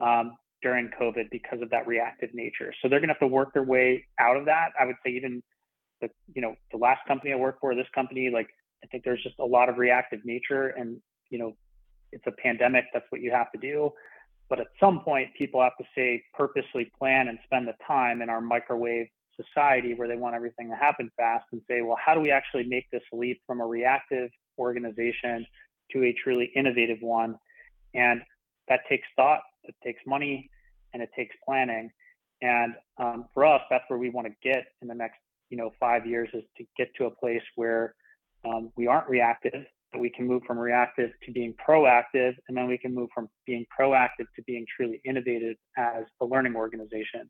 um, 0.03 0.33
during 0.63 0.91
COVID 1.01 1.31
because 1.31 1.63
of 1.63 1.71
that 1.71 1.87
reactive 1.87 2.31
nature. 2.35 2.73
So 2.81 2.89
they're 2.89 3.01
going 3.01 3.09
to 3.09 3.15
have 3.15 3.21
to 3.21 3.27
work 3.27 3.55
their 3.55 3.63
way 3.63 4.05
out 4.19 4.37
of 4.37 4.45
that. 4.47 4.71
I 4.79 4.85
would 4.85 4.97
say 5.05 5.13
even 5.13 5.43
the 6.01 6.09
you 6.35 6.43
know 6.43 6.55
the 6.73 6.79
last 6.79 7.01
company 7.07 7.33
I 7.33 7.37
worked 7.37 7.61
for, 7.61 7.75
this 7.75 7.87
company, 7.95 8.31
like 8.33 8.49
I 8.85 8.87
think 8.87 9.05
there's 9.05 9.23
just 9.23 9.39
a 9.39 9.45
lot 9.45 9.69
of 9.69 9.79
reactive 9.79 10.21
nature, 10.25 10.69
and 10.69 10.99
you 11.31 11.39
know 11.39 11.57
it's 12.13 12.25
a 12.27 12.33
pandemic. 12.33 12.85
That's 12.93 13.07
what 13.11 13.21
you 13.21 13.31
have 13.31 13.51
to 13.53 13.59
do. 13.59 13.91
But 14.49 14.61
at 14.61 14.67
some 14.81 15.01
point, 15.01 15.29
people 15.39 15.63
have 15.63 15.77
to 15.79 15.85
say 15.95 16.23
purposely 16.35 16.91
plan 16.99 17.29
and 17.29 17.39
spend 17.45 17.69
the 17.69 17.75
time 17.87 18.21
in 18.21 18.29
our 18.29 18.41
microwave 18.41 19.07
society 19.43 19.95
where 19.95 20.09
they 20.09 20.17
want 20.17 20.35
everything 20.35 20.69
to 20.71 20.77
happen 20.77 21.11
fast 21.17 21.45
and 21.53 21.61
say, 21.69 21.83
well, 21.83 21.99
how 22.05 22.15
do 22.15 22.21
we 22.21 22.31
actually 22.31 22.65
make 22.65 22.91
this 22.91 23.03
leap 23.13 23.41
from 23.47 23.61
a 23.61 23.67
reactive 23.67 24.31
organization 24.59 25.47
to 25.93 26.05
a 26.05 26.15
truly 26.23 26.51
innovative 26.55 26.99
one? 27.01 27.37
And 27.95 28.23
that 28.69 28.81
takes 28.89 29.07
thought, 29.17 29.41
it 29.65 29.75
takes 29.85 30.01
money, 30.07 30.51
and 30.93 31.03
it 31.03 31.11
takes 31.17 31.35
planning. 31.45 31.91
And 32.43 32.75
um, 32.99 33.27
for 33.35 33.45
us, 33.45 33.61
that's 33.71 33.85
where 33.89 33.99
we 33.99 34.11
want 34.11 34.27
to 34.27 34.33
get 34.43 34.65
in 34.81 34.89
the 34.89 34.95
next, 34.95 35.19
you 35.51 35.57
know, 35.57 35.71
five 35.79 36.07
years 36.07 36.29
is 36.33 36.45
to 36.57 36.65
get 36.79 36.89
to 36.97 37.07
a 37.07 37.11
place 37.11 37.43
where 37.57 37.95
um, 38.47 38.71
we 38.77 38.87
aren't 38.87 39.09
reactive, 39.09 39.65
but 39.93 40.01
we 40.01 40.11
can 40.11 40.27
move 40.27 40.43
from 40.47 40.59
reactive 40.59 41.11
to 41.25 41.33
being 41.33 41.55
proactive, 41.69 42.35
and 42.49 42.57
then 42.57 42.67
we 42.69 42.79
can 42.79 42.95
move 42.95 43.11
from 43.15 43.29
being 43.45 43.67
proactive 43.79 44.27
to 44.37 44.43
being 44.47 44.65
truly 44.75 45.01
innovative 45.05 45.57
as 45.77 46.05
a 46.23 46.25
learning 46.25 46.57
organization. 46.57 47.29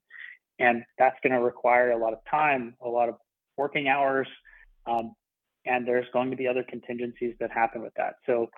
And 0.61 0.85
that's 0.99 1.17
going 1.23 1.33
to 1.33 1.41
require 1.41 1.91
a 1.91 1.99
lot 1.99 2.13
of 2.13 2.21
time, 2.31 2.75
a 2.85 2.89
lot 2.89 3.09
of 3.09 3.17
working 3.57 3.89
hours, 3.89 4.29
um, 4.87 5.15
and 5.67 5.87
there's 5.87 6.07
going 6.13 6.31
to 6.31 6.37
be 6.37 6.47
other 6.47 6.65
contingencies 6.69 7.35
that 7.41 7.51
happen 7.51 7.83
with 7.83 7.93
that. 7.97 8.15
So 8.27 8.49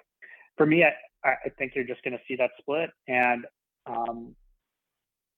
for 0.56 0.66
me, 0.66 0.84
I, 0.84 1.28
I 1.28 1.48
think 1.58 1.72
you're 1.74 1.86
just 1.86 2.02
going 2.02 2.12
to 2.12 2.22
see 2.28 2.36
that 2.36 2.50
split, 2.58 2.90
and 3.08 3.44
um, 3.86 4.34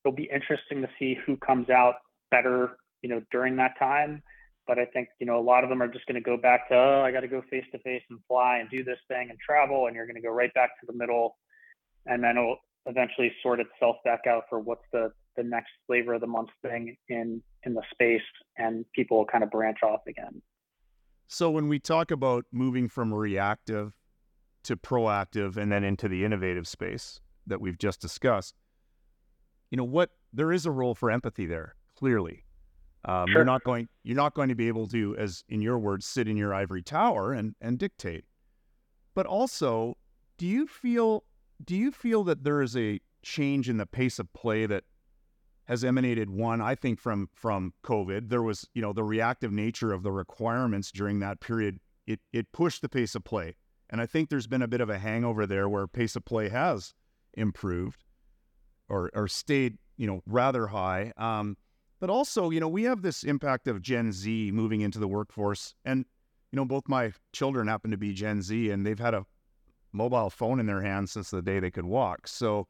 it'll 0.04 0.16
be 0.16 0.28
interesting 0.32 0.82
to 0.82 0.88
see 0.98 1.16
who 1.26 1.36
comes 1.36 1.70
out 1.70 1.96
better, 2.30 2.76
you 3.02 3.08
know, 3.08 3.22
during 3.30 3.56
that 3.56 3.78
time. 3.78 4.22
But 4.66 4.78
I 4.78 4.86
think 4.86 5.08
you 5.20 5.26
know 5.26 5.38
a 5.38 5.44
lot 5.44 5.62
of 5.62 5.68
them 5.68 5.82
are 5.82 5.88
just 5.88 6.06
going 6.06 6.14
to 6.14 6.22
go 6.22 6.38
back 6.38 6.68
to 6.68 6.74
oh, 6.74 7.02
I 7.04 7.12
got 7.12 7.20
to 7.20 7.28
go 7.28 7.42
face 7.50 7.64
to 7.72 7.78
face 7.80 8.02
and 8.08 8.18
fly 8.26 8.58
and 8.58 8.70
do 8.70 8.82
this 8.82 8.98
thing 9.08 9.28
and 9.28 9.38
travel, 9.38 9.86
and 9.86 9.94
you're 9.94 10.06
going 10.06 10.16
to 10.16 10.22
go 10.22 10.30
right 10.30 10.52
back 10.54 10.70
to 10.80 10.86
the 10.86 10.94
middle, 10.94 11.36
and 12.06 12.24
then 12.24 12.38
it'll 12.38 12.56
eventually 12.86 13.30
sort 13.42 13.60
itself 13.60 13.96
back 14.04 14.20
out 14.26 14.44
for 14.48 14.60
what's 14.60 14.84
the 14.92 15.12
the 15.36 15.42
next 15.42 15.70
flavor 15.86 16.14
of 16.14 16.20
the 16.20 16.26
month 16.26 16.50
thing 16.62 16.96
in 17.08 17.42
in 17.64 17.74
the 17.74 17.82
space, 17.92 18.22
and 18.56 18.84
people 18.94 19.18
will 19.18 19.26
kind 19.26 19.44
of 19.44 19.50
branch 19.50 19.78
off 19.82 20.00
again. 20.06 20.42
So 21.26 21.50
when 21.50 21.68
we 21.68 21.78
talk 21.78 22.10
about 22.10 22.44
moving 22.52 22.88
from 22.88 23.12
reactive 23.12 23.92
to 24.64 24.76
proactive 24.76 25.56
and 25.56 25.72
then 25.72 25.84
into 25.84 26.08
the 26.08 26.24
innovative 26.24 26.68
space 26.68 27.20
that 27.46 27.60
we've 27.60 27.78
just 27.78 28.00
discussed, 28.00 28.54
you 29.70 29.76
know 29.76 29.84
what? 29.84 30.10
There 30.32 30.52
is 30.52 30.66
a 30.66 30.70
role 30.70 30.94
for 30.94 31.10
empathy 31.10 31.46
there. 31.46 31.74
Clearly, 31.96 32.44
um, 33.04 33.26
sure. 33.28 33.36
you're 33.36 33.44
not 33.44 33.64
going 33.64 33.88
you're 34.02 34.16
not 34.16 34.34
going 34.34 34.48
to 34.48 34.54
be 34.54 34.68
able 34.68 34.86
to, 34.88 35.16
as 35.16 35.44
in 35.48 35.60
your 35.62 35.78
words, 35.78 36.06
sit 36.06 36.28
in 36.28 36.36
your 36.36 36.52
ivory 36.52 36.82
tower 36.82 37.32
and 37.32 37.54
and 37.60 37.78
dictate. 37.78 38.24
But 39.14 39.26
also, 39.26 39.96
do 40.38 40.46
you 40.46 40.66
feel 40.66 41.24
do 41.64 41.76
you 41.76 41.92
feel 41.92 42.24
that 42.24 42.44
there 42.44 42.62
is 42.62 42.76
a 42.76 43.00
change 43.22 43.68
in 43.68 43.76
the 43.76 43.86
pace 43.86 44.18
of 44.18 44.32
play 44.32 44.66
that 44.66 44.84
has 45.66 45.84
emanated 45.84 46.30
one 46.30 46.60
i 46.60 46.74
think 46.74 46.98
from 46.98 47.28
from 47.34 47.72
covid 47.82 48.28
there 48.28 48.42
was 48.42 48.68
you 48.74 48.82
know 48.82 48.92
the 48.92 49.04
reactive 49.04 49.52
nature 49.52 49.92
of 49.92 50.02
the 50.02 50.12
requirements 50.12 50.90
during 50.90 51.20
that 51.20 51.40
period 51.40 51.78
it 52.06 52.20
it 52.32 52.50
pushed 52.52 52.82
the 52.82 52.88
pace 52.88 53.14
of 53.14 53.24
play 53.24 53.54
and 53.90 54.00
I 54.00 54.06
think 54.06 54.28
there's 54.28 54.46
been 54.46 54.62
a 54.62 54.66
bit 54.68 54.80
of 54.80 54.90
a 54.90 54.98
hangover 54.98 55.46
there 55.46 55.68
where 55.68 55.86
pace 55.86 56.16
of 56.16 56.24
play 56.24 56.48
has 56.48 56.94
improved 57.34 58.02
or, 58.88 59.10
or 59.14 59.28
stayed, 59.28 59.78
you 59.96 60.06
know, 60.06 60.20
rather 60.26 60.66
high. 60.66 61.12
Um, 61.16 61.56
but 62.00 62.10
also, 62.10 62.50
you 62.50 62.60
know, 62.60 62.68
we 62.68 62.82
have 62.84 63.02
this 63.02 63.22
impact 63.22 63.68
of 63.68 63.82
Gen 63.82 64.12
Z 64.12 64.50
moving 64.52 64.80
into 64.80 64.98
the 64.98 65.08
workforce. 65.08 65.74
And, 65.84 66.04
you 66.50 66.56
know, 66.56 66.64
both 66.64 66.88
my 66.88 67.12
children 67.32 67.68
happen 67.68 67.90
to 67.90 67.96
be 67.96 68.12
Gen 68.12 68.42
Z 68.42 68.70
and 68.70 68.84
they've 68.84 68.98
had 68.98 69.14
a 69.14 69.26
mobile 69.92 70.28
phone 70.30 70.58
in 70.58 70.66
their 70.66 70.82
hands 70.82 71.12
since 71.12 71.30
the 71.30 71.40
day 71.40 71.60
they 71.60 71.70
could 71.70 71.86
walk. 71.86 72.26
So, 72.26 72.66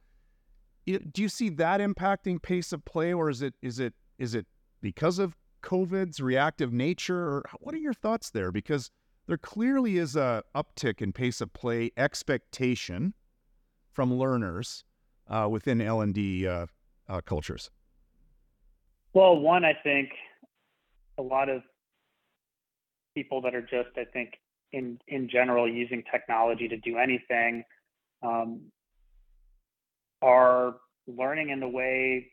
do 0.86 1.22
you 1.22 1.28
see 1.28 1.48
that 1.50 1.80
impacting 1.80 2.40
pace 2.40 2.72
of 2.72 2.84
play 2.84 3.12
or 3.12 3.30
is 3.30 3.42
it 3.42 3.54
is 3.62 3.78
it 3.78 3.94
is 4.18 4.34
it 4.34 4.46
because 4.80 5.18
of 5.18 5.36
COVID's 5.62 6.20
reactive 6.20 6.72
nature 6.72 7.18
or 7.18 7.44
what 7.60 7.74
are 7.74 7.78
your 7.78 7.94
thoughts 7.94 8.30
there? 8.30 8.52
Because 8.52 8.90
there 9.26 9.38
clearly 9.38 9.96
is 9.96 10.14
a 10.16 10.42
uptick 10.54 11.00
in 11.00 11.12
pace 11.12 11.40
of 11.40 11.52
play 11.52 11.90
expectation 11.96 13.14
from 13.92 14.12
learners 14.12 14.84
uh, 15.28 15.48
within 15.50 15.80
L 15.80 16.02
and 16.02 16.12
D 16.12 16.46
uh, 16.46 16.66
uh, 17.08 17.20
cultures. 17.22 17.70
Well, 19.14 19.38
one, 19.38 19.64
I 19.64 19.72
think 19.82 20.10
a 21.18 21.22
lot 21.22 21.48
of 21.48 21.62
people 23.14 23.40
that 23.42 23.54
are 23.54 23.62
just, 23.62 23.96
I 23.96 24.04
think, 24.04 24.34
in 24.72 24.98
in 25.08 25.28
general, 25.28 25.72
using 25.72 26.02
technology 26.10 26.68
to 26.68 26.76
do 26.76 26.98
anything, 26.98 27.64
um, 28.22 28.60
are 30.24 30.76
learning 31.06 31.50
in 31.50 31.60
the 31.60 31.68
way 31.68 32.26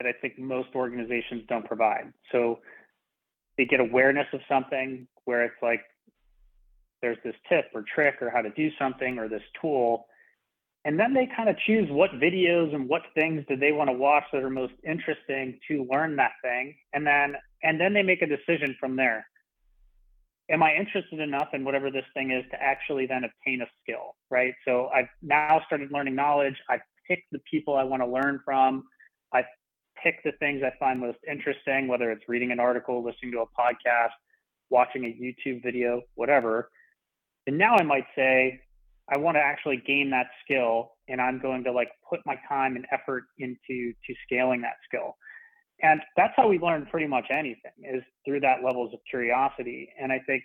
that 0.00 0.08
I 0.08 0.12
think 0.20 0.38
most 0.38 0.68
organizations 0.74 1.42
don't 1.48 1.64
provide. 1.64 2.12
So 2.30 2.60
they 3.56 3.64
get 3.64 3.80
awareness 3.80 4.26
of 4.32 4.40
something 4.48 5.08
where 5.24 5.44
it's 5.44 5.60
like 5.60 5.80
there's 7.02 7.18
this 7.24 7.34
tip 7.48 7.66
or 7.74 7.84
trick 7.92 8.16
or 8.20 8.30
how 8.30 8.40
to 8.40 8.50
do 8.50 8.70
something 8.78 9.18
or 9.18 9.28
this 9.28 9.42
tool 9.60 10.06
and 10.84 10.98
then 10.98 11.12
they 11.12 11.28
kind 11.36 11.48
of 11.48 11.56
choose 11.66 11.88
what 11.90 12.10
videos 12.12 12.74
and 12.74 12.88
what 12.88 13.02
things 13.14 13.44
do 13.48 13.56
they 13.56 13.72
want 13.72 13.90
to 13.90 13.92
watch 13.92 14.24
that 14.32 14.42
are 14.42 14.50
most 14.50 14.72
interesting 14.86 15.58
to 15.68 15.86
learn 15.90 16.16
that 16.16 16.32
thing 16.42 16.74
and 16.92 17.06
then 17.06 17.34
and 17.62 17.80
then 17.80 17.92
they 17.92 18.02
make 18.02 18.22
a 18.22 18.26
decision 18.26 18.76
from 18.78 18.96
there 18.96 19.26
am 20.50 20.62
i 20.62 20.74
interested 20.74 21.20
enough 21.20 21.48
in 21.52 21.64
whatever 21.64 21.90
this 21.90 22.04
thing 22.14 22.30
is 22.30 22.44
to 22.50 22.62
actually 22.62 23.06
then 23.06 23.22
obtain 23.24 23.62
a 23.62 23.66
skill 23.82 24.14
right 24.30 24.54
so 24.64 24.88
i've 24.94 25.08
now 25.22 25.60
started 25.66 25.90
learning 25.92 26.14
knowledge 26.14 26.56
i've 26.70 26.80
picked 27.06 27.30
the 27.32 27.40
people 27.50 27.76
i 27.76 27.82
want 27.82 28.02
to 28.02 28.06
learn 28.06 28.40
from 28.44 28.84
i've 29.32 29.44
picked 30.02 30.22
the 30.24 30.32
things 30.38 30.62
i 30.64 30.72
find 30.78 31.00
most 31.00 31.18
interesting 31.30 31.88
whether 31.88 32.10
it's 32.10 32.24
reading 32.28 32.52
an 32.52 32.60
article 32.60 33.04
listening 33.04 33.32
to 33.32 33.40
a 33.40 33.46
podcast 33.60 34.10
watching 34.70 35.04
a 35.04 35.08
YouTube 35.08 35.62
video, 35.62 36.02
whatever. 36.14 36.70
And 37.46 37.58
now 37.58 37.76
I 37.78 37.82
might 37.82 38.06
say, 38.14 38.60
I 39.12 39.18
want 39.18 39.36
to 39.36 39.40
actually 39.40 39.82
gain 39.86 40.10
that 40.10 40.26
skill 40.44 40.92
and 41.08 41.20
I'm 41.20 41.40
going 41.40 41.64
to 41.64 41.72
like 41.72 41.88
put 42.08 42.20
my 42.26 42.36
time 42.48 42.76
and 42.76 42.84
effort 42.92 43.24
into 43.38 43.92
to 44.06 44.14
scaling 44.26 44.60
that 44.62 44.76
skill. 44.86 45.16
And 45.82 46.00
that's 46.16 46.32
how 46.36 46.48
we 46.48 46.58
learn 46.58 46.86
pretty 46.86 47.06
much 47.06 47.26
anything 47.30 47.72
is 47.84 48.02
through 48.24 48.40
that 48.40 48.64
levels 48.64 48.92
of 48.92 49.00
curiosity. 49.08 49.88
And 50.00 50.12
I 50.12 50.18
think 50.26 50.42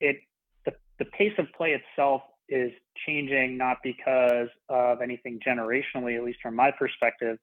it 0.00 0.16
the, 0.64 0.72
the 0.98 1.06
pace 1.06 1.32
of 1.38 1.46
play 1.56 1.72
itself 1.72 2.22
is 2.48 2.70
changing 3.06 3.56
not 3.56 3.78
because 3.82 4.48
of 4.68 5.00
anything 5.02 5.40
generationally, 5.46 6.16
at 6.16 6.24
least 6.24 6.38
from 6.42 6.54
my 6.54 6.70
perspective. 6.70 7.38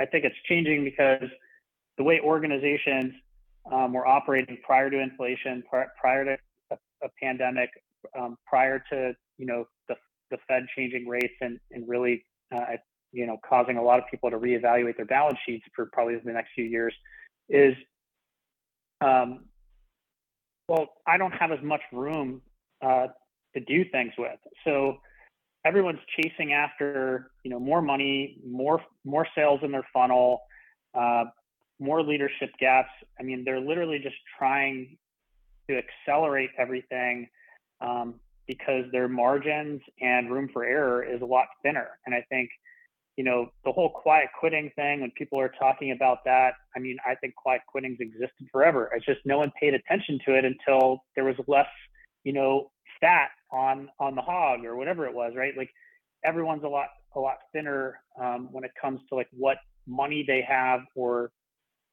I 0.00 0.06
think 0.06 0.24
it's 0.24 0.36
changing 0.48 0.84
because 0.84 1.28
the 1.96 2.04
way 2.04 2.20
organizations 2.20 3.14
um, 3.70 3.92
were 3.92 4.06
operating 4.06 4.58
prior 4.64 4.90
to 4.90 5.00
inflation, 5.00 5.62
prior, 5.68 5.92
prior 5.98 6.24
to 6.24 6.36
a, 6.72 6.76
a 7.04 7.08
pandemic, 7.22 7.70
um, 8.18 8.36
prior 8.46 8.82
to 8.90 9.14
you 9.38 9.46
know 9.46 9.66
the, 9.88 9.94
the 10.30 10.36
Fed 10.48 10.66
changing 10.76 11.08
rates 11.08 11.34
and 11.40 11.58
and 11.70 11.88
really 11.88 12.24
uh, 12.54 12.76
you 13.14 13.26
know 13.26 13.38
causing 13.48 13.76
a 13.76 13.82
lot 13.82 13.98
of 13.98 14.04
people 14.10 14.30
to 14.30 14.38
reevaluate 14.38 14.96
their 14.96 15.06
balance 15.06 15.38
sheets 15.46 15.64
for 15.74 15.86
probably 15.92 16.16
the 16.24 16.32
next 16.32 16.50
few 16.54 16.64
years, 16.64 16.94
is 17.48 17.74
um, 19.00 19.44
well 20.68 20.88
I 21.06 21.16
don't 21.16 21.32
have 21.32 21.52
as 21.52 21.62
much 21.62 21.82
room 21.92 22.42
uh, 22.84 23.06
to 23.54 23.60
do 23.60 23.84
things 23.90 24.12
with, 24.18 24.38
so 24.64 24.98
everyone's 25.64 26.00
chasing 26.20 26.52
after 26.52 27.30
you 27.42 27.50
know 27.50 27.60
more 27.60 27.80
money, 27.80 28.38
more 28.46 28.82
more 29.04 29.26
sales 29.34 29.60
in 29.62 29.72
their 29.72 29.86
funnel. 29.92 30.40
Uh, 30.94 31.24
more 31.80 32.02
leadership 32.02 32.50
gaps. 32.60 32.90
I 33.18 33.22
mean, 33.22 33.42
they're 33.44 33.60
literally 33.60 33.98
just 33.98 34.16
trying 34.38 34.96
to 35.68 35.78
accelerate 35.78 36.50
everything 36.58 37.28
um, 37.80 38.14
because 38.46 38.84
their 38.92 39.08
margins 39.08 39.80
and 40.00 40.30
room 40.30 40.48
for 40.52 40.64
error 40.64 41.02
is 41.02 41.22
a 41.22 41.24
lot 41.24 41.46
thinner. 41.62 41.88
And 42.06 42.14
I 42.14 42.24
think, 42.28 42.50
you 43.16 43.24
know, 43.24 43.48
the 43.64 43.72
whole 43.72 43.90
quiet 43.90 44.28
quitting 44.38 44.70
thing, 44.74 45.00
when 45.00 45.10
people 45.12 45.38
are 45.38 45.52
talking 45.58 45.92
about 45.92 46.18
that, 46.24 46.54
I 46.76 46.80
mean, 46.80 46.96
I 47.06 47.14
think 47.16 47.34
quiet 47.34 47.62
quitting's 47.68 48.00
existed 48.00 48.48
forever. 48.50 48.90
It's 48.94 49.06
just 49.06 49.20
no 49.24 49.38
one 49.38 49.52
paid 49.60 49.74
attention 49.74 50.18
to 50.26 50.36
it 50.36 50.44
until 50.44 51.04
there 51.14 51.24
was 51.24 51.36
less, 51.46 51.68
you 52.24 52.32
know, 52.32 52.70
fat 53.00 53.28
on 53.52 53.88
on 54.00 54.14
the 54.14 54.22
hog 54.22 54.64
or 54.64 54.76
whatever 54.76 55.06
it 55.06 55.14
was, 55.14 55.34
right? 55.36 55.56
Like 55.56 55.70
everyone's 56.24 56.64
a 56.64 56.68
lot 56.68 56.88
a 57.14 57.20
lot 57.20 57.36
thinner 57.52 58.00
um, 58.20 58.48
when 58.50 58.64
it 58.64 58.72
comes 58.80 59.00
to 59.08 59.14
like 59.14 59.28
what 59.32 59.58
money 59.86 60.24
they 60.26 60.42
have 60.48 60.80
or 60.96 61.30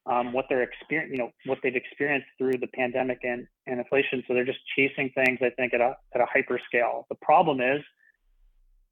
um, 0.08 0.34
what 0.34 0.46
they're 0.50 0.64
experience, 0.64 1.12
you 1.12 1.20
know, 1.20 1.30
what 1.46 1.60
they've 1.62 1.76
experienced 1.76 2.28
through 2.38 2.54
the 2.54 2.68
pandemic 2.74 3.20
and, 3.24 3.46
and 3.68 3.80
inflation. 3.80 4.24
So 4.28 4.34
they're 4.34 4.46
just 4.46 4.60
chasing 4.76 5.12
things, 5.14 5.38
I 5.42 5.52
think, 5.52 5.74
at 5.74 5.82
a 5.82 5.96
at 6.16 6.22
a 6.22 6.26
hyper 6.26 6.60
scale. 6.66 7.06
The 7.10 7.18
problem 7.22 7.62
is 7.62 7.82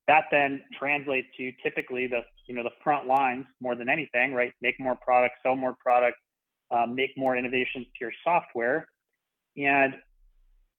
that 0.09 0.25
then 0.31 0.59
translates 0.77 1.27
to 1.37 1.51
typically 1.63 2.07
the 2.07 2.21
you 2.47 2.55
know 2.55 2.63
the 2.63 2.71
front 2.83 3.05
lines 3.05 3.45
more 3.61 3.75
than 3.75 3.87
anything, 3.87 4.33
right? 4.33 4.51
Make 4.59 4.79
more 4.79 4.95
products, 4.95 5.35
sell 5.43 5.55
more 5.55 5.75
product, 5.79 6.17
um, 6.71 6.95
make 6.95 7.11
more 7.15 7.37
innovations 7.37 7.85
to 7.85 7.99
your 8.01 8.11
software, 8.23 8.87
and 9.55 9.93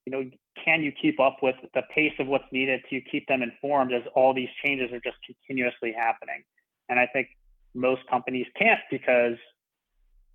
you 0.04 0.12
know, 0.12 0.28
can 0.64 0.82
you 0.82 0.90
keep 1.00 1.20
up 1.20 1.36
with 1.42 1.54
the 1.74 1.82
pace 1.94 2.12
of 2.18 2.26
what's 2.26 2.50
needed 2.50 2.80
to 2.90 3.00
keep 3.02 3.28
them 3.28 3.42
informed 3.42 3.92
as 3.92 4.02
all 4.16 4.34
these 4.34 4.48
changes 4.64 4.90
are 4.92 5.00
just 5.00 5.16
continuously 5.24 5.94
happening? 5.96 6.42
And 6.88 6.98
I 6.98 7.06
think 7.12 7.28
most 7.74 8.00
companies 8.10 8.46
can't 8.58 8.80
because 8.90 9.36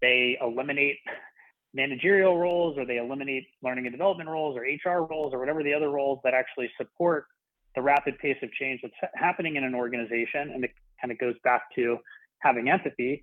they 0.01 0.37
eliminate 0.39 0.99
managerial 1.73 2.37
roles 2.37 2.77
or 2.77 2.85
they 2.85 2.97
eliminate 2.97 3.47
learning 3.61 3.87
and 3.87 3.93
development 3.93 4.29
roles 4.29 4.57
or 4.57 4.61
HR 4.61 5.03
roles 5.03 5.33
or 5.33 5.39
whatever 5.39 5.63
the 5.63 5.73
other 5.73 5.89
roles 5.89 6.19
that 6.23 6.33
actually 6.33 6.69
support 6.77 7.25
the 7.75 7.81
rapid 7.81 8.17
pace 8.19 8.37
of 8.41 8.51
change 8.53 8.81
that's 8.81 9.13
happening 9.15 9.55
in 9.55 9.63
an 9.63 9.75
organization. 9.75 10.51
And 10.53 10.63
it 10.63 10.71
kind 11.01 11.11
of 11.11 11.19
goes 11.19 11.35
back 11.43 11.63
to 11.75 11.97
having 12.39 12.69
empathy. 12.69 13.21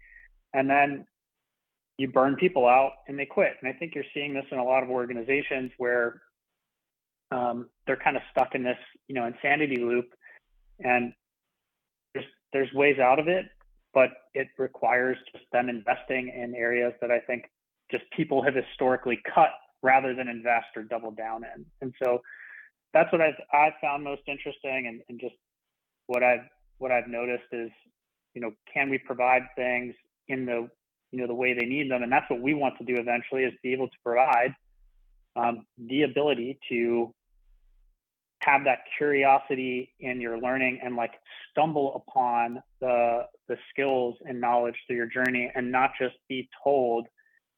And 0.55 0.69
then 0.69 1.07
you 1.99 2.09
burn 2.09 2.37
people 2.37 2.67
out 2.67 2.93
and 3.09 3.19
they 3.19 3.27
quit. 3.27 3.55
And 3.61 3.73
I 3.73 3.77
think 3.79 3.95
you're 3.95 4.05
seeing 4.15 4.35
this 4.35 4.45
in 4.51 4.59
a 4.59 4.65
lot 4.65 4.83
of 4.83 4.91
organizations 4.91 5.71
where 5.79 6.21
um, 7.31 7.69
they're 7.87 7.97
kind 7.97 8.17
of 8.17 8.23
stuck 8.31 8.55
in 8.55 8.63
this, 8.63 8.79
you 9.09 9.15
know, 9.15 9.27
insanity 9.27 9.77
loop. 9.77 10.07
And 10.81 11.13
there's 12.15 12.27
there's 12.53 12.73
ways 12.75 12.99
out 12.99 13.19
of 13.19 13.29
it, 13.29 13.47
but 13.95 14.11
it 14.35 14.49
requires 14.59 15.17
just 15.33 15.45
them 15.53 15.69
investing 15.69 16.29
in 16.29 16.55
areas 16.55 16.93
that 17.01 17.11
I 17.11 17.21
think 17.21 17.45
just 17.91 18.05
people 18.17 18.43
have 18.43 18.55
historically 18.55 19.19
cut 19.35 19.51
rather 19.83 20.15
than 20.15 20.29
invest 20.29 20.67
or 20.77 20.83
double 20.83 21.11
down 21.11 21.43
in. 21.45 21.65
And 21.81 21.95
so 22.03 22.21
that's 22.93 23.11
what 23.13 23.21
I've 23.21 23.41
I've 23.53 23.73
found 23.81 24.05
most 24.05 24.23
interesting 24.27 24.87
and, 24.87 25.03
and 25.09 25.21
just 25.21 25.35
what 26.07 26.23
I've 26.23 26.47
what 26.79 26.91
I've 26.91 27.09
noticed 27.09 27.45
is, 27.53 27.71
you 28.35 28.41
know, 28.41 28.53
can 28.73 28.91
we 28.91 28.99
provide 28.99 29.43
things 29.57 29.95
in 30.29 30.47
the 30.47 30.69
you 31.11 31.21
know 31.21 31.27
the 31.27 31.35
way 31.35 31.55
they 31.55 31.67
need 31.67 31.91
them? 31.91 32.03
And 32.03 32.13
that's 32.13 32.29
what 32.31 32.41
we 32.41 32.55
want 32.55 32.79
to 32.79 32.85
do 32.85 32.97
eventually 32.99 33.45
is 33.45 33.53
be 33.63 33.73
able 33.73 33.89
to 33.89 33.97
provide 34.05 34.55
um, 35.37 35.65
the 35.79 36.03
ability 36.03 36.59
to 36.69 37.15
have 38.45 38.65
that 38.65 38.81
curiosity 38.97 39.95
in 40.01 40.21
your 40.21 40.39
learning 40.39 40.81
and 40.83 40.97
like 40.97 41.13
stumble 41.51 42.03
upon 42.07 42.63
the 42.81 43.23
the 43.49 43.57
skills 43.71 44.17
and 44.25 44.41
knowledge 44.41 44.75
through 44.87 44.97
your 44.97 45.07
journey 45.07 45.51
and 45.55 45.71
not 45.71 45.93
just 46.01 46.15
be 46.29 46.49
told 46.63 47.07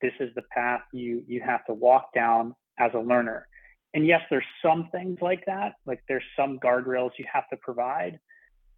this 0.03 0.12
is 0.20 0.28
the 0.35 0.43
path 0.55 0.82
you 0.93 1.22
you 1.26 1.41
have 1.41 1.64
to 1.64 1.72
walk 1.72 2.12
down 2.14 2.55
as 2.78 2.91
a 2.95 2.99
learner 2.99 3.47
and 3.95 4.07
yes 4.07 4.21
there's 4.31 4.45
some 4.63 4.89
things 4.93 5.19
like 5.21 5.45
that 5.47 5.75
like 5.87 6.03
there's 6.09 6.25
some 6.37 6.59
guardrails 6.59 7.11
you 7.19 7.25
have 7.33 7.49
to 7.49 7.57
provide 7.57 8.19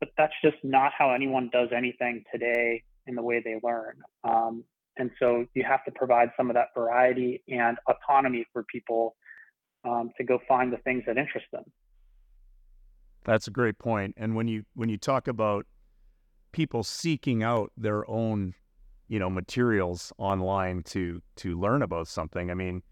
but 0.01 0.11
that's 0.17 0.35
just 0.45 0.57
not 0.63 0.93
how 0.97 1.13
anyone 1.13 1.49
does 1.53 1.69
anything 1.75 2.23
today 2.31 2.83
in 3.07 3.15
the 3.15 3.23
way 3.23 3.41
they 3.45 3.59
learn 3.63 3.97
um, 4.25 4.65
and 4.99 5.11
so 5.19 5.45
you 5.55 5.63
have 5.63 5.85
to 5.85 5.91
provide 5.93 6.31
some 6.37 6.49
of 6.51 6.55
that 6.55 6.69
variety 6.75 7.43
and 7.49 7.77
autonomy 7.89 8.47
for 8.53 8.65
people 8.65 9.17
um, 9.85 10.11
to 10.17 10.25
go 10.25 10.39
find 10.49 10.73
the 10.73 10.79
things 10.79 11.03
that 11.07 11.17
interest 11.17 11.47
them 11.53 11.65
that's 13.27 13.49
a 13.49 13.51
great 13.51 13.79
point. 13.79 14.15
And 14.17 14.37
when 14.37 14.47
you 14.47 14.65
when 14.75 14.89
you 14.89 14.97
talk 14.97 15.27
about 15.27 15.67
people 16.53 16.85
seeking 16.85 17.43
out 17.43 17.73
their 17.77 18.09
own, 18.09 18.55
you 19.09 19.19
know, 19.19 19.29
materials 19.29 20.13
online 20.17 20.85
to 20.85 21.21
to 21.37 21.59
learn 21.59 21.83
about 21.83 22.07
something, 22.07 22.53
I 22.53 22.55
mean, 22.55 22.83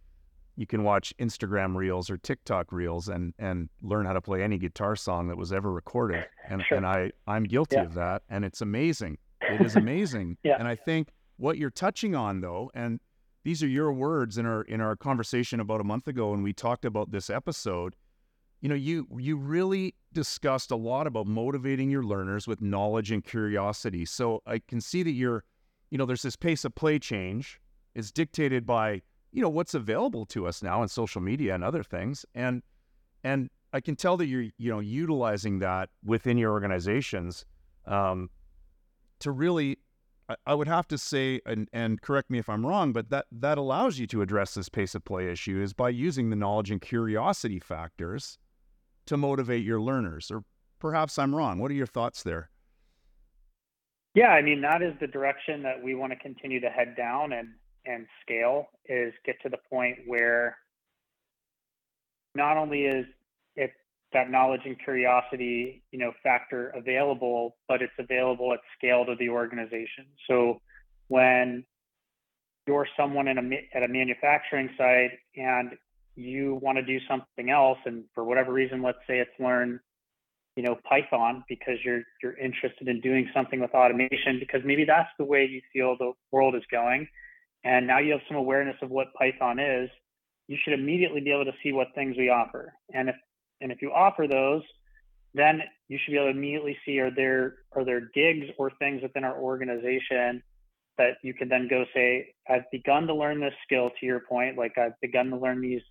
you 0.56 0.66
can 0.66 0.84
watch 0.84 1.12
Instagram 1.18 1.74
reels 1.74 2.10
or 2.10 2.16
TikTok 2.16 2.72
reels 2.72 3.08
and 3.08 3.34
and 3.38 3.68
learn 3.82 4.06
how 4.06 4.12
to 4.12 4.20
play 4.20 4.42
any 4.42 4.58
guitar 4.58 4.96
song 4.96 5.28
that 5.28 5.36
was 5.36 5.52
ever 5.52 5.72
recorded. 5.72 6.24
And 6.48 6.62
sure. 6.64 6.76
and 6.76 6.86
I 6.86 7.10
I'm 7.26 7.44
guilty 7.44 7.76
yeah. 7.76 7.84
of 7.84 7.94
that 7.94 8.22
and 8.28 8.44
it's 8.44 8.60
amazing. 8.60 9.18
It 9.40 9.60
is 9.60 9.76
amazing. 9.76 10.38
yeah. 10.42 10.56
And 10.58 10.68
I 10.68 10.76
think 10.76 11.08
what 11.36 11.58
you're 11.58 11.70
touching 11.70 12.14
on 12.14 12.40
though 12.40 12.70
and 12.74 13.00
these 13.44 13.62
are 13.62 13.68
your 13.68 13.92
words 13.92 14.38
in 14.38 14.46
our 14.46 14.62
in 14.62 14.80
our 14.80 14.96
conversation 14.96 15.60
about 15.60 15.80
a 15.80 15.84
month 15.84 16.08
ago 16.08 16.30
when 16.30 16.42
we 16.42 16.52
talked 16.52 16.84
about 16.84 17.10
this 17.10 17.28
episode 17.28 17.96
you 18.60 18.68
know 18.68 18.74
you 18.74 19.06
you 19.18 19.36
really 19.36 19.94
discussed 20.12 20.70
a 20.70 20.76
lot 20.76 21.06
about 21.06 21.26
motivating 21.26 21.90
your 21.90 22.04
learners 22.04 22.46
with 22.46 22.62
knowledge 22.62 23.10
and 23.10 23.24
curiosity 23.24 24.04
so 24.04 24.42
i 24.46 24.60
can 24.68 24.80
see 24.80 25.02
that 25.02 25.10
you're 25.10 25.44
you 25.90 25.98
know 25.98 26.06
there's 26.06 26.22
this 26.22 26.36
pace 26.36 26.64
of 26.64 26.74
play 26.74 26.98
change 26.98 27.60
it's 27.94 28.10
dictated 28.10 28.64
by 28.64 29.02
you 29.34 29.42
know 29.42 29.48
what's 29.48 29.74
available 29.74 30.24
to 30.24 30.46
us 30.46 30.62
now 30.62 30.82
in 30.82 30.88
social 30.88 31.20
media 31.20 31.54
and 31.54 31.62
other 31.62 31.82
things 31.82 32.24
and 32.34 32.62
and 33.22 33.50
i 33.72 33.80
can 33.80 33.96
tell 33.96 34.16
that 34.16 34.26
you're 34.26 34.46
you 34.56 34.70
know 34.70 34.80
utilizing 34.80 35.58
that 35.58 35.90
within 36.04 36.38
your 36.38 36.52
organizations 36.52 37.44
um, 37.86 38.30
to 39.18 39.30
really 39.30 39.78
I, 40.28 40.36
I 40.46 40.54
would 40.54 40.68
have 40.68 40.88
to 40.88 40.96
say 40.96 41.40
and, 41.44 41.68
and 41.72 42.00
correct 42.00 42.30
me 42.30 42.38
if 42.38 42.48
i'm 42.48 42.64
wrong 42.64 42.92
but 42.92 43.10
that 43.10 43.26
that 43.30 43.58
allows 43.58 43.98
you 43.98 44.06
to 44.08 44.22
address 44.22 44.54
this 44.54 44.70
pace 44.70 44.94
of 44.94 45.04
play 45.04 45.30
issue 45.30 45.60
is 45.60 45.74
by 45.74 45.90
using 45.90 46.30
the 46.30 46.36
knowledge 46.36 46.70
and 46.70 46.80
curiosity 46.80 47.58
factors 47.58 48.38
to 49.06 49.16
motivate 49.16 49.64
your 49.64 49.80
learners? 49.80 50.30
Or 50.30 50.44
perhaps 50.78 51.18
I'm 51.18 51.34
wrong. 51.34 51.58
What 51.58 51.70
are 51.70 51.74
your 51.74 51.86
thoughts 51.86 52.22
there? 52.22 52.50
Yeah, 54.14 54.28
I 54.28 54.42
mean 54.42 54.60
that 54.60 54.80
is 54.80 54.94
the 55.00 55.08
direction 55.08 55.62
that 55.64 55.82
we 55.82 55.94
want 55.94 56.12
to 56.12 56.18
continue 56.18 56.60
to 56.60 56.68
head 56.68 56.94
down 56.96 57.32
and 57.32 57.48
and 57.86 58.06
scale 58.22 58.68
is 58.86 59.12
get 59.24 59.36
to 59.42 59.48
the 59.48 59.58
point 59.70 59.98
where 60.06 60.56
not 62.34 62.56
only 62.56 62.84
is 62.84 63.06
it 63.56 63.72
that 64.12 64.30
knowledge 64.30 64.62
and 64.64 64.76
curiosity, 64.82 65.82
you 65.90 65.98
know, 65.98 66.12
factor 66.22 66.68
available, 66.70 67.56
but 67.68 67.82
it's 67.82 67.92
available 67.98 68.52
at 68.52 68.60
scale 68.76 69.04
to 69.04 69.14
the 69.18 69.28
organization. 69.28 70.06
So 70.28 70.60
when 71.08 71.64
you're 72.66 72.86
someone 72.96 73.28
in 73.28 73.38
a 73.38 73.76
at 73.76 73.82
a 73.82 73.88
manufacturing 73.88 74.70
site 74.78 75.12
and 75.36 75.72
you 76.16 76.58
want 76.62 76.78
to 76.78 76.82
do 76.82 76.98
something 77.08 77.50
else 77.50 77.78
and 77.84 78.04
for 78.14 78.24
whatever 78.24 78.52
reason 78.52 78.82
let's 78.82 78.98
say 79.06 79.18
it's 79.18 79.30
learn 79.38 79.80
you 80.56 80.62
know 80.62 80.76
python 80.88 81.44
because 81.48 81.76
you're 81.84 82.02
you're 82.22 82.38
interested 82.38 82.88
in 82.88 83.00
doing 83.00 83.28
something 83.34 83.60
with 83.60 83.72
automation 83.72 84.38
because 84.38 84.60
maybe 84.64 84.84
that's 84.84 85.10
the 85.18 85.24
way 85.24 85.44
you 85.44 85.60
feel 85.72 85.96
the 85.98 86.12
world 86.30 86.54
is 86.54 86.62
going 86.70 87.06
and 87.64 87.86
now 87.86 87.98
you 87.98 88.12
have 88.12 88.20
some 88.28 88.36
awareness 88.36 88.76
of 88.82 88.90
what 88.90 89.12
python 89.14 89.58
is 89.58 89.88
you 90.46 90.56
should 90.62 90.74
immediately 90.74 91.20
be 91.20 91.32
able 91.32 91.44
to 91.44 91.54
see 91.62 91.72
what 91.72 91.88
things 91.94 92.16
we 92.16 92.28
offer 92.28 92.72
and 92.92 93.08
if 93.08 93.16
and 93.60 93.72
if 93.72 93.80
you 93.82 93.90
offer 93.92 94.26
those 94.28 94.62
then 95.34 95.60
you 95.88 95.98
should 96.02 96.12
be 96.12 96.16
able 96.16 96.26
to 96.32 96.36
immediately 96.36 96.76
see 96.84 96.98
are 97.00 97.14
there 97.14 97.56
are 97.72 97.84
there 97.84 98.10
gigs 98.14 98.46
or 98.58 98.70
things 98.78 99.02
within 99.02 99.24
our 99.24 99.38
organization 99.38 100.42
that 100.96 101.14
you 101.22 101.34
can 101.34 101.48
then 101.48 101.66
go 101.68 101.84
say 101.94 102.34
i've 102.48 102.70
begun 102.70 103.06
to 103.06 103.14
learn 103.14 103.40
this 103.40 103.54
skill 103.64 103.90
to 103.98 104.06
your 104.06 104.20
point 104.20 104.56
like 104.56 104.76
i've 104.78 104.98
begun 105.00 105.30
to 105.30 105.36
learn 105.36 105.60
these 105.60 105.82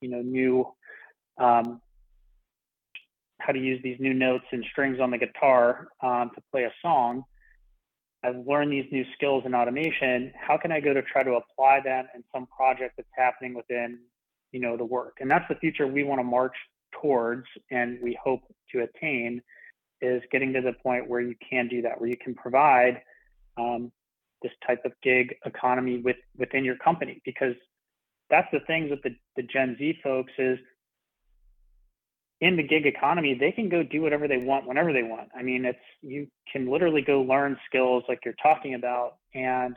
you 0.00 0.08
know 0.08 0.22
new 0.22 0.66
um, 1.38 1.80
how 3.42 3.52
to 3.52 3.58
use 3.58 3.80
these 3.82 3.98
new 3.98 4.14
notes 4.14 4.44
and 4.52 4.64
strings 4.70 4.98
on 5.00 5.10
the 5.10 5.18
guitar 5.18 5.88
um, 6.02 6.30
to 6.34 6.42
play 6.50 6.64
a 6.64 6.72
song. 6.80 7.24
I've 8.24 8.46
learned 8.46 8.72
these 8.72 8.86
new 8.92 9.04
skills 9.14 9.42
in 9.46 9.54
automation. 9.54 10.32
How 10.38 10.56
can 10.56 10.70
I 10.70 10.80
go 10.80 10.94
to 10.94 11.02
try 11.02 11.22
to 11.22 11.32
apply 11.32 11.80
them 11.80 12.06
in 12.14 12.22
some 12.32 12.46
project 12.46 12.94
that's 12.96 13.08
happening 13.16 13.54
within, 13.54 13.98
you 14.52 14.60
know, 14.60 14.76
the 14.76 14.84
work? 14.84 15.16
And 15.20 15.30
that's 15.30 15.44
the 15.48 15.56
future 15.56 15.86
we 15.86 16.04
want 16.04 16.20
to 16.20 16.24
march 16.24 16.54
towards, 17.00 17.46
and 17.70 17.98
we 18.02 18.16
hope 18.22 18.42
to 18.70 18.82
attain, 18.82 19.42
is 20.00 20.22
getting 20.30 20.52
to 20.52 20.60
the 20.60 20.74
point 20.82 21.08
where 21.08 21.20
you 21.20 21.34
can 21.48 21.68
do 21.68 21.82
that, 21.82 22.00
where 22.00 22.08
you 22.08 22.16
can 22.16 22.34
provide 22.34 23.02
um, 23.56 23.90
this 24.42 24.52
type 24.66 24.82
of 24.84 24.92
gig 25.02 25.34
economy 25.44 25.98
with 25.98 26.16
within 26.36 26.64
your 26.64 26.76
company. 26.76 27.20
Because 27.24 27.54
that's 28.30 28.48
the 28.52 28.60
things 28.66 28.90
with 28.90 29.02
the, 29.02 29.10
the 29.36 29.42
Gen 29.42 29.76
Z 29.78 29.98
folks 30.02 30.32
is 30.38 30.58
in 32.42 32.56
the 32.56 32.62
gig 32.62 32.86
economy, 32.86 33.36
they 33.38 33.52
can 33.52 33.68
go 33.68 33.84
do 33.84 34.02
whatever 34.02 34.26
they 34.26 34.36
want 34.36 34.66
whenever 34.66 34.92
they 34.92 35.04
want. 35.04 35.28
I 35.34 35.42
mean, 35.42 35.64
it's 35.64 35.78
you 36.02 36.26
can 36.52 36.68
literally 36.68 37.00
go 37.00 37.22
learn 37.22 37.56
skills 37.66 38.02
like 38.08 38.18
you're 38.24 38.34
talking 38.42 38.74
about 38.74 39.14
and 39.32 39.76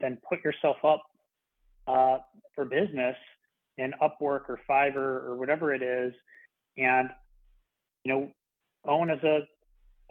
then 0.00 0.16
put 0.28 0.44
yourself 0.44 0.76
up 0.84 1.02
uh, 1.88 2.18
for 2.54 2.64
business 2.64 3.16
in 3.76 3.92
Upwork 4.00 4.42
or 4.48 4.60
Fiverr 4.70 5.24
or 5.24 5.36
whatever 5.36 5.74
it 5.74 5.82
is, 5.82 6.14
and 6.78 7.10
you 8.04 8.12
know, 8.12 8.30
own 8.86 9.10
as 9.10 9.18
a, 9.24 9.40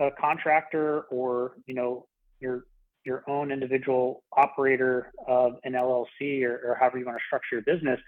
a 0.04 0.10
contractor 0.20 1.04
or 1.04 1.54
you 1.66 1.76
know, 1.76 2.08
you're 2.42 2.66
your 3.06 3.24
own 3.30 3.54
individual 3.54 4.22
operator 4.36 5.14
of 5.28 5.54
an 5.64 5.74
LLC 5.74 6.44
or, 6.44 6.60
or 6.66 6.78
however 6.78 6.98
you 6.98 7.06
want 7.06 7.18
to 7.18 7.24
structure 7.26 7.56
your 7.56 7.62
business, 7.62 8.02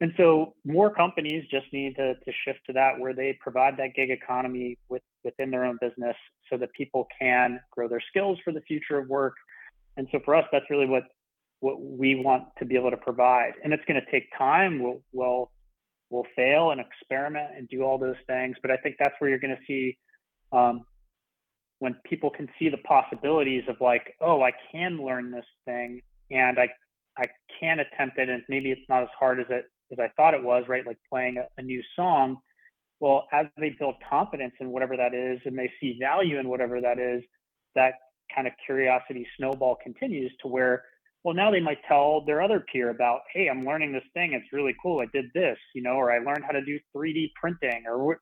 and 0.00 0.12
so 0.18 0.54
more 0.64 0.92
companies 0.92 1.44
just 1.50 1.66
need 1.72 1.96
to, 1.96 2.14
to 2.14 2.32
shift 2.44 2.60
to 2.66 2.72
that 2.74 2.98
where 2.98 3.14
they 3.14 3.38
provide 3.40 3.78
that 3.78 3.94
gig 3.94 4.10
economy 4.10 4.76
with, 4.90 5.02
within 5.24 5.50
their 5.50 5.64
own 5.64 5.78
business 5.80 6.16
so 6.50 6.58
that 6.58 6.72
people 6.74 7.08
can 7.18 7.58
grow 7.70 7.88
their 7.88 8.02
skills 8.10 8.38
for 8.44 8.52
the 8.52 8.60
future 8.62 8.98
of 8.98 9.08
work. 9.08 9.34
And 9.96 10.06
so 10.12 10.20
for 10.24 10.34
us, 10.34 10.44
that's 10.52 10.66
really 10.70 10.86
what 10.86 11.04
what 11.60 11.80
we 11.80 12.16
want 12.16 12.44
to 12.58 12.66
be 12.66 12.76
able 12.76 12.90
to 12.90 12.98
provide. 12.98 13.52
And 13.64 13.72
it's 13.72 13.82
going 13.88 13.98
to 13.98 14.10
take 14.10 14.28
time. 14.36 14.82
We'll 14.82 15.00
we'll 15.12 15.50
we'll 16.10 16.26
fail 16.36 16.72
and 16.72 16.80
experiment 16.80 17.52
and 17.56 17.66
do 17.70 17.82
all 17.82 17.96
those 17.96 18.16
things. 18.26 18.56
But 18.60 18.70
I 18.70 18.76
think 18.76 18.96
that's 18.98 19.14
where 19.18 19.30
you're 19.30 19.38
going 19.38 19.56
to 19.56 19.62
see 19.66 19.96
um, 20.52 20.84
when 21.78 21.96
people 22.04 22.28
can 22.28 22.48
see 22.58 22.68
the 22.68 22.76
possibilities 22.78 23.64
of 23.68 23.76
like, 23.80 24.14
oh, 24.20 24.42
I 24.42 24.52
can 24.70 24.98
learn 25.02 25.30
this 25.30 25.46
thing 25.64 26.02
and 26.30 26.58
I 26.58 26.68
I 27.16 27.24
can 27.58 27.78
attempt 27.80 28.18
it 28.18 28.28
and 28.28 28.42
maybe 28.50 28.70
it's 28.70 28.86
not 28.90 29.02
as 29.02 29.08
hard 29.18 29.40
as 29.40 29.46
it 29.48 29.64
as 29.92 29.98
I 29.98 30.08
thought 30.16 30.34
it 30.34 30.42
was, 30.42 30.64
right? 30.68 30.86
Like 30.86 30.98
playing 31.08 31.38
a, 31.38 31.46
a 31.60 31.62
new 31.62 31.82
song. 31.94 32.38
Well, 33.00 33.26
as 33.32 33.46
they 33.58 33.76
build 33.78 33.96
confidence 34.08 34.54
in 34.60 34.70
whatever 34.70 34.96
that 34.96 35.14
is 35.14 35.40
and 35.44 35.58
they 35.58 35.70
see 35.80 35.98
value 36.00 36.38
in 36.38 36.48
whatever 36.48 36.80
that 36.80 36.98
is, 36.98 37.22
that 37.74 37.94
kind 38.34 38.46
of 38.46 38.54
curiosity 38.64 39.26
snowball 39.36 39.76
continues 39.82 40.32
to 40.42 40.48
where, 40.48 40.84
well, 41.22 41.34
now 41.34 41.50
they 41.50 41.60
might 41.60 41.78
tell 41.86 42.24
their 42.24 42.42
other 42.42 42.64
peer 42.72 42.90
about, 42.90 43.20
hey, 43.32 43.48
I'm 43.48 43.66
learning 43.66 43.92
this 43.92 44.04
thing. 44.14 44.32
It's 44.32 44.52
really 44.52 44.74
cool. 44.82 45.00
I 45.00 45.06
did 45.12 45.26
this, 45.34 45.58
you 45.74 45.82
know, 45.82 45.92
or 45.92 46.10
I 46.10 46.18
learned 46.18 46.44
how 46.44 46.52
to 46.52 46.64
do 46.64 46.78
3D 46.96 47.32
printing 47.40 47.84
or 47.86 48.18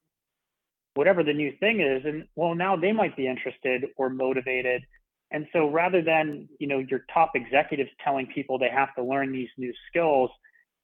whatever 0.95 1.23
the 1.23 1.33
new 1.33 1.53
thing 1.61 1.81
is. 1.81 2.05
And 2.05 2.25
well, 2.35 2.55
now 2.55 2.77
they 2.77 2.93
might 2.93 3.17
be 3.17 3.29
interested 3.29 3.85
or 3.97 4.11
motivated. 4.11 4.83
And 5.31 5.47
so 5.53 5.69
rather 5.69 6.03
than, 6.03 6.49
you 6.59 6.67
know, 6.67 6.79
your 6.79 7.05
top 7.13 7.33
executives 7.35 7.91
telling 8.03 8.27
people 8.27 8.59
they 8.59 8.71
have 8.71 8.95
to 8.97 9.05
learn 9.05 9.33
these 9.33 9.49
new 9.59 9.73
skills, 9.89 10.31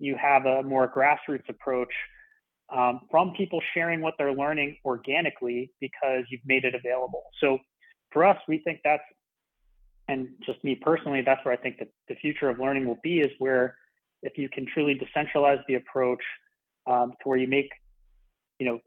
you 0.01 0.17
have 0.21 0.47
a 0.47 0.63
more 0.63 0.91
grassroots 0.93 1.49
approach 1.49 1.93
um, 2.75 3.01
from 3.11 3.33
people 3.37 3.61
sharing 3.75 4.01
what 4.01 4.15
they're 4.19 4.33
learning 4.33 4.77
organically 4.85 5.71
because 5.81 6.25
you've 6.31 6.41
made 6.45 6.65
it 6.65 6.75
available. 6.75 7.25
So 7.41 7.59
for 8.13 8.25
us, 8.25 8.39
we 8.49 8.59
think 8.59 8.81
that's, 8.83 9.03
and 10.09 10.29
just 10.45 10.63
me 10.65 10.75
personally, 10.75 11.23
that's 11.25 11.45
where 11.45 11.55
I 11.55 11.57
think 11.57 11.79
that 11.79 11.89
the 12.09 12.15
future 12.17 12.49
of 12.49 12.59
learning 12.59 12.87
will 12.87 12.99
be 13.03 13.21
is 13.21 13.31
where 13.39 13.77
if 14.23 14.37
you 14.37 14.49
can 14.49 14.67
truly 14.73 14.99
decentralize 14.99 15.63
the 15.69 15.75
approach 15.75 16.23
um, 16.87 17.13
to 17.23 17.29
where 17.29 17.39
you 17.39 17.47
make, 17.47 17.71
you 18.59 18.67
know, 18.67 18.81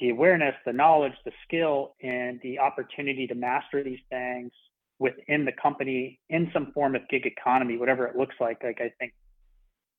the 0.00 0.10
awareness, 0.10 0.54
the 0.64 0.72
knowledge, 0.72 1.14
the 1.24 1.32
skill, 1.44 1.94
and 2.02 2.38
the 2.42 2.58
opportunity 2.58 3.26
to 3.26 3.34
master 3.34 3.82
these 3.82 3.98
things 4.10 4.52
within 5.00 5.44
the 5.44 5.52
company 5.60 6.20
in 6.28 6.50
some 6.52 6.72
form 6.72 6.94
of 6.94 7.02
gig 7.08 7.26
economy, 7.26 7.76
whatever 7.76 8.06
it 8.06 8.16
looks 8.16 8.34
like. 8.40 8.62
Like 8.62 8.80
I 8.80 8.92
think 9.00 9.12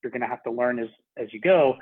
you're 0.04 0.12
going 0.12 0.22
to 0.22 0.28
have 0.28 0.44
to 0.44 0.52
learn 0.52 0.80
as 0.80 0.90
as 1.18 1.32
you 1.34 1.40
go. 1.40 1.76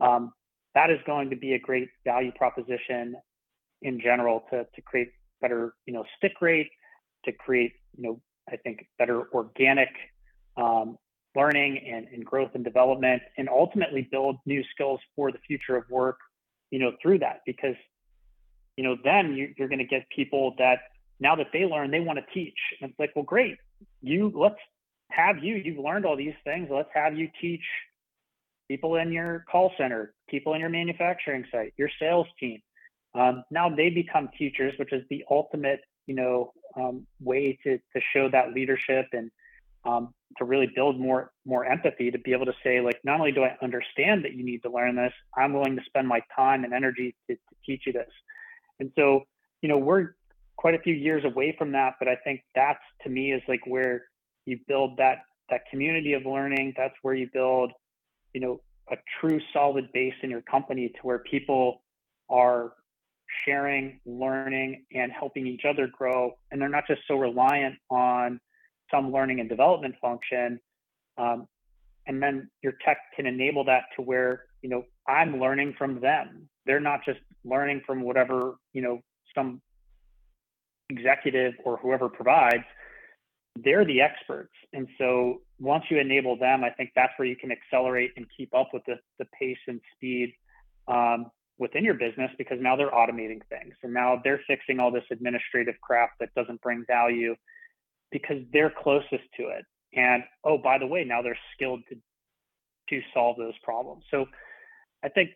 Um, 0.00 0.32
that 0.74 0.90
is 0.90 0.98
going 1.06 1.30
to 1.30 1.36
be 1.36 1.54
a 1.54 1.58
great 1.58 1.88
value 2.04 2.32
proposition 2.32 3.14
in 3.82 4.00
general 4.00 4.44
to 4.50 4.66
to 4.74 4.82
create 4.82 5.10
better 5.40 5.74
you 5.86 5.92
know 5.92 6.04
stick 6.16 6.40
rate, 6.40 6.70
to 7.24 7.32
create 7.32 7.72
you 7.96 8.02
know 8.02 8.20
I 8.50 8.56
think 8.56 8.86
better 8.98 9.28
organic 9.32 9.88
um, 10.56 10.98
learning 11.34 11.78
and, 11.90 12.06
and 12.12 12.24
growth 12.24 12.50
and 12.54 12.64
development, 12.64 13.22
and 13.38 13.48
ultimately 13.48 14.08
build 14.10 14.36
new 14.46 14.62
skills 14.72 15.00
for 15.16 15.32
the 15.32 15.38
future 15.46 15.76
of 15.76 15.84
work. 15.90 16.18
You 16.70 16.80
know 16.80 16.92
through 17.00 17.20
that 17.20 17.40
because 17.46 17.76
you 18.76 18.84
know 18.84 18.96
then 19.04 19.34
you, 19.34 19.54
you're 19.56 19.68
going 19.68 19.78
to 19.78 19.84
get 19.84 20.04
people 20.14 20.54
that 20.58 20.78
now 21.20 21.36
that 21.36 21.48
they 21.52 21.64
learn 21.64 21.90
they 21.90 22.00
want 22.00 22.18
to 22.18 22.34
teach 22.34 22.58
and 22.80 22.90
it's 22.90 22.98
like 22.98 23.12
well 23.14 23.24
great 23.24 23.56
you 24.02 24.32
let's 24.34 24.58
have 25.10 25.42
you, 25.42 25.56
you've 25.56 25.78
learned 25.78 26.06
all 26.06 26.16
these 26.16 26.34
things. 26.44 26.68
Let's 26.70 26.88
have 26.94 27.16
you 27.16 27.28
teach 27.40 27.64
people 28.68 28.96
in 28.96 29.12
your 29.12 29.44
call 29.50 29.72
center, 29.78 30.14
people 30.28 30.54
in 30.54 30.60
your 30.60 30.70
manufacturing 30.70 31.44
site, 31.52 31.74
your 31.76 31.90
sales 32.00 32.26
team. 32.40 32.60
Um, 33.14 33.44
now 33.50 33.68
they 33.68 33.90
become 33.90 34.28
teachers, 34.36 34.74
which 34.78 34.92
is 34.92 35.04
the 35.10 35.24
ultimate, 35.30 35.80
you 36.06 36.14
know, 36.14 36.52
um, 36.76 37.06
way 37.20 37.58
to, 37.62 37.78
to 37.78 38.00
show 38.12 38.28
that 38.30 38.52
leadership 38.52 39.06
and 39.12 39.30
um, 39.84 40.14
to 40.38 40.44
really 40.44 40.68
build 40.74 40.98
more 40.98 41.30
more 41.44 41.64
empathy 41.64 42.10
to 42.10 42.18
be 42.18 42.32
able 42.32 42.46
to 42.46 42.54
say 42.64 42.80
like 42.80 42.98
not 43.04 43.20
only 43.20 43.32
do 43.32 43.44
I 43.44 43.56
understand 43.62 44.24
that 44.24 44.32
you 44.32 44.44
need 44.44 44.62
to 44.62 44.70
learn 44.70 44.96
this, 44.96 45.12
I'm 45.36 45.52
willing 45.52 45.76
to 45.76 45.82
spend 45.84 46.08
my 46.08 46.20
time 46.34 46.64
and 46.64 46.72
energy 46.72 47.14
to, 47.28 47.36
to 47.36 47.40
teach 47.64 47.82
you 47.86 47.92
this. 47.92 48.10
And 48.80 48.90
so, 48.96 49.22
you 49.62 49.68
know, 49.68 49.78
we're 49.78 50.14
quite 50.56 50.74
a 50.74 50.78
few 50.78 50.94
years 50.94 51.24
away 51.24 51.54
from 51.56 51.72
that, 51.72 51.94
but 51.98 52.08
I 52.08 52.16
think 52.16 52.42
that's 52.54 52.82
to 53.02 53.10
me 53.10 53.32
is 53.32 53.42
like 53.46 53.60
where 53.66 54.06
you 54.46 54.58
build 54.66 54.96
that 54.98 55.18
that 55.50 55.62
community 55.70 56.14
of 56.14 56.24
learning. 56.26 56.74
That's 56.76 56.94
where 57.02 57.14
you 57.14 57.28
build 57.32 57.72
you 58.32 58.40
know 58.40 58.60
a 58.90 58.96
true 59.20 59.40
solid 59.52 59.90
base 59.92 60.14
in 60.22 60.30
your 60.30 60.42
company 60.42 60.88
to 60.88 61.00
where 61.02 61.18
people 61.20 61.82
are 62.28 62.72
sharing 63.44 63.98
learning 64.04 64.84
and 64.94 65.10
helping 65.10 65.46
each 65.46 65.62
other 65.68 65.88
grow. 65.88 66.32
And 66.50 66.60
they're 66.60 66.68
not 66.68 66.86
just 66.86 67.00
so 67.08 67.16
reliant 67.16 67.76
on 67.90 68.38
some 68.90 69.10
learning 69.10 69.40
and 69.40 69.48
development 69.48 69.94
function 70.00 70.60
um, 71.18 71.46
and 72.06 72.22
then 72.22 72.50
your 72.62 72.74
tech 72.84 72.98
can 73.16 73.26
enable 73.26 73.64
that 73.64 73.84
to 73.96 74.02
where 74.02 74.44
you 74.62 74.68
know 74.68 74.84
i'm 75.08 75.40
learning 75.40 75.74
from 75.76 76.00
them. 76.00 76.48
They're 76.66 76.80
not 76.80 77.04
just 77.04 77.20
learning 77.44 77.82
from 77.86 78.02
whatever 78.02 78.54
you 78.72 78.82
know 78.82 79.00
some 79.34 79.60
executive 80.90 81.54
or 81.64 81.78
whoever 81.78 82.08
provides 82.08 82.64
they're 83.62 83.84
the 83.84 84.00
experts. 84.00 84.52
And 84.72 84.88
so 84.98 85.42
once 85.60 85.84
you 85.90 85.98
enable 85.98 86.36
them, 86.36 86.64
I 86.64 86.70
think 86.70 86.90
that's 86.96 87.12
where 87.16 87.28
you 87.28 87.36
can 87.36 87.52
accelerate 87.52 88.10
and 88.16 88.26
keep 88.36 88.54
up 88.54 88.70
with 88.72 88.82
the, 88.86 88.96
the 89.18 89.26
pace 89.38 89.58
and 89.68 89.80
speed 89.94 90.32
um, 90.88 91.26
within 91.58 91.84
your 91.84 91.94
business 91.94 92.30
because 92.36 92.58
now 92.60 92.74
they're 92.76 92.90
automating 92.90 93.40
things 93.48 93.74
and 93.82 93.94
now 93.94 94.20
they're 94.24 94.40
fixing 94.46 94.80
all 94.80 94.90
this 94.90 95.04
administrative 95.10 95.74
crap 95.80 96.10
that 96.18 96.34
doesn't 96.34 96.60
bring 96.60 96.84
value 96.86 97.34
because 98.10 98.38
they're 98.52 98.72
closest 98.82 99.24
to 99.36 99.44
it. 99.48 99.64
And 99.94 100.24
oh, 100.44 100.58
by 100.58 100.78
the 100.78 100.86
way, 100.86 101.04
now 101.04 101.22
they're 101.22 101.38
skilled 101.54 101.80
to 101.90 101.96
to 102.90 103.00
solve 103.14 103.36
those 103.38 103.54
problems. 103.62 104.04
So 104.10 104.26
I 105.02 105.08
think 105.08 105.30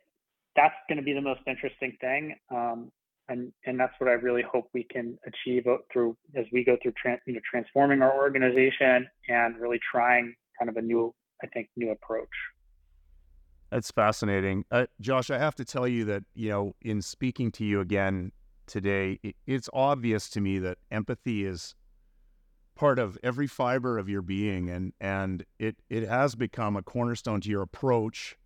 that's 0.54 0.74
going 0.86 0.98
to 0.98 1.04
be 1.04 1.14
the 1.14 1.22
most 1.22 1.40
interesting 1.46 1.96
thing. 1.98 2.34
Um, 2.50 2.90
and 3.28 3.52
and 3.66 3.78
that's 3.78 3.92
what 3.98 4.08
I 4.08 4.14
really 4.14 4.42
hope 4.42 4.68
we 4.72 4.84
can 4.84 5.18
achieve 5.26 5.64
through 5.92 6.16
as 6.36 6.46
we 6.52 6.64
go 6.64 6.76
through 6.82 6.92
you 7.26 7.34
know 7.34 7.40
transforming 7.48 8.02
our 8.02 8.16
organization 8.16 9.08
and 9.28 9.56
really 9.58 9.78
trying 9.90 10.34
kind 10.58 10.68
of 10.68 10.76
a 10.76 10.82
new 10.82 11.14
I 11.42 11.46
think 11.48 11.68
new 11.76 11.90
approach. 11.90 12.28
That's 13.70 13.90
fascinating, 13.90 14.64
uh, 14.70 14.86
Josh. 15.00 15.30
I 15.30 15.38
have 15.38 15.54
to 15.56 15.64
tell 15.64 15.86
you 15.86 16.04
that 16.06 16.24
you 16.34 16.48
know 16.48 16.74
in 16.82 17.02
speaking 17.02 17.52
to 17.52 17.64
you 17.64 17.80
again 17.80 18.32
today, 18.66 19.18
it, 19.22 19.36
it's 19.46 19.68
obvious 19.72 20.28
to 20.30 20.40
me 20.40 20.58
that 20.60 20.78
empathy 20.90 21.44
is 21.44 21.74
part 22.74 22.98
of 22.98 23.18
every 23.22 23.46
fiber 23.46 23.98
of 23.98 24.08
your 24.08 24.22
being, 24.22 24.70
and 24.70 24.94
and 25.00 25.44
it 25.58 25.76
it 25.90 26.08
has 26.08 26.34
become 26.34 26.76
a 26.76 26.82
cornerstone 26.82 27.40
to 27.42 27.50
your 27.50 27.62
approach 27.62 28.36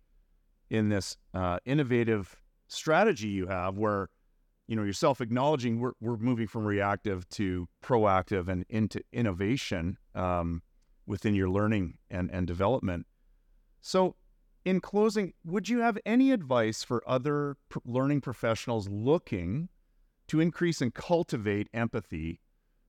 in 0.69 0.89
this 0.89 1.17
uh, 1.33 1.59
innovative 1.65 2.35
strategy 2.67 3.27
you 3.27 3.47
have 3.47 3.77
where 3.77 4.09
you 4.67 4.75
know 4.75 4.83
yourself 4.83 5.21
acknowledging 5.21 5.79
we're, 5.79 5.93
we're 5.99 6.17
moving 6.17 6.47
from 6.47 6.65
reactive 6.65 7.27
to 7.29 7.67
proactive 7.83 8.47
and 8.47 8.65
into 8.69 9.01
innovation 9.11 9.97
um, 10.15 10.61
within 11.05 11.35
your 11.35 11.49
learning 11.49 11.97
and, 12.09 12.31
and 12.31 12.47
development. 12.47 13.05
So 13.81 14.15
in 14.65 14.79
closing 14.79 15.33
would 15.43 15.67
you 15.67 15.79
have 15.79 15.97
any 16.05 16.31
advice 16.31 16.83
for 16.83 17.03
other 17.07 17.57
pr- 17.69 17.79
learning 17.85 18.21
professionals 18.21 18.87
looking 18.87 19.69
to 20.27 20.39
increase 20.39 20.81
and 20.81 20.93
cultivate 20.93 21.67
empathy 21.73 22.39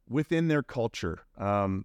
within 0.08 0.48
their 0.48 0.62
culture? 0.62 1.26
Um, 1.36 1.84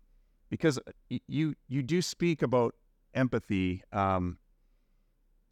because 0.50 0.78
uh, 0.80 1.18
you 1.28 1.56
you 1.68 1.84
do 1.84 2.02
speak 2.02 2.42
about 2.42 2.76
empathy 3.14 3.84
um, 3.92 4.38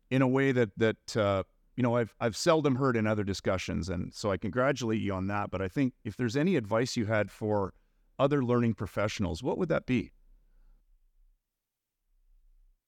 in 0.09 0.21
a 0.21 0.27
way 0.27 0.51
that 0.51 0.69
that 0.77 1.17
uh, 1.17 1.43
you 1.77 1.83
know, 1.83 1.95
I've 1.95 2.13
I've 2.19 2.35
seldom 2.35 2.75
heard 2.75 2.97
in 2.97 3.05
other 3.05 3.23
discussions, 3.23 3.87
and 3.87 4.11
so 4.11 4.31
I 4.31 4.37
congratulate 4.37 4.99
you 4.99 5.13
on 5.13 5.27
that. 5.27 5.51
But 5.51 5.61
I 5.61 5.67
think 5.67 5.93
if 6.03 6.17
there's 6.17 6.35
any 6.35 6.55
advice 6.55 6.97
you 6.97 7.05
had 7.05 7.31
for 7.31 7.73
other 8.17 8.43
learning 8.43 8.73
professionals, 8.73 9.43
what 9.43 9.59
would 9.59 9.69
that 9.69 9.85
be? 9.85 10.11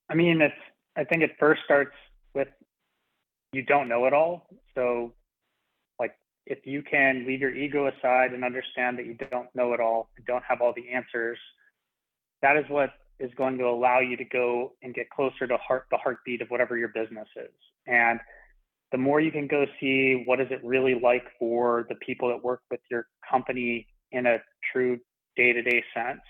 I 0.09 0.15
mean, 0.15 0.41
it's 0.41 0.55
I 0.97 1.03
think 1.03 1.21
it 1.21 1.31
first 1.39 1.61
starts 1.63 1.93
with 2.33 2.47
you 3.53 3.63
don't 3.63 3.87
know 3.87 4.05
it 4.05 4.13
all. 4.13 4.47
So, 4.73 5.13
like, 5.99 6.15
if 6.47 6.65
you 6.65 6.81
can 6.81 7.27
leave 7.27 7.41
your 7.41 7.53
ego 7.53 7.87
aside 7.87 8.33
and 8.33 8.43
understand 8.43 8.97
that 8.97 9.05
you 9.05 9.15
don't 9.29 9.53
know 9.53 9.73
it 9.73 9.79
all, 9.79 10.09
and 10.17 10.25
don't 10.25 10.43
have 10.45 10.61
all 10.61 10.73
the 10.75 10.89
answers, 10.89 11.37
that 12.41 12.57
is 12.57 12.65
what 12.69 12.89
is 13.19 13.29
going 13.37 13.59
to 13.59 13.65
allow 13.65 13.99
you 13.99 14.17
to 14.17 14.25
go 14.25 14.73
and 14.81 14.95
get 14.95 15.11
closer 15.11 15.45
to 15.45 15.57
heart 15.57 15.85
the 15.91 15.97
heartbeat 15.97 16.41
of 16.41 16.47
whatever 16.49 16.75
your 16.75 16.87
business 16.87 17.27
is. 17.35 17.53
And 17.85 18.19
the 18.91 18.97
more 18.97 19.19
you 19.19 19.31
can 19.31 19.47
go 19.47 19.65
see 19.79 20.23
what 20.25 20.39
is 20.39 20.47
it 20.49 20.63
really 20.63 20.99
like 21.01 21.25
for 21.37 21.85
the 21.89 21.95
people 21.95 22.29
that 22.29 22.43
work 22.43 22.61
with 22.71 22.79
your 22.89 23.05
company 23.29 23.87
in 24.11 24.25
a 24.25 24.37
true 24.71 24.97
day-to-day 25.35 25.83
sense 25.93 26.21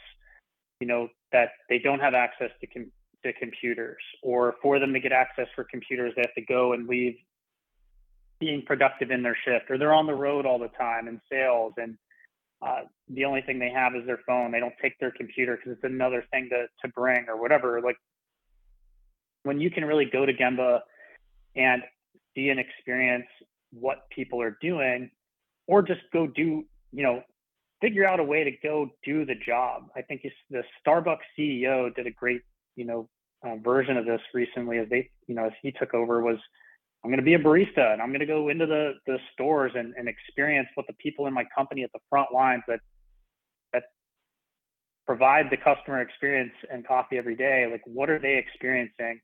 you 0.80 0.88
know 0.88 1.08
that 1.32 1.50
they 1.70 1.80
don't 1.80 2.00
have 2.00 2.14
access 2.14 2.50
to 2.62 2.68
com- 2.68 2.92
to 3.24 3.34
computers, 3.34 4.02
or 4.24 4.56
for 4.62 4.80
them 4.80 4.94
to 4.94 5.00
get 5.00 5.12
access 5.12 5.48
for 5.56 5.66
computers, 5.66 6.14
they 6.16 6.22
have 6.22 6.34
to 6.36 6.46
go 6.46 6.74
and 6.74 6.88
leave 6.88 7.16
being 8.40 8.64
productive 8.66 9.12
in 9.12 9.22
their 9.22 9.38
shift, 9.46 9.70
or 9.70 9.78
they're 9.78 9.94
on 9.94 10.08
the 10.08 10.14
road 10.14 10.46
all 10.46 10.58
the 10.58 10.70
time 10.70 11.08
in 11.08 11.20
sales, 11.30 11.74
and 11.78 11.98
uh, 12.66 12.82
the 13.10 13.26
only 13.26 13.42
thing 13.42 13.60
they 13.60 13.70
have 13.70 13.96
is 13.96 14.06
their 14.06 14.20
phone. 14.26 14.52
They 14.52 14.60
don't 14.60 14.74
take 14.82 14.98
their 15.00 15.12
computer 15.12 15.58
because 15.58 15.74
it's 15.74 15.84
another 15.84 16.24
thing 16.32 16.50
to 16.52 16.68
to 16.82 16.94
bring 16.94 17.26
or 17.28 17.42
whatever. 17.42 17.82
Like 17.82 17.98
when 19.44 19.60
you 19.60 19.70
can 19.70 19.86
really 19.86 20.06
go 20.06 20.26
to 20.26 20.34
Gemba 20.34 20.80
and 21.56 21.82
see 22.40 22.50
and 22.50 22.60
experience 22.60 23.26
what 23.72 24.10
people 24.10 24.42
are 24.42 24.58
doing, 24.62 25.10
or 25.68 25.82
just 25.82 26.02
go 26.12 26.28
do, 26.28 26.64
you 26.92 27.04
know, 27.04 27.22
figure 27.82 28.06
out 28.06 28.20
a 28.20 28.24
way 28.24 28.44
to 28.44 28.52
go 28.64 28.90
do 29.04 29.26
the 29.26 29.36
job. 29.46 29.84
I 29.96 30.02
think 30.02 30.26
the 30.50 30.64
Starbucks 30.86 31.18
CEO 31.38 31.94
did 31.96 32.08
a 32.08 32.12
great, 32.12 32.42
you 32.76 32.86
know, 32.86 33.10
uh, 33.46 33.56
version 33.58 33.96
of 33.98 34.06
this 34.06 34.22
recently 34.34 34.80
as 34.80 34.90
they, 34.90 35.10
you 35.28 35.36
know, 35.36 35.46
as 35.46 35.54
he 35.62 35.72
took 35.72 35.94
over 35.94 36.22
was, 36.22 36.38
I'm 37.04 37.10
going 37.10 37.20
to 37.20 37.26
be 37.26 37.36
a 37.36 37.40
barista 37.40 37.94
and 37.94 38.02
I'm 38.02 38.10
going 38.10 38.20
to 38.20 38.26
go 38.26 38.50
into 38.50 38.66
the 38.66 38.94
the 39.08 39.18
stores 39.32 39.72
and, 39.76 39.94
and 39.98 40.10
experience 40.10 40.68
what 40.76 40.86
the 40.88 40.94
people 40.94 41.28
in 41.28 41.34
my 41.34 41.46
company 41.56 41.84
at 41.84 41.92
the 41.94 42.00
front 42.10 42.34
lines 42.34 42.64
that 42.68 42.82
that 43.72 43.84
provide 45.08 45.46
the 45.50 45.56
customer 45.56 46.02
experience 46.02 46.52
and 46.70 46.86
coffee 46.86 47.18
every 47.18 47.38
day. 47.38 47.68
Like, 47.72 47.82
what 47.86 48.10
are 48.10 48.20
they 48.20 48.36
experiencing? 48.36 49.22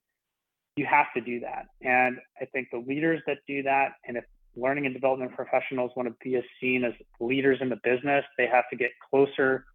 You 0.76 0.86
have 0.86 1.07
to 1.15 1.21
do 1.21 1.39
that, 1.39 1.67
and 1.82 2.17
I 2.41 2.45
think 2.45 2.67
the 2.71 2.80
leaders 2.80 3.21
that 3.28 3.38
do 3.47 3.63
that, 3.63 3.93
and 4.05 4.17
if 4.17 4.26
learning 4.57 4.86
and 4.86 4.93
development 4.93 5.34
professionals 5.36 5.91
want 5.95 6.09
to 6.09 6.15
be 6.23 6.36
as 6.36 6.43
seen 6.61 6.84
as 6.84 6.93
leaders 7.19 7.59
in 7.61 7.69
the 7.69 7.80
business, 7.84 8.23
they 8.38 8.47
have 8.47 8.65
to 8.69 8.76
get 8.76 8.91
closer 9.09 9.65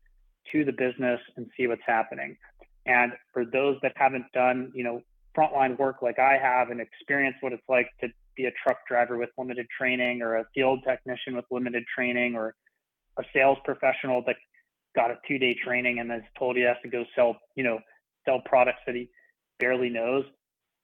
to 0.52 0.64
the 0.64 0.72
business 0.72 1.20
and 1.36 1.46
see 1.56 1.66
what's 1.66 1.82
happening. 1.86 2.36
And 2.86 3.12
for 3.32 3.44
those 3.44 3.76
that 3.82 3.92
haven't 3.96 4.26
done, 4.32 4.72
you 4.74 4.84
know, 4.84 5.02
frontline 5.36 5.78
work 5.78 6.02
like 6.02 6.18
I 6.18 6.38
have 6.38 6.70
and 6.70 6.80
experience 6.80 7.36
what 7.40 7.52
it's 7.52 7.68
like 7.68 7.88
to 8.00 8.08
be 8.36 8.46
a 8.46 8.50
truck 8.62 8.78
driver 8.88 9.16
with 9.16 9.30
limited 9.38 9.66
training 9.76 10.22
or 10.22 10.36
a 10.36 10.44
field 10.54 10.80
technician 10.86 11.36
with 11.36 11.44
limited 11.50 11.84
training 11.94 12.34
or 12.34 12.54
a 13.18 13.22
sales 13.32 13.58
professional 13.64 14.22
that 14.26 14.36
got 14.94 15.10
a 15.10 15.18
two 15.28 15.38
day 15.38 15.56
training 15.62 16.00
and 16.00 16.10
is 16.10 16.22
told 16.38 16.56
he 16.56 16.62
has 16.62 16.76
to 16.82 16.88
go 16.88 17.04
sell, 17.14 17.36
you 17.54 17.62
know, 17.62 17.78
sell 18.24 18.40
products 18.44 18.80
that 18.86 18.94
he 18.94 19.08
barely 19.58 19.88
knows 19.88 20.24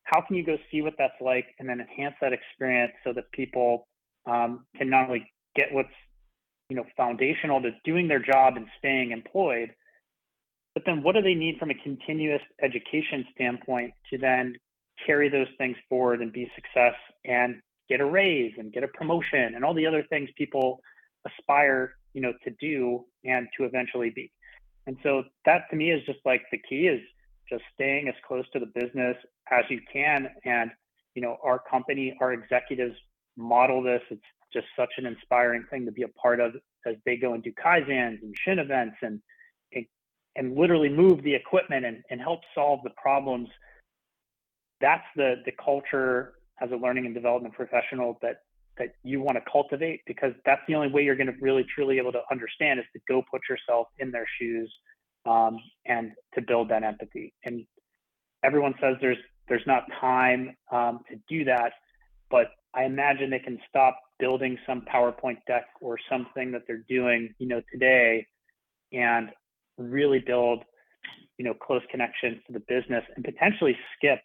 how 0.07 0.21
can 0.21 0.37
you 0.37 0.45
go 0.45 0.57
see 0.71 0.83
what 0.83 0.95
that's 0.99 1.21
like 1.21 1.47
and 1.59 1.69
then 1.69 1.81
enhance 1.81 2.15
that 2.21 2.33
experience 2.33 2.93
so 3.05 3.13
that 3.13 3.31
people 3.33 3.87
um, 4.27 4.65
can 4.77 4.89
not 4.89 5.07
only 5.07 5.31
get 5.55 5.73
what's 5.73 5.89
you 6.69 6.77
know 6.77 6.85
foundational 6.97 7.61
to 7.61 7.71
doing 7.85 8.09
their 8.09 8.21
job 8.21 8.57
and 8.57 8.67
staying 8.79 9.11
employed 9.11 9.71
but 10.75 10.85
then 10.85 11.03
what 11.03 11.15
do 11.15 11.23
they 11.23 11.35
need 11.35 11.59
from 11.59 11.71
a 11.71 11.75
continuous 11.75 12.43
education 12.63 13.25
standpoint 13.35 13.93
to 14.11 14.19
then 14.19 14.55
carry 15.07 15.29
those 15.29 15.47
things 15.59 15.77
forward 15.89 16.21
and 16.21 16.33
be 16.33 16.51
success 16.55 16.95
and 17.25 17.61
get 17.89 18.01
a 18.01 18.05
raise 18.05 18.53
and 18.59 18.73
get 18.73 18.85
a 18.85 18.89
promotion 18.89 19.55
and 19.55 19.65
all 19.65 19.75
the 19.75 19.87
other 19.87 20.05
things 20.11 20.29
people 20.37 20.81
aspire 21.27 21.95
you 22.13 22.21
know 22.21 22.33
to 22.45 22.51
do 22.61 23.05
and 23.25 23.49
to 23.57 23.65
eventually 23.65 24.11
be? 24.11 24.31
And 24.87 24.97
so 25.03 25.25
that 25.47 25.63
to 25.71 25.77
me 25.77 25.91
is 25.91 26.05
just 26.05 26.21
like 26.25 26.43
the 26.53 26.61
key 26.69 26.89
is 26.89 27.01
just 27.49 27.65
staying 27.75 28.09
as 28.09 28.15
close 28.27 28.45
to 28.53 28.61
the 28.61 28.67
business 28.67 29.17
as 29.51 29.65
you 29.69 29.81
can. 29.93 30.29
And, 30.45 30.71
you 31.15 31.23
know, 31.23 31.37
our 31.43 31.61
company, 31.71 32.17
our 32.21 32.33
executives 32.33 32.97
model 33.37 33.83
this. 33.83 34.03
It's 34.11 34.23
just 34.53 34.67
such 34.77 34.91
an 34.99 35.07
inspiring 35.07 35.65
thing 35.71 35.85
to 35.87 35.93
be 35.93 36.03
a 36.03 36.09
part 36.09 36.41
of 36.41 36.53
as 36.87 36.95
they 37.05 37.17
go 37.17 37.35
and 37.35 37.43
do 37.43 37.53
Kaizens 37.53 38.23
and 38.23 38.35
Shin 38.45 38.59
events 38.59 38.97
and, 39.03 39.21
and, 39.73 39.87
and 40.37 40.57
literally 40.57 40.89
move 40.89 41.23
the 41.23 41.35
equipment 41.35 41.85
and, 41.85 42.03
and 42.11 42.21
help 42.21 42.41
solve 42.55 42.81
the 42.85 42.91
problems. 42.91 43.49
That's 44.81 45.05
the, 45.17 45.37
the 45.45 45.53
culture 45.53 46.35
as 46.61 46.71
a 46.71 46.77
learning 46.77 47.07
and 47.07 47.15
development 47.15 47.55
professional 47.55 48.19
that 48.23 48.37
that 48.79 48.89
you 49.03 49.21
want 49.21 49.39
to 49.39 49.51
cultivate 49.51 50.03
because 50.07 50.33
that's 50.45 50.61
the 50.69 50.75
only 50.75 50.89
way 50.89 51.03
you're 51.03 51.17
going 51.17 51.27
to 51.29 51.37
really 51.41 51.65
truly 51.75 51.99
able 51.99 52.13
to 52.13 52.21
understand 52.31 52.79
is 52.79 52.85
to 52.93 53.01
go 53.09 53.23
put 53.31 53.41
yourself 53.49 53.87
in 53.99 54.11
their 54.11 54.27
shoes 54.39 54.71
um, 55.25 55.59
and 55.87 56.13
to 56.35 56.43
build 56.43 56.69
that 56.69 56.83
empathy. 56.83 57.33
And 57.45 57.65
everyone 58.45 58.75
says 58.81 58.97
there's 59.01 59.17
there's 59.49 59.67
not 59.67 59.85
time 60.01 60.57
um, 60.73 61.01
to 61.11 61.17
do 61.29 61.45
that, 61.45 61.73
but 62.31 62.49
I 62.75 62.85
imagine 62.85 63.31
they 63.31 63.39
can 63.39 63.59
stop 63.69 63.99
building 64.19 64.59
some 64.67 64.83
PowerPoint 64.93 65.39
deck 65.47 65.67
or 65.81 65.99
something 66.11 66.53
that 66.53 66.63
they're 66.67 66.85
doing, 66.89 67.35
you 67.39 67.47
know, 67.47 67.63
today, 67.73 68.27
and 68.93 69.31
really 69.79 70.19
build, 70.19 70.65
you 71.39 71.45
know, 71.45 71.55
close 71.55 71.83
connections 71.91 72.39
to 72.47 72.53
the 72.53 72.61
business 72.61 73.05
and 73.15 73.25
potentially 73.25 73.77
skip 73.97 74.21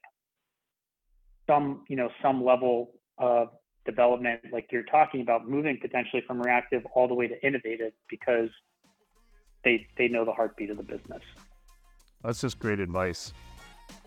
some, 1.47 1.83
you 1.89 1.95
know, 1.95 2.09
some 2.21 2.43
level 2.43 2.91
of 3.17 3.49
development, 3.85 4.41
like 4.51 4.67
you're 4.71 4.83
talking 4.83 5.21
about, 5.21 5.49
moving 5.49 5.77
potentially 5.81 6.23
from 6.25 6.41
reactive 6.41 6.83
all 6.93 7.07
the 7.07 7.13
way 7.13 7.27
to 7.27 7.45
innovative 7.45 7.91
because 8.09 8.49
they 9.63 9.85
they 9.97 10.07
know 10.07 10.25
the 10.25 10.31
heartbeat 10.31 10.69
of 10.69 10.77
the 10.77 10.83
business. 10.83 11.21
That's 12.23 12.41
just 12.41 12.59
great 12.59 12.79
advice. 12.79 13.33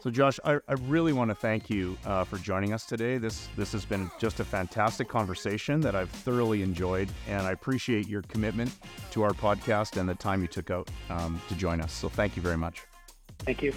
So, 0.05 0.11
Josh, 0.11 0.38
I, 0.44 0.59
I 0.68 0.74
really 0.82 1.14
want 1.14 1.30
to 1.30 1.34
thank 1.34 1.70
you 1.70 1.96
uh, 2.05 2.24
for 2.24 2.36
joining 2.36 2.74
us 2.74 2.84
today. 2.84 3.16
This 3.16 3.48
this 3.57 3.72
has 3.72 3.86
been 3.86 4.11
just 4.18 4.38
a 4.38 4.44
fantastic 4.44 5.09
conversation 5.09 5.80
that 5.80 5.96
I've 5.96 6.11
thoroughly 6.11 6.61
enjoyed, 6.61 7.09
and 7.26 7.46
I 7.46 7.52
appreciate 7.52 8.07
your 8.07 8.20
commitment 8.20 8.70
to 9.12 9.22
our 9.22 9.32
podcast 9.32 9.98
and 9.98 10.07
the 10.07 10.14
time 10.14 10.42
you 10.42 10.46
took 10.46 10.70
out 10.70 10.90
um, 11.09 11.40
to 11.48 11.55
join 11.55 11.80
us. 11.80 11.90
So, 11.90 12.11
thank 12.11 12.36
you 12.36 12.42
very 12.42 12.59
much. 12.59 12.82
Thank 13.46 13.62
you. 13.62 13.72